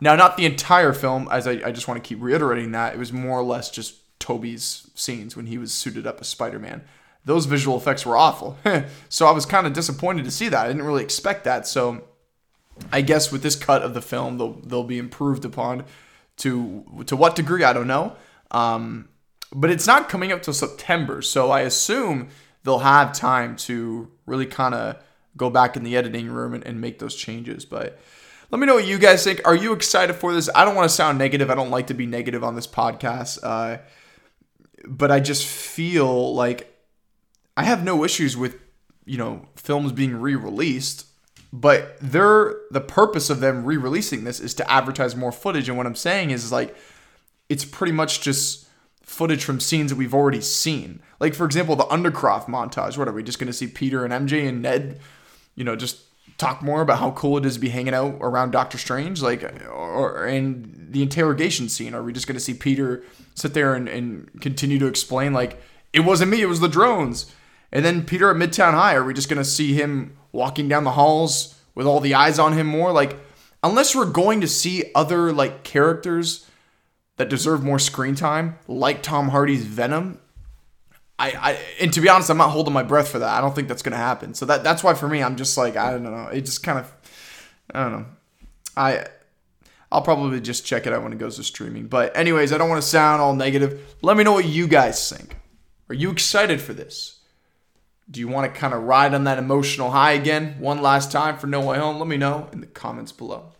now, 0.00 0.14
not 0.14 0.36
the 0.36 0.44
entire 0.44 0.92
film, 0.92 1.28
as 1.30 1.46
I, 1.46 1.52
I 1.52 1.72
just 1.72 1.88
want 1.88 2.02
to 2.02 2.06
keep 2.06 2.22
reiterating 2.22 2.72
that. 2.72 2.94
It 2.94 2.98
was 2.98 3.12
more 3.12 3.38
or 3.38 3.42
less 3.42 3.70
just 3.70 3.96
Tobey's 4.18 4.90
scenes 4.94 5.36
when 5.36 5.46
he 5.46 5.58
was 5.58 5.72
suited 5.72 6.06
up 6.06 6.20
as 6.20 6.28
Spider 6.28 6.58
Man. 6.58 6.82
Those 7.24 7.46
visual 7.46 7.76
effects 7.76 8.04
were 8.04 8.16
awful. 8.16 8.58
so 9.08 9.26
I 9.26 9.30
was 9.32 9.46
kind 9.46 9.66
of 9.66 9.72
disappointed 9.72 10.24
to 10.26 10.30
see 10.30 10.48
that. 10.48 10.64
I 10.64 10.68
didn't 10.68 10.84
really 10.84 11.02
expect 11.02 11.44
that. 11.44 11.66
So 11.66 12.04
I 12.92 13.00
guess 13.00 13.32
with 13.32 13.42
this 13.42 13.56
cut 13.56 13.82
of 13.82 13.94
the 13.94 14.02
film, 14.02 14.38
they'll, 14.38 14.52
they'll 14.52 14.84
be 14.84 14.98
improved 14.98 15.44
upon. 15.44 15.84
To, 16.38 16.84
to 17.06 17.16
what 17.16 17.34
degree, 17.34 17.64
I 17.64 17.72
don't 17.72 17.86
know. 17.86 18.14
Um, 18.50 19.08
but 19.52 19.70
it's 19.70 19.86
not 19.86 20.08
coming 20.08 20.32
up 20.32 20.42
till 20.42 20.52
September. 20.52 21.22
So 21.22 21.50
I 21.50 21.60
assume 21.60 22.28
they'll 22.62 22.80
have 22.80 23.12
time 23.14 23.56
to 23.56 24.10
really 24.26 24.44
kind 24.44 24.74
of 24.74 25.02
go 25.36 25.48
back 25.48 25.76
in 25.76 25.82
the 25.82 25.96
editing 25.96 26.28
room 26.28 26.52
and, 26.52 26.64
and 26.66 26.80
make 26.80 26.98
those 26.98 27.14
changes. 27.14 27.64
But 27.64 27.98
let 28.50 28.58
me 28.58 28.66
know 28.66 28.74
what 28.74 28.86
you 28.86 28.98
guys 28.98 29.24
think. 29.24 29.40
Are 29.46 29.54
you 29.54 29.72
excited 29.72 30.14
for 30.14 30.34
this? 30.34 30.50
I 30.54 30.64
don't 30.64 30.74
want 30.74 30.88
to 30.88 30.94
sound 30.94 31.16
negative. 31.18 31.50
I 31.50 31.54
don't 31.54 31.70
like 31.70 31.86
to 31.86 31.94
be 31.94 32.06
negative 32.06 32.44
on 32.44 32.54
this 32.54 32.66
podcast. 32.66 33.38
Uh, 33.42 33.78
but 34.84 35.10
I 35.10 35.20
just 35.20 35.46
feel 35.46 36.34
like 36.34 36.72
I 37.56 37.64
have 37.64 37.82
no 37.82 38.04
issues 38.04 38.36
with, 38.36 38.56
you 39.04 39.16
know, 39.16 39.46
films 39.56 39.92
being 39.92 40.14
re-released, 40.20 41.06
but 41.52 41.96
they're 42.00 42.56
the 42.70 42.80
purpose 42.80 43.30
of 43.30 43.40
them 43.40 43.64
re-releasing 43.64 44.24
this 44.24 44.40
is 44.40 44.54
to 44.54 44.70
advertise 44.70 45.16
more 45.16 45.32
footage. 45.32 45.68
And 45.68 45.76
what 45.76 45.86
I'm 45.86 45.94
saying 45.94 46.30
is, 46.30 46.44
is 46.44 46.52
like 46.52 46.76
it's 47.48 47.64
pretty 47.64 47.92
much 47.92 48.20
just 48.20 48.66
footage 49.02 49.44
from 49.44 49.60
scenes 49.60 49.90
that 49.90 49.96
we've 49.96 50.14
already 50.14 50.40
seen. 50.40 51.00
Like 51.20 51.34
for 51.34 51.46
example, 51.46 51.76
the 51.76 51.84
Undercroft 51.84 52.46
montage. 52.46 52.98
What 52.98 53.08
are 53.08 53.12
we 53.12 53.22
just 53.22 53.38
going 53.38 53.46
to 53.46 53.52
see 53.52 53.66
Peter 53.66 54.04
and 54.04 54.28
MJ 54.28 54.48
and 54.48 54.62
Ned, 54.62 55.00
you 55.54 55.64
know, 55.64 55.76
just 55.76 56.00
talk 56.38 56.62
more 56.62 56.82
about 56.82 56.98
how 56.98 57.12
cool 57.12 57.38
it 57.38 57.46
is 57.46 57.54
to 57.54 57.60
be 57.60 57.68
hanging 57.68 57.94
out 57.94 58.18
around 58.20 58.50
Doctor 58.50 58.78
Strange? 58.78 59.22
Like, 59.22 59.42
or 59.68 60.26
in 60.26 60.88
the 60.90 61.02
interrogation 61.02 61.68
scene, 61.68 61.94
are 61.94 62.02
we 62.02 62.12
just 62.12 62.26
going 62.26 62.36
to 62.36 62.40
see 62.40 62.54
Peter 62.54 63.02
sit 63.34 63.54
there 63.54 63.74
and, 63.74 63.88
and 63.88 64.40
continue 64.40 64.78
to 64.78 64.86
explain, 64.86 65.32
like, 65.32 65.62
it 65.92 66.00
wasn't 66.00 66.30
me, 66.30 66.42
it 66.42 66.46
was 66.46 66.60
the 66.60 66.68
drones? 66.68 67.32
And 67.72 67.84
then 67.84 68.04
Peter 68.04 68.30
at 68.30 68.36
Midtown 68.36 68.72
High, 68.72 68.94
are 68.94 69.04
we 69.04 69.14
just 69.14 69.28
going 69.28 69.38
to 69.38 69.44
see 69.44 69.74
him 69.74 70.16
walking 70.36 70.68
down 70.68 70.84
the 70.84 70.92
halls 70.92 71.58
with 71.74 71.86
all 71.86 71.98
the 71.98 72.14
eyes 72.14 72.38
on 72.38 72.52
him 72.52 72.68
more? 72.68 72.92
Like, 72.92 73.18
unless 73.62 73.96
we're 73.96 74.10
going 74.10 74.40
to 74.42 74.48
see 74.48 74.84
other, 74.94 75.32
like, 75.32 75.64
characters 75.64 76.48
that 77.16 77.28
deserve 77.28 77.64
more 77.64 77.78
screen 77.78 78.14
time, 78.14 78.58
like 78.68 79.02
Tom 79.02 79.30
Hardy's 79.30 79.64
Venom, 79.64 80.20
I, 81.18 81.30
I 81.30 81.58
and 81.80 81.92
to 81.94 82.00
be 82.00 82.08
honest, 82.08 82.30
I'm 82.30 82.36
not 82.36 82.50
holding 82.50 82.74
my 82.74 82.82
breath 82.82 83.08
for 83.08 83.18
that. 83.18 83.30
I 83.30 83.40
don't 83.40 83.54
think 83.54 83.68
that's 83.68 83.82
gonna 83.82 83.96
happen. 83.96 84.34
So 84.34 84.44
that 84.46 84.62
that's 84.62 84.84
why 84.84 84.94
for 84.94 85.08
me, 85.08 85.22
I'm 85.22 85.36
just 85.36 85.56
like 85.56 85.76
I 85.76 85.90
don't 85.90 86.02
know. 86.02 86.28
It 86.28 86.42
just 86.42 86.62
kind 86.62 86.78
of 86.78 86.92
I 87.72 87.82
don't 87.82 87.92
know. 87.92 88.06
I 88.76 89.06
I'll 89.90 90.02
probably 90.02 90.40
just 90.40 90.66
check 90.66 90.86
it 90.86 90.92
out 90.92 91.02
when 91.02 91.12
it 91.12 91.18
goes 91.18 91.36
to 91.36 91.44
streaming. 91.44 91.86
But 91.86 92.14
anyways, 92.16 92.52
I 92.52 92.58
don't 92.58 92.68
want 92.68 92.82
to 92.82 92.88
sound 92.88 93.22
all 93.22 93.34
negative. 93.34 93.96
Let 94.02 94.16
me 94.16 94.24
know 94.24 94.32
what 94.32 94.44
you 94.44 94.68
guys 94.68 95.10
think. 95.10 95.36
Are 95.88 95.94
you 95.94 96.10
excited 96.10 96.60
for 96.60 96.74
this? 96.74 97.15
Do 98.08 98.20
you 98.20 98.28
want 98.28 98.52
to 98.52 98.60
kind 98.60 98.72
of 98.72 98.84
ride 98.84 99.14
on 99.14 99.24
that 99.24 99.38
emotional 99.38 99.90
high 99.90 100.12
again 100.12 100.56
one 100.60 100.80
last 100.80 101.10
time 101.10 101.38
for 101.38 101.48
No 101.48 101.60
Way 101.60 101.78
Home? 101.78 101.98
Let 101.98 102.06
me 102.06 102.16
know 102.16 102.48
in 102.52 102.60
the 102.60 102.66
comments 102.66 103.10
below. 103.10 103.52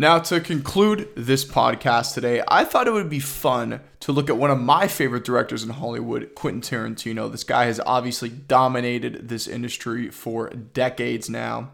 Now, 0.00 0.20
to 0.20 0.40
conclude 0.40 1.08
this 1.16 1.44
podcast 1.44 2.14
today, 2.14 2.40
I 2.46 2.62
thought 2.62 2.86
it 2.86 2.92
would 2.92 3.10
be 3.10 3.18
fun 3.18 3.80
to 3.98 4.12
look 4.12 4.30
at 4.30 4.36
one 4.36 4.52
of 4.52 4.60
my 4.60 4.86
favorite 4.86 5.24
directors 5.24 5.64
in 5.64 5.70
Hollywood, 5.70 6.36
Quentin 6.36 6.60
Tarantino. 6.60 7.28
This 7.28 7.42
guy 7.42 7.64
has 7.64 7.80
obviously 7.84 8.28
dominated 8.28 9.28
this 9.28 9.48
industry 9.48 10.10
for 10.10 10.50
decades 10.50 11.28
now. 11.28 11.72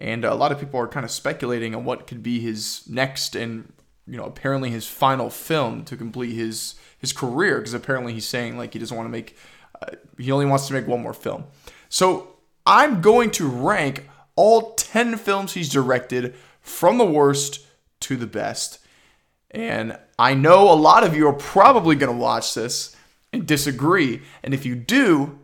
And 0.00 0.24
a 0.24 0.34
lot 0.34 0.52
of 0.52 0.58
people 0.58 0.80
are 0.80 0.88
kind 0.88 1.04
of 1.04 1.10
speculating 1.10 1.74
on 1.74 1.84
what 1.84 2.06
could 2.06 2.22
be 2.22 2.40
his 2.40 2.88
next 2.88 3.36
and, 3.36 3.70
you 4.06 4.16
know, 4.16 4.24
apparently 4.24 4.70
his 4.70 4.86
final 4.86 5.28
film 5.28 5.84
to 5.84 5.96
complete 5.98 6.34
his 6.34 6.76
his 6.98 7.12
career 7.12 7.58
because 7.58 7.74
apparently 7.74 8.14
he's 8.14 8.26
saying 8.26 8.56
like 8.56 8.72
he 8.72 8.78
doesn't 8.78 8.96
want 8.96 9.06
to 9.06 9.10
make 9.10 9.36
uh, 9.82 9.86
he 10.16 10.32
only 10.32 10.46
wants 10.46 10.66
to 10.68 10.72
make 10.72 10.86
one 10.86 11.02
more 11.02 11.14
film. 11.14 11.44
So, 11.88 12.36
I'm 12.66 13.00
going 13.00 13.30
to 13.32 13.48
rank 13.48 14.08
all 14.36 14.74
10 14.74 15.16
films 15.16 15.54
he's 15.54 15.68
directed 15.68 16.34
from 16.60 16.98
the 16.98 17.06
worst 17.06 17.66
to 18.00 18.16
the 18.16 18.26
best. 18.26 18.78
And 19.50 19.98
I 20.18 20.34
know 20.34 20.70
a 20.70 20.74
lot 20.74 21.02
of 21.02 21.16
you 21.16 21.26
are 21.28 21.32
probably 21.32 21.96
going 21.96 22.12
to 22.12 22.18
watch 22.18 22.54
this 22.54 22.94
and 23.32 23.46
disagree. 23.46 24.22
And 24.42 24.52
if 24.52 24.66
you 24.66 24.74
do, 24.74 25.38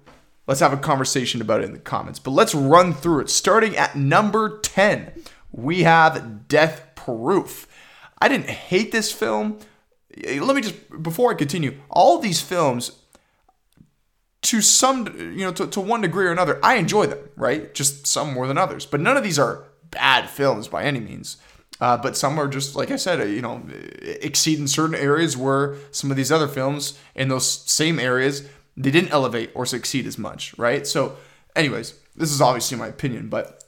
let's 0.46 0.60
have 0.60 0.72
a 0.72 0.78
conversation 0.78 1.40
about 1.40 1.62
it 1.62 1.64
in 1.64 1.72
the 1.72 1.78
comments. 1.78 2.18
But 2.18 2.32
let's 2.32 2.54
run 2.54 2.92
through 2.92 3.20
it. 3.20 3.30
Starting 3.30 3.76
at 3.76 3.96
number 3.96 4.58
10, 4.58 5.12
we 5.50 5.84
have 5.84 6.46
Death 6.46 6.90
Proof. 6.94 7.66
I 8.18 8.28
didn't 8.28 8.50
hate 8.50 8.92
this 8.92 9.10
film. 9.10 9.58
Let 10.16 10.54
me 10.54 10.62
just, 10.62 11.02
before 11.02 11.30
I 11.30 11.34
continue, 11.34 11.80
all 11.88 12.18
these 12.18 12.40
films, 12.40 12.92
to 14.44 14.60
some, 14.60 15.06
you 15.18 15.44
know, 15.44 15.52
to, 15.52 15.66
to 15.66 15.80
one 15.80 16.00
degree 16.00 16.26
or 16.26 16.32
another, 16.32 16.60
I 16.62 16.76
enjoy 16.76 17.06
them, 17.06 17.18
right? 17.36 17.74
Just 17.74 18.06
some 18.06 18.32
more 18.32 18.46
than 18.46 18.58
others. 18.58 18.86
But 18.86 19.00
none 19.00 19.16
of 19.16 19.22
these 19.22 19.38
are 19.38 19.64
bad 19.90 20.30
films 20.30 20.68
by 20.68 20.84
any 20.84 21.00
means. 21.00 21.36
Uh, 21.80 21.96
but 21.96 22.16
some 22.16 22.38
are 22.38 22.46
just 22.46 22.76
like 22.76 22.90
I 22.90 22.96
said, 22.96 23.20
uh, 23.20 23.24
you 23.24 23.42
know, 23.42 23.62
exceed 24.00 24.58
in 24.58 24.68
certain 24.68 24.94
areas 24.94 25.36
where 25.36 25.76
some 25.90 26.10
of 26.10 26.16
these 26.16 26.30
other 26.30 26.46
films 26.46 26.98
in 27.14 27.28
those 27.28 27.50
same 27.50 27.98
areas 27.98 28.48
they 28.76 28.90
didn't 28.90 29.12
elevate 29.12 29.50
or 29.54 29.66
succeed 29.66 30.06
as 30.06 30.18
much, 30.18 30.56
right? 30.58 30.86
So, 30.86 31.16
anyways, 31.54 31.94
this 32.16 32.30
is 32.30 32.40
obviously 32.40 32.76
my 32.76 32.88
opinion, 32.88 33.28
but 33.28 33.64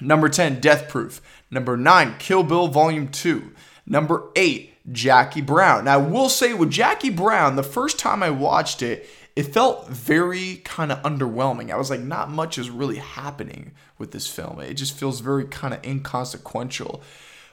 number 0.00 0.28
ten, 0.28 0.60
Death 0.60 0.88
Proof. 0.88 1.20
Number 1.50 1.76
nine, 1.76 2.14
Kill 2.18 2.42
Bill 2.42 2.68
Volume 2.68 3.08
Two. 3.08 3.52
Number 3.86 4.30
eight, 4.34 4.74
Jackie 4.90 5.40
Brown. 5.40 5.84
Now, 5.84 5.94
I 5.94 5.96
will 5.98 6.28
say 6.28 6.52
with 6.52 6.70
Jackie 6.70 7.10
Brown, 7.10 7.56
the 7.56 7.62
first 7.62 7.98
time 7.98 8.22
I 8.22 8.30
watched 8.30 8.82
it, 8.82 9.08
it 9.36 9.52
felt 9.52 9.88
very 9.88 10.56
kind 10.64 10.90
of 10.90 11.02
underwhelming. 11.02 11.70
I 11.70 11.76
was 11.76 11.90
like, 11.90 12.00
not 12.00 12.30
much 12.30 12.56
is 12.56 12.70
really 12.70 12.96
happening 12.96 13.72
with 13.98 14.12
this 14.12 14.26
film. 14.26 14.60
It 14.60 14.74
just 14.74 14.96
feels 14.96 15.20
very 15.20 15.44
kind 15.44 15.74
of 15.74 15.84
inconsequential. 15.84 17.02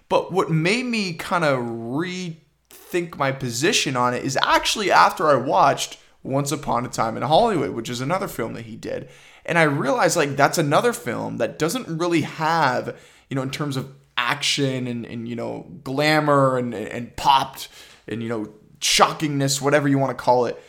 But 0.07 0.31
what 0.31 0.49
made 0.49 0.85
me 0.85 1.13
kind 1.13 1.43
of 1.43 1.59
rethink 1.59 3.17
my 3.17 3.33
position 3.33 3.97
on 3.97 4.13
it 4.13 4.23
is 4.23 4.37
actually 4.41 4.91
after 4.91 5.27
I 5.27 5.35
watched 5.35 5.97
Once 6.23 6.53
Upon 6.53 6.85
a 6.85 6.89
Time 6.89 7.17
in 7.17 7.23
Hollywood, 7.23 7.71
which 7.71 7.89
is 7.89 7.99
another 7.99 8.29
film 8.29 8.53
that 8.53 8.65
he 8.65 8.77
did. 8.77 9.09
And 9.45 9.59
I 9.59 9.63
realized 9.63 10.15
like 10.15 10.37
that's 10.37 10.57
another 10.57 10.93
film 10.93 11.37
that 11.37 11.59
doesn't 11.59 11.99
really 11.99 12.21
have, 12.21 12.97
you 13.29 13.35
know, 13.35 13.41
in 13.41 13.51
terms 13.51 13.75
of 13.75 13.93
action 14.15 14.87
and, 14.87 15.05
and 15.05 15.27
you 15.27 15.35
know 15.35 15.67
glamour 15.83 16.57
and 16.57 16.73
and 16.73 17.15
popped 17.17 17.67
and 18.07 18.23
you 18.23 18.29
know 18.29 18.53
shockingness, 18.79 19.59
whatever 19.59 19.89
you 19.89 19.97
want 19.97 20.17
to 20.17 20.23
call 20.23 20.45
it. 20.45 20.61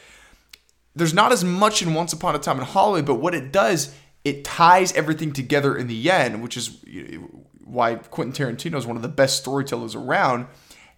There's 0.97 1.15
not 1.15 1.33
as 1.33 1.45
much 1.45 1.83
in 1.83 1.95
Once 1.95 2.13
Upon 2.13 2.35
a 2.35 2.39
Time 2.39 2.59
in 2.59 2.65
Hollywood, 2.65 3.07
but 3.07 3.15
what 3.17 3.35
it 3.35 3.53
does, 3.53 3.95
it 4.25 4.45
ties 4.45 4.93
everything 4.93 5.33
together 5.33 5.77
in 5.77 5.87
the 5.87 6.11
end, 6.11 6.43
which 6.43 6.57
is 6.57 6.79
why 7.65 7.97
Quentin 7.97 8.33
Tarantino 8.33 8.77
is 8.77 8.87
one 8.87 8.97
of 8.97 9.03
the 9.03 9.09
best 9.09 9.39
storytellers 9.39 9.95
around. 9.95 10.47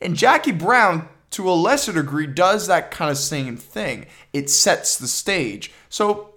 And 0.01 0.15
Jackie 0.17 0.53
Brown, 0.53 1.09
to 1.31 1.49
a 1.49 1.53
lesser 1.53 1.93
degree, 1.93 2.27
does 2.27 2.67
that 2.67 2.91
kind 2.91 3.11
of 3.11 3.17
same 3.17 3.57
thing. 3.57 4.07
It 4.33 4.51
sets 4.51 4.99
the 4.99 5.09
stage. 5.09 5.73
So 5.89 6.35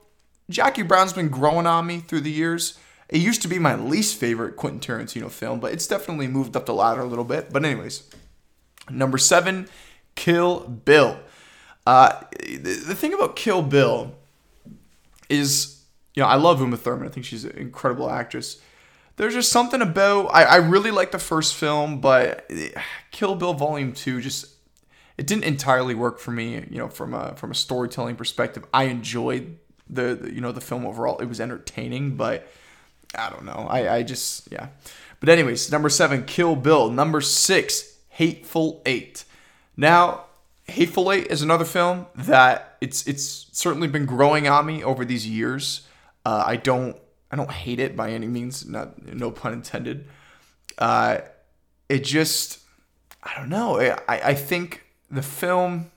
Jackie 0.49 0.83
Brown's 0.83 1.13
been 1.13 1.29
growing 1.29 1.67
on 1.67 1.85
me 1.85 1.99
through 1.99 2.21
the 2.21 2.31
years. 2.31 2.77
It 3.09 3.19
used 3.19 3.41
to 3.41 3.47
be 3.47 3.59
my 3.59 3.75
least 3.75 4.17
favorite 4.17 4.55
Quentin 4.55 4.79
Tarantino 4.79 5.29
film, 5.29 5.59
but 5.59 5.73
it's 5.73 5.87
definitely 5.87 6.27
moved 6.27 6.55
up 6.55 6.65
the 6.65 6.73
ladder 6.73 7.01
a 7.01 7.05
little 7.05 7.25
bit. 7.25 7.51
But 7.51 7.65
anyways, 7.65 8.09
number 8.89 9.17
seven 9.17 9.67
Kill 10.15 10.61
Bill. 10.61 11.19
Uh, 11.89 12.21
the, 12.39 12.83
the 12.85 12.93
thing 12.93 13.15
about 13.15 13.35
Kill 13.35 13.63
Bill 13.63 14.15
is, 15.27 15.81
you 16.13 16.21
know, 16.21 16.29
I 16.29 16.35
love 16.35 16.61
Uma 16.61 16.77
Thurman. 16.77 17.07
I 17.07 17.09
think 17.09 17.25
she's 17.25 17.45
an 17.45 17.57
incredible 17.57 18.11
actress. 18.11 18.61
There's 19.15 19.33
just 19.33 19.51
something 19.51 19.81
about 19.81 20.27
I, 20.27 20.43
I 20.43 20.55
really 20.57 20.91
like 20.91 21.09
the 21.09 21.17
first 21.17 21.55
film, 21.55 21.99
but 21.99 22.47
Kill 23.09 23.33
Bill 23.33 23.55
Volume 23.55 23.93
Two 23.93 24.21
just 24.21 24.45
it 25.17 25.25
didn't 25.25 25.45
entirely 25.45 25.95
work 25.95 26.19
for 26.19 26.29
me. 26.29 26.63
You 26.69 26.77
know, 26.77 26.89
from 26.89 27.15
a 27.15 27.33
from 27.37 27.49
a 27.49 27.55
storytelling 27.55 28.17
perspective, 28.17 28.65
I 28.71 28.83
enjoyed 28.83 29.57
the, 29.89 30.13
the 30.13 30.31
you 30.31 30.41
know 30.41 30.51
the 30.51 30.61
film 30.61 30.85
overall. 30.85 31.17
It 31.17 31.25
was 31.25 31.41
entertaining, 31.41 32.17
but 32.17 32.47
I 33.15 33.31
don't 33.31 33.45
know. 33.45 33.65
I 33.67 33.95
I 33.95 34.03
just 34.03 34.47
yeah. 34.51 34.67
But 35.19 35.29
anyways, 35.29 35.71
number 35.71 35.89
seven, 35.89 36.23
Kill 36.25 36.55
Bill. 36.55 36.91
Number 36.91 37.19
six, 37.19 37.97
Hateful 38.09 38.83
Eight. 38.85 39.25
Now, 39.75 40.25
Hateful 40.69 41.11
Eight 41.11 41.27
is 41.27 41.41
another 41.41 41.65
film 41.65 42.07
that 42.15 42.77
it's 42.81 43.05
it's 43.07 43.47
certainly 43.51 43.87
been 43.87 44.05
growing 44.05 44.47
on 44.47 44.65
me 44.65 44.83
over 44.83 45.03
these 45.03 45.27
years. 45.27 45.87
Uh, 46.25 46.43
I 46.45 46.55
don't 46.55 46.97
I 47.31 47.35
don't 47.35 47.51
hate 47.51 47.79
it 47.79 47.95
by 47.95 48.11
any 48.11 48.27
means, 48.27 48.65
not 48.65 49.01
no 49.05 49.31
pun 49.31 49.53
intended. 49.53 50.07
Uh, 50.77 51.19
it 51.87 52.03
just 52.03 52.59
I 53.21 53.33
don't 53.37 53.49
know. 53.49 53.79
I 53.79 53.97
I 54.07 54.33
think 54.33 54.85
the 55.11 55.21
film 55.21 55.91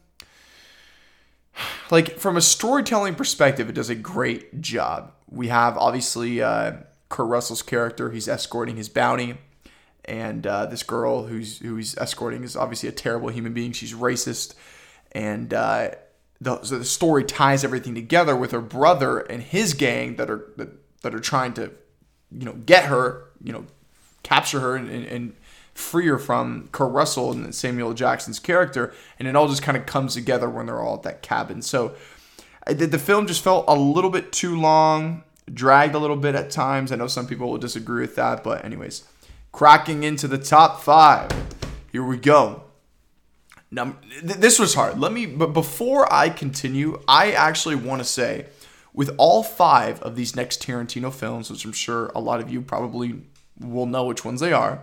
like 1.90 2.18
from 2.18 2.36
a 2.36 2.40
storytelling 2.40 3.14
perspective, 3.14 3.68
it 3.68 3.74
does 3.74 3.90
a 3.90 3.94
great 3.94 4.60
job. 4.60 5.12
We 5.30 5.48
have 5.48 5.76
obviously 5.76 6.42
uh, 6.42 6.78
Kurt 7.08 7.28
Russell's 7.28 7.62
character; 7.62 8.10
he's 8.10 8.28
escorting 8.28 8.76
his 8.76 8.88
bounty 8.88 9.38
and 10.04 10.46
uh, 10.46 10.66
this 10.66 10.82
girl 10.82 11.26
who's 11.26 11.58
who 11.58 11.76
he's 11.76 11.96
escorting 11.96 12.42
is 12.42 12.56
obviously 12.56 12.88
a 12.88 12.92
terrible 12.92 13.28
human 13.28 13.52
being. 13.52 13.72
She's 13.72 13.94
racist, 13.94 14.54
and 15.12 15.54
uh, 15.54 15.90
the, 16.40 16.62
so 16.62 16.78
the 16.78 16.84
story 16.84 17.24
ties 17.24 17.64
everything 17.64 17.94
together 17.94 18.34
with 18.34 18.50
her 18.50 18.60
brother 18.60 19.20
and 19.20 19.42
his 19.42 19.74
gang 19.74 20.16
that 20.16 20.30
are 20.30 20.50
that, 20.56 20.70
that 21.02 21.14
are 21.14 21.20
trying 21.20 21.54
to, 21.54 21.70
you 22.30 22.44
know, 22.44 22.54
get 22.54 22.86
her, 22.86 23.26
you 23.42 23.52
know, 23.52 23.64
capture 24.22 24.60
her 24.60 24.76
and, 24.76 24.90
and, 24.90 25.06
and 25.06 25.36
free 25.74 26.06
her 26.06 26.18
from 26.18 26.68
Kurt 26.72 26.92
Russell 26.92 27.30
and 27.30 27.54
Samuel 27.54 27.94
Jackson's 27.94 28.40
character, 28.40 28.92
and 29.18 29.28
it 29.28 29.36
all 29.36 29.48
just 29.48 29.62
kind 29.62 29.76
of 29.76 29.86
comes 29.86 30.14
together 30.14 30.50
when 30.50 30.66
they're 30.66 30.80
all 30.80 30.96
at 30.96 31.02
that 31.04 31.22
cabin. 31.22 31.62
So 31.62 31.94
the, 32.66 32.86
the 32.86 32.98
film 32.98 33.26
just 33.26 33.42
felt 33.42 33.64
a 33.68 33.76
little 33.76 34.10
bit 34.10 34.32
too 34.32 34.60
long, 34.60 35.22
dragged 35.52 35.94
a 35.94 35.98
little 35.98 36.16
bit 36.16 36.34
at 36.34 36.50
times. 36.50 36.90
I 36.90 36.96
know 36.96 37.06
some 37.06 37.26
people 37.28 37.50
will 37.50 37.58
disagree 37.58 38.02
with 38.02 38.16
that, 38.16 38.42
but 38.42 38.64
anyways 38.64 39.04
cracking 39.52 40.02
into 40.02 40.26
the 40.26 40.38
top 40.38 40.82
five. 40.82 41.30
Here 41.92 42.02
we 42.02 42.16
go. 42.16 42.64
Now, 43.70 43.96
th- 44.10 44.38
this 44.38 44.58
was 44.58 44.74
hard. 44.74 44.98
Let 44.98 45.12
me, 45.12 45.26
but 45.26 45.48
before 45.48 46.12
I 46.12 46.28
continue, 46.28 47.02
I 47.06 47.32
actually 47.32 47.76
want 47.76 48.00
to 48.00 48.04
say, 48.04 48.46
with 48.94 49.14
all 49.16 49.42
five 49.42 50.00
of 50.02 50.16
these 50.16 50.36
next 50.36 50.62
Tarantino 50.62 51.12
films, 51.12 51.50
which 51.50 51.64
I'm 51.64 51.72
sure 51.72 52.10
a 52.14 52.20
lot 52.20 52.40
of 52.40 52.50
you 52.50 52.60
probably 52.60 53.22
will 53.58 53.86
know 53.86 54.04
which 54.04 54.24
ones 54.24 54.40
they 54.40 54.52
are, 54.52 54.82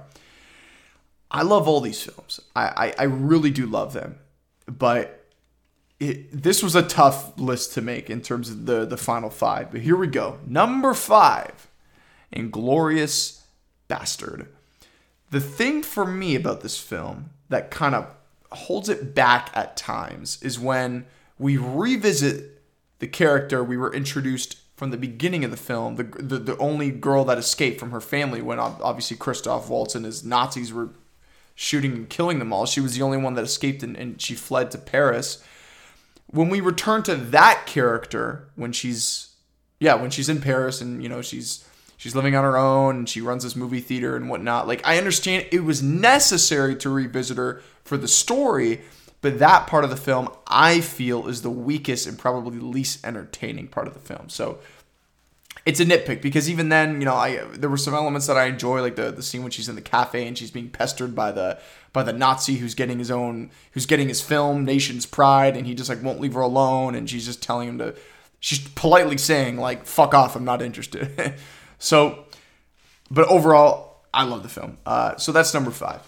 I 1.29 1.43
love 1.43 1.67
all 1.67 1.81
these 1.81 2.01
films. 2.01 2.39
I, 2.55 2.65
I, 2.65 2.93
I 2.99 3.03
really 3.03 3.51
do 3.51 3.67
love 3.67 3.93
them. 3.93 4.17
But 4.65 5.27
it, 5.99 6.31
this 6.31 6.63
was 6.63 6.75
a 6.75 6.81
tough 6.81 7.39
list 7.39 7.73
to 7.73 7.81
make 7.81 8.09
in 8.09 8.21
terms 8.21 8.49
of 8.49 8.65
the, 8.65 8.85
the 8.85 8.97
final 8.97 9.29
five. 9.29 9.71
But 9.71 9.81
here 9.81 9.95
we 9.95 10.07
go. 10.07 10.39
Number 10.47 10.95
five, 10.95 11.67
Inglourious 12.35 13.41
Basterd. 13.87 14.47
The 15.31 15.41
thing 15.41 15.83
for 15.83 16.05
me 16.05 16.35
about 16.35 16.61
this 16.61 16.79
film 16.79 17.29
that 17.49 17.71
kind 17.71 17.95
of 17.95 18.15
holds 18.51 18.89
it 18.89 19.13
back 19.13 19.51
at 19.53 19.77
times 19.77 20.41
is 20.41 20.59
when 20.59 21.05
we 21.37 21.57
revisit 21.57 22.61
the 22.99 23.07
character 23.07 23.63
we 23.63 23.77
were 23.77 23.93
introduced 23.93 24.57
from 24.75 24.91
the 24.91 24.97
beginning 24.97 25.43
of 25.43 25.51
the 25.51 25.57
film, 25.57 25.95
the, 25.97 26.03
the, 26.03 26.37
the 26.37 26.57
only 26.57 26.89
girl 26.89 27.25
that 27.25 27.37
escaped 27.37 27.79
from 27.79 27.91
her 27.91 28.01
family 28.01 28.41
when 28.41 28.59
obviously 28.59 29.17
Christoph 29.17 29.69
Waltz 29.69 29.93
and 29.93 30.05
his 30.05 30.23
Nazis 30.23 30.73
were 30.73 30.89
shooting 31.53 31.93
and 31.93 32.09
killing 32.09 32.39
them 32.39 32.53
all. 32.53 32.65
She 32.65 32.79
was 32.79 32.95
the 32.95 33.01
only 33.01 33.17
one 33.17 33.33
that 33.33 33.43
escaped 33.43 33.83
and, 33.83 33.97
and 33.97 34.21
she 34.21 34.35
fled 34.35 34.71
to 34.71 34.77
Paris. 34.77 35.43
When 36.27 36.49
we 36.49 36.61
return 36.61 37.03
to 37.03 37.15
that 37.15 37.63
character, 37.65 38.47
when 38.55 38.71
she's, 38.71 39.35
yeah, 39.79 39.95
when 39.95 40.11
she's 40.11 40.29
in 40.29 40.39
Paris 40.39 40.79
and, 40.79 41.03
you 41.03 41.09
know, 41.09 41.21
she's 41.21 41.65
she's 41.99 42.15
living 42.15 42.33
on 42.33 42.45
her 42.45 42.57
own 42.57 42.95
and 42.95 43.09
she 43.09 43.19
runs 43.19 43.43
this 43.43 43.57
movie 43.57 43.81
theater 43.81 44.15
and 44.15 44.29
whatnot. 44.29 44.67
Like, 44.67 44.81
I 44.87 44.97
understand 44.97 45.47
it 45.51 45.65
was 45.65 45.83
necessary 45.83 46.75
to 46.77 46.89
revisit 46.89 47.37
her 47.37 47.61
for 47.83 47.97
the 47.97 48.07
story, 48.07 48.81
but 49.19 49.37
that 49.39 49.67
part 49.67 49.83
of 49.83 49.89
the 49.89 49.97
film 49.97 50.29
I 50.47 50.79
feel 50.79 51.27
is 51.27 51.41
the 51.41 51.49
weakest 51.49 52.07
and 52.07 52.17
probably 52.17 52.57
the 52.57 52.65
least 52.65 53.05
entertaining 53.05 53.67
part 53.67 53.85
of 53.85 53.93
the 53.93 53.99
film. 53.99 54.29
So 54.29 54.59
it's 55.65 55.81
a 55.81 55.85
nitpick 55.85 56.21
because 56.21 56.49
even 56.49 56.69
then, 56.69 57.01
you 57.01 57.05
know, 57.05 57.15
I 57.15 57.43
there 57.51 57.69
were 57.69 57.75
some 57.75 57.93
elements 57.93 58.27
that 58.27 58.37
I 58.37 58.45
enjoy, 58.45 58.81
like 58.81 58.95
the 58.95 59.11
the 59.11 59.21
scene 59.21 59.41
when 59.41 59.51
she's 59.51 59.67
in 59.67 59.75
the 59.75 59.81
cafe 59.81 60.25
and 60.25 60.37
she's 60.37 60.51
being 60.51 60.69
pestered 60.69 61.13
by 61.13 61.33
the 61.33 61.59
by 61.91 62.03
the 62.03 62.13
Nazi 62.13 62.55
who's 62.55 62.75
getting 62.75 62.97
his 62.97 63.11
own 63.11 63.51
who's 63.73 63.85
getting 63.85 64.07
his 64.07 64.21
film 64.21 64.63
Nation's 64.63 65.05
Pride 65.05 65.57
and 65.57 65.67
he 65.67 65.75
just 65.75 65.89
like 65.89 66.01
won't 66.01 66.21
leave 66.21 66.33
her 66.33 66.41
alone 66.41 66.95
and 66.95 67.09
she's 67.09 67.25
just 67.25 67.43
telling 67.43 67.67
him 67.67 67.77
to 67.79 67.93
she's 68.39 68.65
politely 68.69 69.17
saying 69.17 69.57
like 69.57 69.85
fuck 69.85 70.13
off, 70.13 70.37
I'm 70.37 70.45
not 70.45 70.61
interested. 70.61 71.35
So, 71.79 72.25
but 73.09 73.27
overall, 73.27 74.03
I 74.13 74.23
love 74.23 74.43
the 74.43 74.49
film. 74.49 74.77
Uh, 74.85 75.15
so 75.17 75.31
that's 75.31 75.53
number 75.53 75.71
five. 75.71 76.01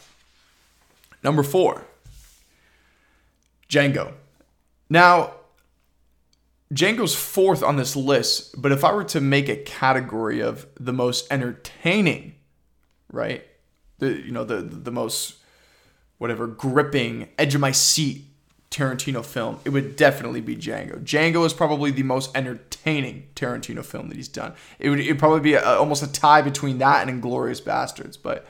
Number 1.24 1.44
four, 1.44 1.86
Django. 3.70 4.14
Now, 4.90 5.34
Django's 6.74 7.16
fourth 7.16 7.64
on 7.64 7.76
this 7.78 7.96
list, 7.96 8.62
but 8.62 8.72
if 8.72 8.84
I 8.84 8.94
were 8.94 9.04
to 9.06 9.22
make 9.22 9.50
a 9.50 9.56
category 9.56 10.42
of 10.42 10.66
the 10.80 10.94
most 10.94 11.32
entertaining, 11.32 12.36
right? 13.12 13.46
The 14.00 14.14
you 14.14 14.32
know 14.32 14.44
the 14.44 14.62
the 14.62 14.92
most 14.92 15.36
whatever 16.18 16.48
gripping 16.48 17.30
edge 17.38 17.56
of 17.56 17.62
my 17.62 17.72
seat 17.72 18.26
Tarantino 18.72 19.24
film, 19.24 19.60
it 19.66 19.70
would 19.70 19.96
definitely 19.96 20.42
be 20.42 20.56
Django. 20.56 21.04
Django 21.04 21.46
is 21.46 21.54
probably 21.54 21.92
the 21.92 22.04
most 22.04 22.36
entertaining 22.36 22.71
Tarantino 22.84 23.84
film 23.84 24.10
that 24.10 24.18
he's 24.18 24.28
done. 24.28 24.54
It 24.80 24.90
would 24.90 25.00
it'd 25.00 25.20
probably 25.20 25.40
be 25.40 25.54
a, 25.54 25.64
almost 25.64 26.04
a 26.04 26.12
tie 26.12 26.42
between 26.42 26.78
that 26.80 27.08
and 27.08 27.22
Inglourious 27.22 27.62
Basterds. 27.62 28.18
But 28.22 28.46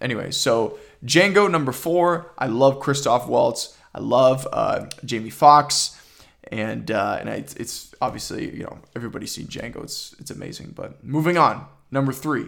anyway, 0.00 0.30
so 0.30 0.78
Django 1.04 1.50
number 1.50 1.72
four. 1.72 2.32
I 2.38 2.46
love 2.46 2.80
Christoph 2.80 3.28
Waltz. 3.28 3.76
I 3.94 4.00
love 4.00 4.46
uh, 4.52 4.86
Jamie 5.04 5.30
Foxx, 5.30 6.00
and 6.50 6.90
uh, 6.90 7.18
and 7.20 7.28
it's, 7.28 7.54
it's 7.54 7.94
obviously 8.00 8.56
you 8.56 8.64
know 8.64 8.78
everybody's 8.94 9.32
seen 9.32 9.46
Django. 9.46 9.82
It's 9.82 10.14
it's 10.18 10.30
amazing. 10.30 10.72
But 10.74 11.02
moving 11.04 11.38
on, 11.38 11.66
number 11.90 12.12
three. 12.12 12.46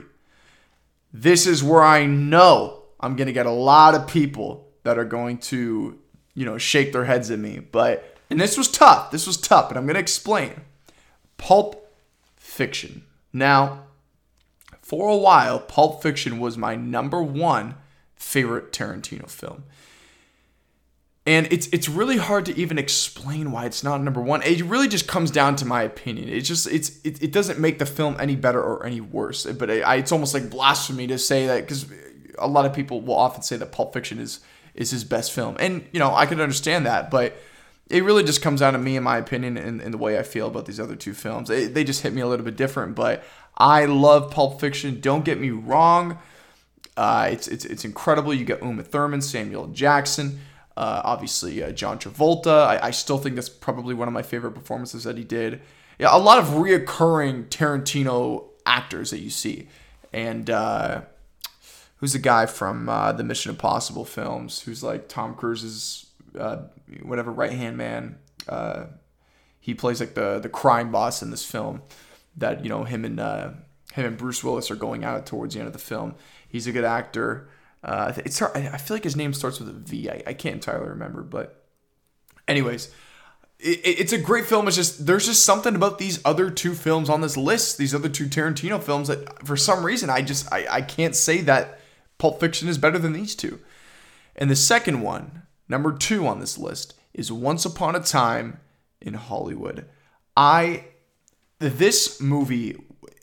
This 1.15 1.47
is 1.47 1.63
where 1.63 1.83
I 1.83 2.07
know 2.07 2.85
I'm 2.99 3.17
gonna 3.17 3.33
get 3.33 3.47
a 3.47 3.51
lot 3.51 3.95
of 3.95 4.07
people 4.07 4.69
that 4.85 4.99
are 4.99 5.05
going 5.05 5.39
to 5.39 5.99
you 6.35 6.45
know, 6.45 6.59
shake 6.59 6.93
their 6.93 7.05
heads 7.05 7.31
at 7.31 7.39
me. 7.39 7.61
But, 7.61 8.17
and 8.31 8.41
this 8.41 8.57
was 8.57 8.69
tough. 8.69 9.11
This 9.11 9.27
was 9.27 9.37
tough, 9.37 9.69
and 9.69 9.79
I'm 9.79 9.85
going 9.85 9.95
to 9.95 10.01
explain. 10.01 10.63
Pulp 11.43 11.93
Fiction. 12.37 13.03
Now, 13.33 13.83
for 14.81 15.09
a 15.09 15.17
while, 15.17 15.59
Pulp 15.59 16.01
Fiction 16.01 16.39
was 16.39 16.57
my 16.57 16.77
number 16.77 17.21
one 17.21 17.75
favorite 18.15 18.71
Tarantino 18.71 19.29
film. 19.29 19.65
And 21.27 21.53
it's 21.53 21.67
it's 21.69 21.89
really 21.89 22.17
hard 22.17 22.47
to 22.47 22.57
even 22.57 22.79
explain 22.79 23.51
why 23.51 23.65
it's 23.65 23.83
not 23.83 24.01
number 24.03 24.21
one. 24.21 24.43
It 24.43 24.63
really 24.65 24.87
just 24.87 25.09
comes 25.09 25.33
down 25.33 25.57
to 25.57 25.65
my 25.65 25.83
opinion. 25.83 26.29
It 26.29 26.43
just 26.43 26.69
it's 26.69 27.01
it, 27.05 27.21
it 27.21 27.33
doesn't 27.33 27.59
make 27.59 27.81
the 27.81 27.87
film 27.87 28.17
any 28.21 28.37
better 28.37 28.63
or 28.63 28.87
any 28.87 29.01
worse. 29.01 29.45
But 29.45 29.69
I, 29.69 29.97
it's 29.97 30.13
almost 30.13 30.35
like 30.35 30.49
blasphemy 30.49 31.09
to 31.09 31.19
say 31.19 31.49
that 31.49 31.63
because 31.63 31.87
a 32.39 32.47
lot 32.47 32.67
of 32.67 32.73
people 32.73 33.01
will 33.01 33.17
often 33.17 33.43
say 33.43 33.57
that 33.57 33.73
Pulp 33.73 33.93
Fiction 33.93 34.21
is 34.21 34.39
is 34.77 34.93
his 34.93 35.03
best 35.03 35.33
film. 35.33 35.57
And, 35.59 35.87
you 35.93 35.99
know, 35.99 36.15
I 36.15 36.27
can 36.27 36.41
understand 36.41 36.87
that, 36.87 37.11
but 37.11 37.37
it 37.93 38.05
really 38.05 38.25
just 38.25 38.41
comes 38.41 38.61
down 38.61 38.73
to 38.73 38.79
me, 38.79 38.97
in 38.97 39.03
my 39.03 39.19
opinion, 39.19 39.59
and, 39.59 39.81
and 39.81 39.93
the 39.93 39.99
way 39.99 40.19
I 40.19 40.23
feel 40.23 40.49
about 40.49 40.65
these 40.65 40.81
other 40.81 40.97
two 40.97 41.13
films. 41.13 41.51
It, 41.51 41.75
they 41.75 41.85
just 41.85 42.03
hit 42.03 42.15
me 42.15 42.23
a 42.23 42.27
little 42.27 42.45
bit 42.45 42.57
different, 42.57 42.95
but 42.95 43.23
I 43.57 43.85
love 43.85 44.31
Pulp 44.31 44.61
Fiction. 44.61 44.99
Don't 45.01 45.27
get 45.27 45.39
me 45.39 45.51
wrong. 45.51 46.19
Uh, 46.97 47.29
it's, 47.31 47.49
it's 47.49 47.65
it's 47.65 47.85
incredible. 47.85 48.33
You 48.33 48.45
get 48.47 48.63
Uma 48.63 48.83
Thurman, 48.83 49.21
Samuel 49.21 49.69
Jackson, 49.69 50.41
uh, 50.77 51.03
obviously 51.05 51.63
uh, 51.63 51.73
John 51.73 51.99
Travolta. 51.99 52.67
I, 52.67 52.89
I 52.89 52.91
still 52.91 53.19
think 53.19 53.35
that's 53.35 53.49
probably 53.51 53.95
one 53.95 54.09
of 54.09 54.15
my 54.15 54.23
favorite 54.23 54.53
performances 54.53 55.05
that 55.05 55.19
he 55.19 55.25
did. 55.25 55.61
Yeah, 55.99 56.17
a 56.17 56.19
lot 56.19 56.39
of 56.39 56.47
reoccurring 56.47 57.49
Tarantino 57.49 58.47
actors 58.65 59.11
that 59.11 59.21
you 59.21 59.31
see, 59.31 59.69
and 60.13 60.49
uh, 60.49 61.03
who's 61.97 62.15
the 62.15 62.19
guy 62.19 62.47
from 62.47 62.89
uh, 62.89 63.13
the 63.13 63.25
Mission 63.25 63.51
Impossible 63.51 64.07
films? 64.07 64.63
Who's 64.63 64.83
like 64.83 65.09
Tom 65.09 65.35
Cruise's 65.35 66.07
uh, 66.39 66.63
whatever 67.03 67.33
right 67.33 67.53
hand 67.53 67.77
man? 67.77 68.19
Uh, 68.49 68.87
he 69.61 69.75
plays 69.75 70.01
like 70.01 70.15
the 70.15 70.39
the 70.39 70.49
crime 70.49 70.91
boss 70.91 71.23
in 71.23 71.31
this 71.31 71.45
film. 71.45 71.83
That 72.37 72.63
you 72.63 72.69
know 72.69 72.85
him 72.85 73.05
and 73.05 73.21
uh, 73.21 73.51
him 73.93 74.07
and 74.07 74.17
Bruce 74.17 74.43
Willis 74.43 74.71
are 74.71 74.77
going 74.77 75.05
out 75.05 75.27
towards 75.27 75.55
the 75.55 75.61
end 75.61 75.67
of 75.67 75.73
the 75.73 75.79
film. 75.79 76.15
He's 76.49 76.67
a 76.67 76.73
good 76.73 76.85
actor. 76.85 77.49
Uh, 77.85 78.13
it's 78.25 78.41
I 78.41 78.77
feel 78.79 78.97
like 78.97 79.05
his 79.05 79.17
name 79.17 79.33
starts 79.33 79.59
with 79.59 79.69
a 79.69 79.73
V. 79.73 80.09
I, 80.09 80.23
I 80.29 80.33
can't 80.35 80.57
entirely 80.57 80.89
remember, 80.89 81.23
but 81.23 81.65
anyways, 82.49 82.93
it, 83.59 83.81
it's 83.85 84.13
a 84.13 84.19
great 84.19 84.47
film. 84.47 84.69
It's 84.69 84.77
just 84.77 85.07
there's 85.07 85.27
just 85.27 85.45
something 85.45 85.75
about 85.75 85.99
these 85.99 86.21
other 86.25 86.51
two 86.51 86.75
films 86.75 87.09
on 87.09 87.21
this 87.21 87.37
list, 87.37 87.79
these 87.79 87.95
other 87.95 88.09
two 88.09 88.27
Tarantino 88.27 88.83
films 88.83 89.09
that 89.09 89.47
for 89.47 89.57
some 89.57 89.85
reason 89.85 90.11
I 90.11 90.23
just 90.23 90.53
I, 90.53 90.67
I 90.71 90.83
can't 90.83 91.17
say 91.17 91.41
that 91.43 91.81
Pulp 92.19 92.41
Fiction 92.41 92.69
is 92.69 92.79
better 92.79 92.99
than 92.99 93.13
these 93.13 93.35
two. 93.35 93.61
And 94.37 94.51
the 94.51 94.57
second 94.57 95.03
one, 95.03 95.43
number 95.69 95.93
two 95.93 96.27
on 96.27 96.41
this 96.41 96.59
list, 96.59 96.95
is 97.15 97.31
Once 97.31 97.65
Upon 97.65 97.95
a 97.95 98.01
Time 98.01 98.59
in 99.01 99.15
Hollywood. 99.15 99.87
I 100.37 100.87
this 101.59 102.21
movie 102.21 102.77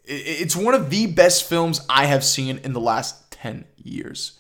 it's 0.10 0.56
one 0.56 0.74
of 0.74 0.90
the 0.90 1.06
best 1.06 1.48
films 1.48 1.86
I 1.88 2.06
have 2.06 2.24
seen 2.24 2.58
in 2.64 2.74
the 2.74 2.80
last 2.80 3.32
10 3.32 3.66
years. 3.78 4.40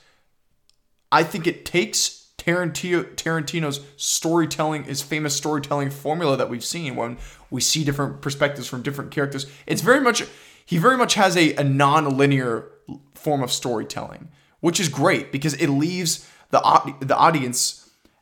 I 1.11 1.23
think 1.23 1.45
it 1.45 1.63
takes 1.63 2.31
Tarantino, 2.37 3.13
Tarantino's 3.15 3.81
storytelling, 3.95 4.85
his 4.85 5.03
famous 5.03 5.35
storytelling 5.35 5.91
formula 5.91 6.37
that 6.37 6.49
we've 6.49 6.65
seen 6.65 6.95
when 6.95 7.17
we 7.51 7.61
see 7.61 7.83
different 7.83 8.21
perspectives 8.21 8.67
from 8.67 8.81
different 8.81 9.11
characters. 9.11 9.45
It's 9.67 9.81
very 9.81 9.99
much, 9.99 10.23
he 10.65 10.79
very 10.79 10.97
much 10.97 11.13
has 11.13 11.37
a, 11.37 11.53
a 11.55 11.63
non-linear 11.63 12.67
form 13.13 13.43
of 13.43 13.51
storytelling, 13.51 14.29
which 14.61 14.79
is 14.79 14.89
great 14.89 15.31
because 15.31 15.53
it 15.55 15.67
leaves 15.67 16.27
the, 16.49 16.95
the 16.99 17.15
audience 17.15 17.78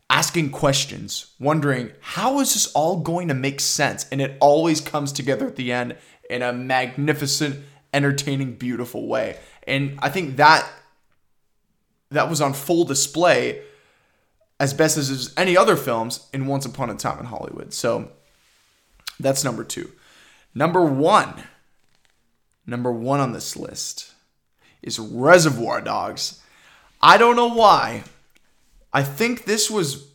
asking 0.10 0.52
questions, 0.52 1.34
wondering 1.40 1.92
how 2.00 2.40
is 2.40 2.54
this 2.54 2.72
all 2.74 3.02
going 3.02 3.28
to 3.28 3.34
make 3.34 3.60
sense? 3.60 4.06
And 4.12 4.22
it 4.22 4.38
always 4.40 4.82
comes 4.82 5.12
together 5.12 5.48
at 5.48 5.56
the 5.56 5.72
end 5.72 5.98
in 6.30 6.42
a 6.42 6.54
magnificent, 6.54 7.64
entertaining, 7.94 8.56
beautiful 8.56 9.08
way. 9.08 9.38
And 9.66 10.00
I 10.02 10.10
think 10.10 10.38
that 10.38 10.68
that 12.10 12.30
was 12.30 12.42
on 12.42 12.54
full 12.54 12.86
display 12.86 13.62
as 14.60 14.74
best 14.74 14.98
as 14.98 15.34
any 15.38 15.56
other 15.56 15.76
films 15.76 16.28
in 16.34 16.48
Once 16.48 16.66
Upon 16.66 16.90
a 16.90 16.96
Time 16.96 17.20
in 17.20 17.26
Hollywood. 17.26 17.74
So 17.74 18.10
that's 19.20 19.44
number 19.44 19.64
two. 19.64 19.92
Number 20.56 20.84
one, 20.84 21.44
number 22.66 22.92
one 22.92 23.20
on 23.20 23.34
this 23.34 23.56
list 23.56 24.14
is 24.82 24.98
Reservoir 24.98 25.82
Dogs. 25.82 26.42
I 27.02 27.18
don't 27.18 27.36
know 27.36 27.54
why. 27.54 28.04
I 28.98 29.04
think 29.04 29.46
this 29.46 29.70
was 29.70 30.10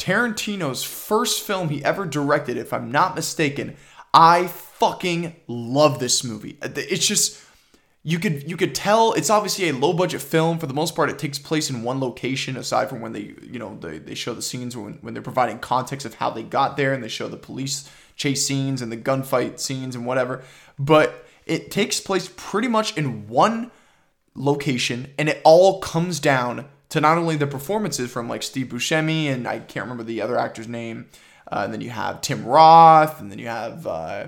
Tarantino's 0.00 0.82
first 0.82 1.44
film 1.44 1.68
he 1.68 1.84
ever 1.84 2.04
directed, 2.04 2.56
if 2.56 2.72
I'm 2.72 2.90
not 2.90 3.14
mistaken. 3.14 3.76
I 4.12 4.48
fucking 4.48 5.36
love 5.46 6.00
this 6.00 6.24
movie. 6.24 6.58
Uh, 6.60 6.68
it's 6.74 7.06
just 7.06 7.40
you 8.02 8.18
could 8.18 8.50
you 8.50 8.56
could 8.56 8.74
tell 8.74 9.12
it's 9.12 9.30
obviously 9.30 9.68
a 9.68 9.72
low 9.72 9.92
budget 9.92 10.20
film 10.20 10.58
for 10.58 10.66
the 10.66 10.74
most 10.74 10.96
part 10.96 11.10
it 11.10 11.18
takes 11.20 11.38
place 11.38 11.70
in 11.70 11.84
one 11.84 12.00
location 12.00 12.56
aside 12.56 12.88
from 12.88 13.00
when 13.00 13.12
they 13.12 13.36
you 13.40 13.60
know 13.60 13.78
they, 13.80 13.98
they 13.98 14.16
show 14.16 14.34
the 14.34 14.42
scenes 14.42 14.76
when, 14.76 14.94
when 14.94 15.14
they're 15.14 15.22
providing 15.22 15.60
context 15.60 16.04
of 16.04 16.14
how 16.14 16.28
they 16.28 16.42
got 16.42 16.76
there 16.76 16.92
and 16.92 17.04
they 17.04 17.08
show 17.08 17.28
the 17.28 17.36
police 17.36 17.88
chase 18.16 18.44
scenes 18.44 18.82
and 18.82 18.90
the 18.90 18.96
gunfight 18.96 19.60
scenes 19.60 19.94
and 19.94 20.04
whatever 20.04 20.42
but 20.76 21.24
it 21.46 21.70
takes 21.70 22.00
place 22.00 22.28
pretty 22.36 22.68
much 22.68 22.98
in 22.98 23.28
one 23.28 23.70
location 24.34 25.14
and 25.18 25.28
it 25.28 25.40
all 25.44 25.78
comes 25.78 26.18
down 26.18 26.68
to 26.94 27.00
not 27.00 27.18
only 27.18 27.34
the 27.34 27.46
performances 27.48 28.08
from 28.08 28.28
like 28.28 28.40
Steve 28.40 28.68
Buscemi 28.68 29.26
and 29.26 29.48
I 29.48 29.58
can't 29.58 29.82
remember 29.82 30.04
the 30.04 30.22
other 30.22 30.38
actor's 30.38 30.68
name 30.68 31.08
uh, 31.50 31.62
and 31.64 31.72
then 31.72 31.80
you 31.80 31.90
have 31.90 32.20
Tim 32.20 32.44
Roth 32.44 33.20
and 33.20 33.32
then 33.32 33.40
you 33.40 33.48
have 33.48 33.84
uh, 33.84 34.26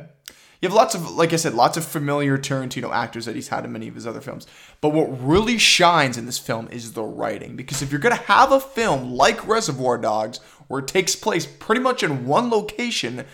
you 0.60 0.68
have 0.68 0.74
lots 0.74 0.96
of, 0.96 1.08
like 1.12 1.32
I 1.32 1.36
said, 1.36 1.54
lots 1.54 1.76
of 1.76 1.84
familiar 1.84 2.36
Tarantino 2.36 2.92
actors 2.92 3.26
that 3.26 3.36
he's 3.36 3.48
had 3.48 3.64
in 3.64 3.70
many 3.70 3.86
of 3.86 3.94
his 3.94 4.04
other 4.04 4.20
films. 4.20 4.48
But 4.80 4.88
what 4.88 5.06
really 5.24 5.58
shines 5.58 6.18
in 6.18 6.26
this 6.26 6.40
film 6.40 6.66
is 6.72 6.94
the 6.94 7.04
writing. 7.04 7.54
Because 7.54 7.82
if 7.82 7.92
you're 7.92 8.00
to 8.16 8.22
have 8.22 8.50
a 8.50 8.58
film 8.58 9.12
like 9.12 9.46
Reservoir 9.46 9.96
Dogs, 9.96 10.38
where 10.66 10.80
it 10.80 10.88
takes 10.88 11.14
place 11.14 11.46
pretty 11.46 11.82
much 11.82 12.02
in 12.02 12.26
one 12.26 12.50
location, 12.50 13.26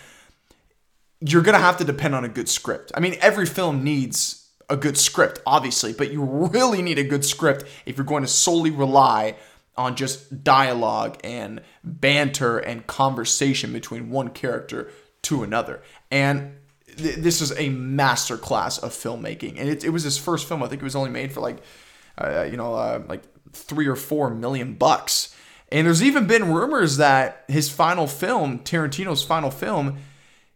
you're 1.20 1.42
to 1.56 1.64
have 1.64 1.78
to 1.78 1.84
depend 1.84 2.14
on 2.14 2.24
a 2.24 2.28
good 2.28 2.50
script. 2.50 2.92
I 2.94 3.00
mean, 3.00 3.16
every 3.20 3.46
film 3.46 3.82
needs 3.82 4.41
a 4.72 4.76
good 4.76 4.96
script, 4.96 5.40
obviously, 5.46 5.92
but 5.92 6.10
you 6.10 6.22
really 6.22 6.80
need 6.80 6.98
a 6.98 7.04
good 7.04 7.24
script 7.24 7.64
if 7.84 7.96
you're 7.96 8.06
going 8.06 8.22
to 8.22 8.28
solely 8.28 8.70
rely 8.70 9.36
on 9.76 9.96
just 9.96 10.42
dialogue 10.42 11.18
and 11.22 11.60
banter 11.84 12.58
and 12.58 12.86
conversation 12.86 13.72
between 13.72 14.10
one 14.10 14.30
character 14.30 14.90
to 15.20 15.42
another. 15.42 15.82
And 16.10 16.56
this 16.96 17.42
is 17.42 17.52
a 17.52 17.68
masterclass 17.68 18.82
of 18.82 18.92
filmmaking, 18.92 19.58
and 19.58 19.68
it, 19.68 19.84
it 19.84 19.90
was 19.90 20.04
his 20.04 20.16
first 20.16 20.48
film. 20.48 20.62
I 20.62 20.68
think 20.68 20.80
it 20.80 20.84
was 20.84 20.96
only 20.96 21.10
made 21.10 21.32
for 21.32 21.40
like, 21.40 21.58
uh, 22.18 22.46
you 22.50 22.56
know, 22.56 22.74
uh, 22.74 23.02
like 23.08 23.22
three 23.52 23.86
or 23.86 23.96
four 23.96 24.30
million 24.30 24.74
bucks. 24.74 25.34
And 25.70 25.86
there's 25.86 26.02
even 26.02 26.26
been 26.26 26.52
rumors 26.52 26.96
that 26.96 27.44
his 27.48 27.70
final 27.70 28.06
film, 28.06 28.58
Tarantino's 28.60 29.22
final 29.22 29.50
film, 29.50 29.98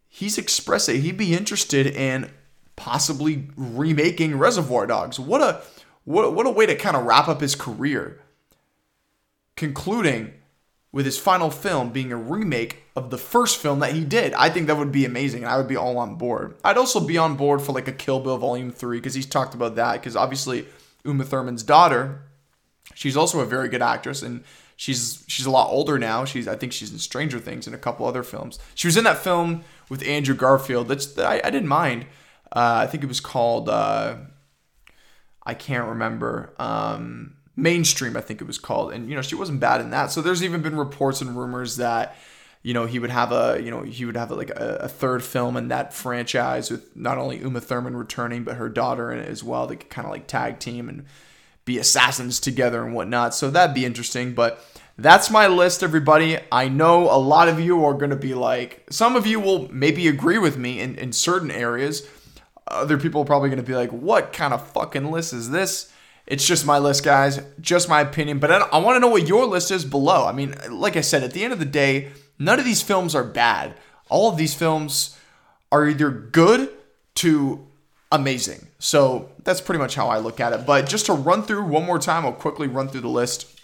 he's 0.08 0.38
expressed 0.38 0.86
that 0.86 0.96
he'd 0.96 1.16
be 1.16 1.34
interested 1.34 1.86
in 1.86 2.30
possibly 2.76 3.48
remaking 3.56 4.38
Reservoir 4.38 4.86
Dogs. 4.86 5.18
What 5.18 5.40
a 5.40 5.62
what 6.04 6.34
what 6.34 6.46
a 6.46 6.50
way 6.50 6.66
to 6.66 6.76
kind 6.76 6.96
of 6.96 7.04
wrap 7.04 7.28
up 7.28 7.40
his 7.40 7.54
career. 7.54 8.20
Concluding 9.56 10.34
with 10.92 11.04
his 11.04 11.18
final 11.18 11.50
film 11.50 11.90
being 11.90 12.10
a 12.10 12.16
remake 12.16 12.84
of 12.94 13.10
the 13.10 13.18
first 13.18 13.58
film 13.58 13.80
that 13.80 13.92
he 13.92 14.04
did. 14.04 14.32
I 14.32 14.48
think 14.48 14.66
that 14.66 14.78
would 14.78 14.92
be 14.92 15.04
amazing 15.04 15.42
and 15.42 15.52
I 15.52 15.58
would 15.58 15.68
be 15.68 15.76
all 15.76 15.98
on 15.98 16.14
board. 16.14 16.56
I'd 16.64 16.78
also 16.78 17.00
be 17.00 17.18
on 17.18 17.36
board 17.36 17.60
for 17.60 17.72
like 17.72 17.86
a 17.86 17.92
Kill 17.92 18.20
Bill 18.20 18.38
Volume 18.38 18.70
3 18.70 18.98
because 18.98 19.12
he's 19.12 19.26
talked 19.26 19.54
about 19.54 19.74
that 19.76 19.94
because 19.94 20.16
obviously 20.16 20.66
Uma 21.04 21.24
Thurman's 21.24 21.62
daughter, 21.62 22.22
she's 22.94 23.16
also 23.16 23.40
a 23.40 23.44
very 23.44 23.68
good 23.68 23.82
actress 23.82 24.22
and 24.22 24.42
she's 24.76 25.22
she's 25.26 25.44
a 25.44 25.50
lot 25.50 25.68
older 25.68 25.98
now. 25.98 26.24
She's 26.24 26.48
I 26.48 26.56
think 26.56 26.72
she's 26.72 26.92
in 26.92 26.98
Stranger 26.98 27.40
Things 27.40 27.66
and 27.66 27.74
a 27.74 27.78
couple 27.78 28.06
other 28.06 28.22
films. 28.22 28.58
She 28.74 28.86
was 28.86 28.96
in 28.96 29.04
that 29.04 29.18
film 29.18 29.64
with 29.90 30.02
Andrew 30.06 30.34
Garfield. 30.34 30.88
That's 30.88 31.06
that 31.14 31.26
I, 31.26 31.40
I 31.44 31.50
didn't 31.50 31.68
mind. 31.68 32.06
Uh, 32.52 32.80
I 32.82 32.86
think 32.86 33.02
it 33.02 33.08
was 33.08 33.20
called 33.20 33.68
uh, 33.68 34.16
I 35.46 35.54
can't 35.54 35.88
remember. 35.88 36.52
Um, 36.58 37.36
mainstream, 37.54 38.16
I 38.16 38.20
think 38.20 38.40
it 38.40 38.46
was 38.46 38.58
called. 38.58 38.92
And, 38.92 39.08
you 39.08 39.14
know, 39.14 39.22
she 39.22 39.36
wasn't 39.36 39.60
bad 39.60 39.80
in 39.80 39.90
that. 39.90 40.10
So 40.10 40.20
there's 40.20 40.42
even 40.42 40.60
been 40.60 40.76
reports 40.76 41.20
and 41.20 41.38
rumors 41.38 41.76
that, 41.76 42.16
you 42.62 42.74
know, 42.74 42.84
he 42.84 42.98
would 42.98 43.10
have 43.10 43.30
a, 43.30 43.60
you 43.62 43.70
know, 43.70 43.82
he 43.82 44.04
would 44.04 44.16
have 44.16 44.32
like 44.32 44.50
a, 44.50 44.78
a 44.82 44.88
third 44.88 45.22
film 45.22 45.56
in 45.56 45.68
that 45.68 45.94
franchise 45.94 46.70
with 46.70 46.94
not 46.96 47.16
only 47.16 47.38
Uma 47.38 47.60
Thurman 47.60 47.96
returning, 47.96 48.42
but 48.42 48.56
her 48.56 48.68
daughter 48.68 49.12
in 49.12 49.20
it 49.20 49.28
as 49.28 49.44
well. 49.44 49.66
They 49.68 49.76
could 49.76 49.88
kind 49.88 50.04
of 50.04 50.10
like 50.10 50.26
tag 50.26 50.58
team 50.58 50.88
and 50.88 51.06
be 51.64 51.78
assassins 51.78 52.40
together 52.40 52.84
and 52.84 52.94
whatnot. 52.94 53.34
So 53.34 53.48
that'd 53.50 53.74
be 53.74 53.84
interesting. 53.84 54.34
But 54.34 54.62
that's 54.98 55.30
my 55.30 55.46
list, 55.46 55.82
everybody. 55.82 56.38
I 56.50 56.68
know 56.68 57.04
a 57.10 57.18
lot 57.18 57.48
of 57.48 57.60
you 57.60 57.84
are 57.84 57.94
going 57.94 58.10
to 58.10 58.16
be 58.16 58.34
like, 58.34 58.84
some 58.90 59.14
of 59.14 59.26
you 59.26 59.38
will 59.38 59.72
maybe 59.72 60.08
agree 60.08 60.38
with 60.38 60.58
me 60.58 60.80
in, 60.80 60.96
in 60.96 61.12
certain 61.12 61.52
areas. 61.52 62.06
Other 62.68 62.98
people 62.98 63.22
are 63.22 63.26
probably 63.26 63.48
going 63.48 63.62
to 63.62 63.66
be 63.66 63.74
like, 63.74 63.90
what 63.90 64.32
kind 64.32 64.52
of 64.52 64.66
fucking 64.70 65.10
list 65.10 65.32
is 65.32 65.50
this? 65.50 65.92
It's 66.26 66.46
just 66.46 66.66
my 66.66 66.78
list, 66.78 67.04
guys. 67.04 67.40
Just 67.60 67.88
my 67.88 68.00
opinion. 68.00 68.38
But 68.38 68.50
I, 68.50 68.58
I 68.58 68.78
want 68.78 68.96
to 68.96 69.00
know 69.00 69.08
what 69.08 69.28
your 69.28 69.46
list 69.46 69.70
is 69.70 69.84
below. 69.84 70.26
I 70.26 70.32
mean, 70.32 70.54
like 70.70 70.96
I 70.96 71.00
said, 71.00 71.22
at 71.22 71.32
the 71.32 71.44
end 71.44 71.52
of 71.52 71.60
the 71.60 71.64
day, 71.64 72.10
none 72.38 72.58
of 72.58 72.64
these 72.64 72.82
films 72.82 73.14
are 73.14 73.24
bad. 73.24 73.74
All 74.08 74.30
of 74.30 74.36
these 74.36 74.54
films 74.54 75.18
are 75.70 75.86
either 75.86 76.10
good 76.10 76.70
to 77.16 77.66
amazing. 78.10 78.66
So 78.78 79.30
that's 79.44 79.60
pretty 79.60 79.78
much 79.78 79.94
how 79.94 80.08
I 80.08 80.18
look 80.18 80.40
at 80.40 80.52
it. 80.52 80.66
But 80.66 80.88
just 80.88 81.06
to 81.06 81.12
run 81.12 81.42
through 81.42 81.64
one 81.64 81.84
more 81.84 81.98
time, 81.98 82.24
I'll 82.24 82.32
quickly 82.32 82.66
run 82.66 82.88
through 82.88 83.00
the 83.02 83.08
list. 83.08 83.55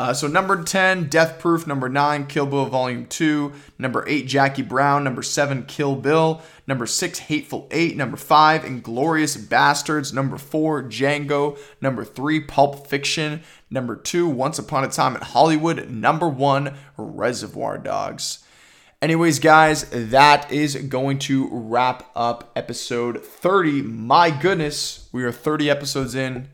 Uh, 0.00 0.14
so 0.14 0.26
number 0.26 0.62
10, 0.62 1.10
Death 1.10 1.38
Proof. 1.38 1.66
Number 1.66 1.86
9, 1.86 2.26
Kill 2.26 2.46
Bill 2.46 2.64
Volume 2.64 3.04
2. 3.04 3.52
Number 3.78 4.02
8, 4.08 4.26
Jackie 4.26 4.62
Brown. 4.62 5.04
Number 5.04 5.22
7, 5.22 5.66
Kill 5.66 5.94
Bill. 5.94 6.40
Number 6.66 6.86
6, 6.86 7.18
Hateful 7.18 7.68
Eight. 7.70 7.98
Number 7.98 8.16
5, 8.16 8.62
Inglourious 8.62 9.36
Basterds. 9.36 10.14
Number 10.14 10.38
4, 10.38 10.84
Django. 10.84 11.58
Number 11.82 12.02
3, 12.02 12.40
Pulp 12.40 12.86
Fiction. 12.86 13.42
Number 13.68 13.94
2, 13.94 14.26
Once 14.26 14.58
Upon 14.58 14.84
a 14.84 14.88
Time 14.88 15.16
in 15.16 15.20
Hollywood. 15.20 15.90
Number 15.90 16.30
1, 16.30 16.74
Reservoir 16.96 17.76
Dogs. 17.76 18.42
Anyways, 19.02 19.38
guys, 19.38 19.84
that 19.90 20.50
is 20.50 20.76
going 20.76 21.18
to 21.18 21.46
wrap 21.52 22.10
up 22.16 22.52
episode 22.56 23.22
30. 23.22 23.82
My 23.82 24.30
goodness, 24.30 25.10
we 25.12 25.24
are 25.24 25.32
30 25.32 25.68
episodes 25.68 26.14
in 26.14 26.48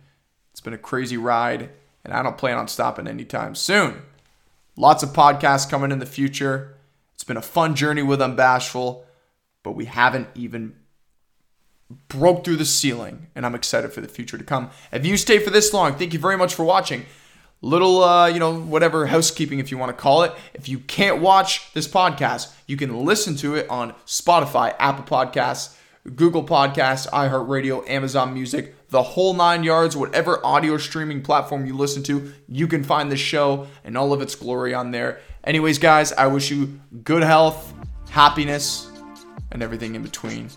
It's 0.50 0.60
been 0.60 0.74
a 0.74 0.78
crazy 0.78 1.16
ride, 1.16 1.70
and 2.06 2.14
I 2.14 2.22
don't 2.22 2.38
plan 2.38 2.56
on 2.56 2.68
stopping 2.68 3.08
anytime 3.08 3.56
soon. 3.56 4.00
Lots 4.76 5.02
of 5.02 5.08
podcasts 5.10 5.68
coming 5.68 5.90
in 5.90 5.98
the 5.98 6.06
future. 6.06 6.76
It's 7.14 7.24
been 7.24 7.36
a 7.36 7.42
fun 7.42 7.74
journey 7.74 8.02
with 8.02 8.20
Unbashful, 8.20 9.02
but 9.64 9.72
we 9.72 9.86
haven't 9.86 10.28
even 10.36 10.76
broke 12.08 12.44
through 12.44 12.56
the 12.56 12.64
ceiling, 12.64 13.26
and 13.34 13.44
I'm 13.44 13.56
excited 13.56 13.92
for 13.92 14.00
the 14.00 14.08
future 14.08 14.38
to 14.38 14.44
come. 14.44 14.70
If 14.92 15.04
you 15.04 15.16
stayed 15.16 15.42
for 15.42 15.50
this 15.50 15.72
long, 15.72 15.96
thank 15.96 16.12
you 16.12 16.20
very 16.20 16.36
much 16.36 16.54
for 16.54 16.64
watching. 16.64 17.06
Little, 17.60 18.04
uh, 18.04 18.28
you 18.28 18.38
know, 18.38 18.60
whatever 18.60 19.06
housekeeping, 19.06 19.58
if 19.58 19.72
you 19.72 19.78
want 19.78 19.96
to 19.96 20.00
call 20.00 20.22
it. 20.22 20.32
If 20.54 20.68
you 20.68 20.78
can't 20.78 21.20
watch 21.20 21.72
this 21.72 21.88
podcast, 21.88 22.52
you 22.68 22.76
can 22.76 23.04
listen 23.04 23.34
to 23.38 23.56
it 23.56 23.68
on 23.68 23.94
Spotify, 24.06 24.76
Apple 24.78 25.04
Podcasts, 25.04 25.76
Google 26.14 26.44
Podcasts, 26.44 27.08
iHeartRadio, 27.08 27.88
Amazon 27.90 28.32
Music, 28.32 28.75
the 28.88 29.02
whole 29.02 29.34
nine 29.34 29.64
yards, 29.64 29.96
whatever 29.96 30.44
audio 30.44 30.76
streaming 30.76 31.22
platform 31.22 31.66
you 31.66 31.76
listen 31.76 32.02
to, 32.04 32.32
you 32.48 32.68
can 32.68 32.84
find 32.84 33.10
the 33.10 33.16
show 33.16 33.66
and 33.84 33.96
all 33.96 34.12
of 34.12 34.22
its 34.22 34.34
glory 34.34 34.74
on 34.74 34.90
there. 34.90 35.20
Anyways, 35.44 35.78
guys, 35.78 36.12
I 36.12 36.26
wish 36.26 36.50
you 36.50 36.80
good 37.04 37.22
health, 37.22 37.74
happiness, 38.10 38.90
and 39.50 39.62
everything 39.62 39.94
in 39.94 40.02
between. 40.02 40.50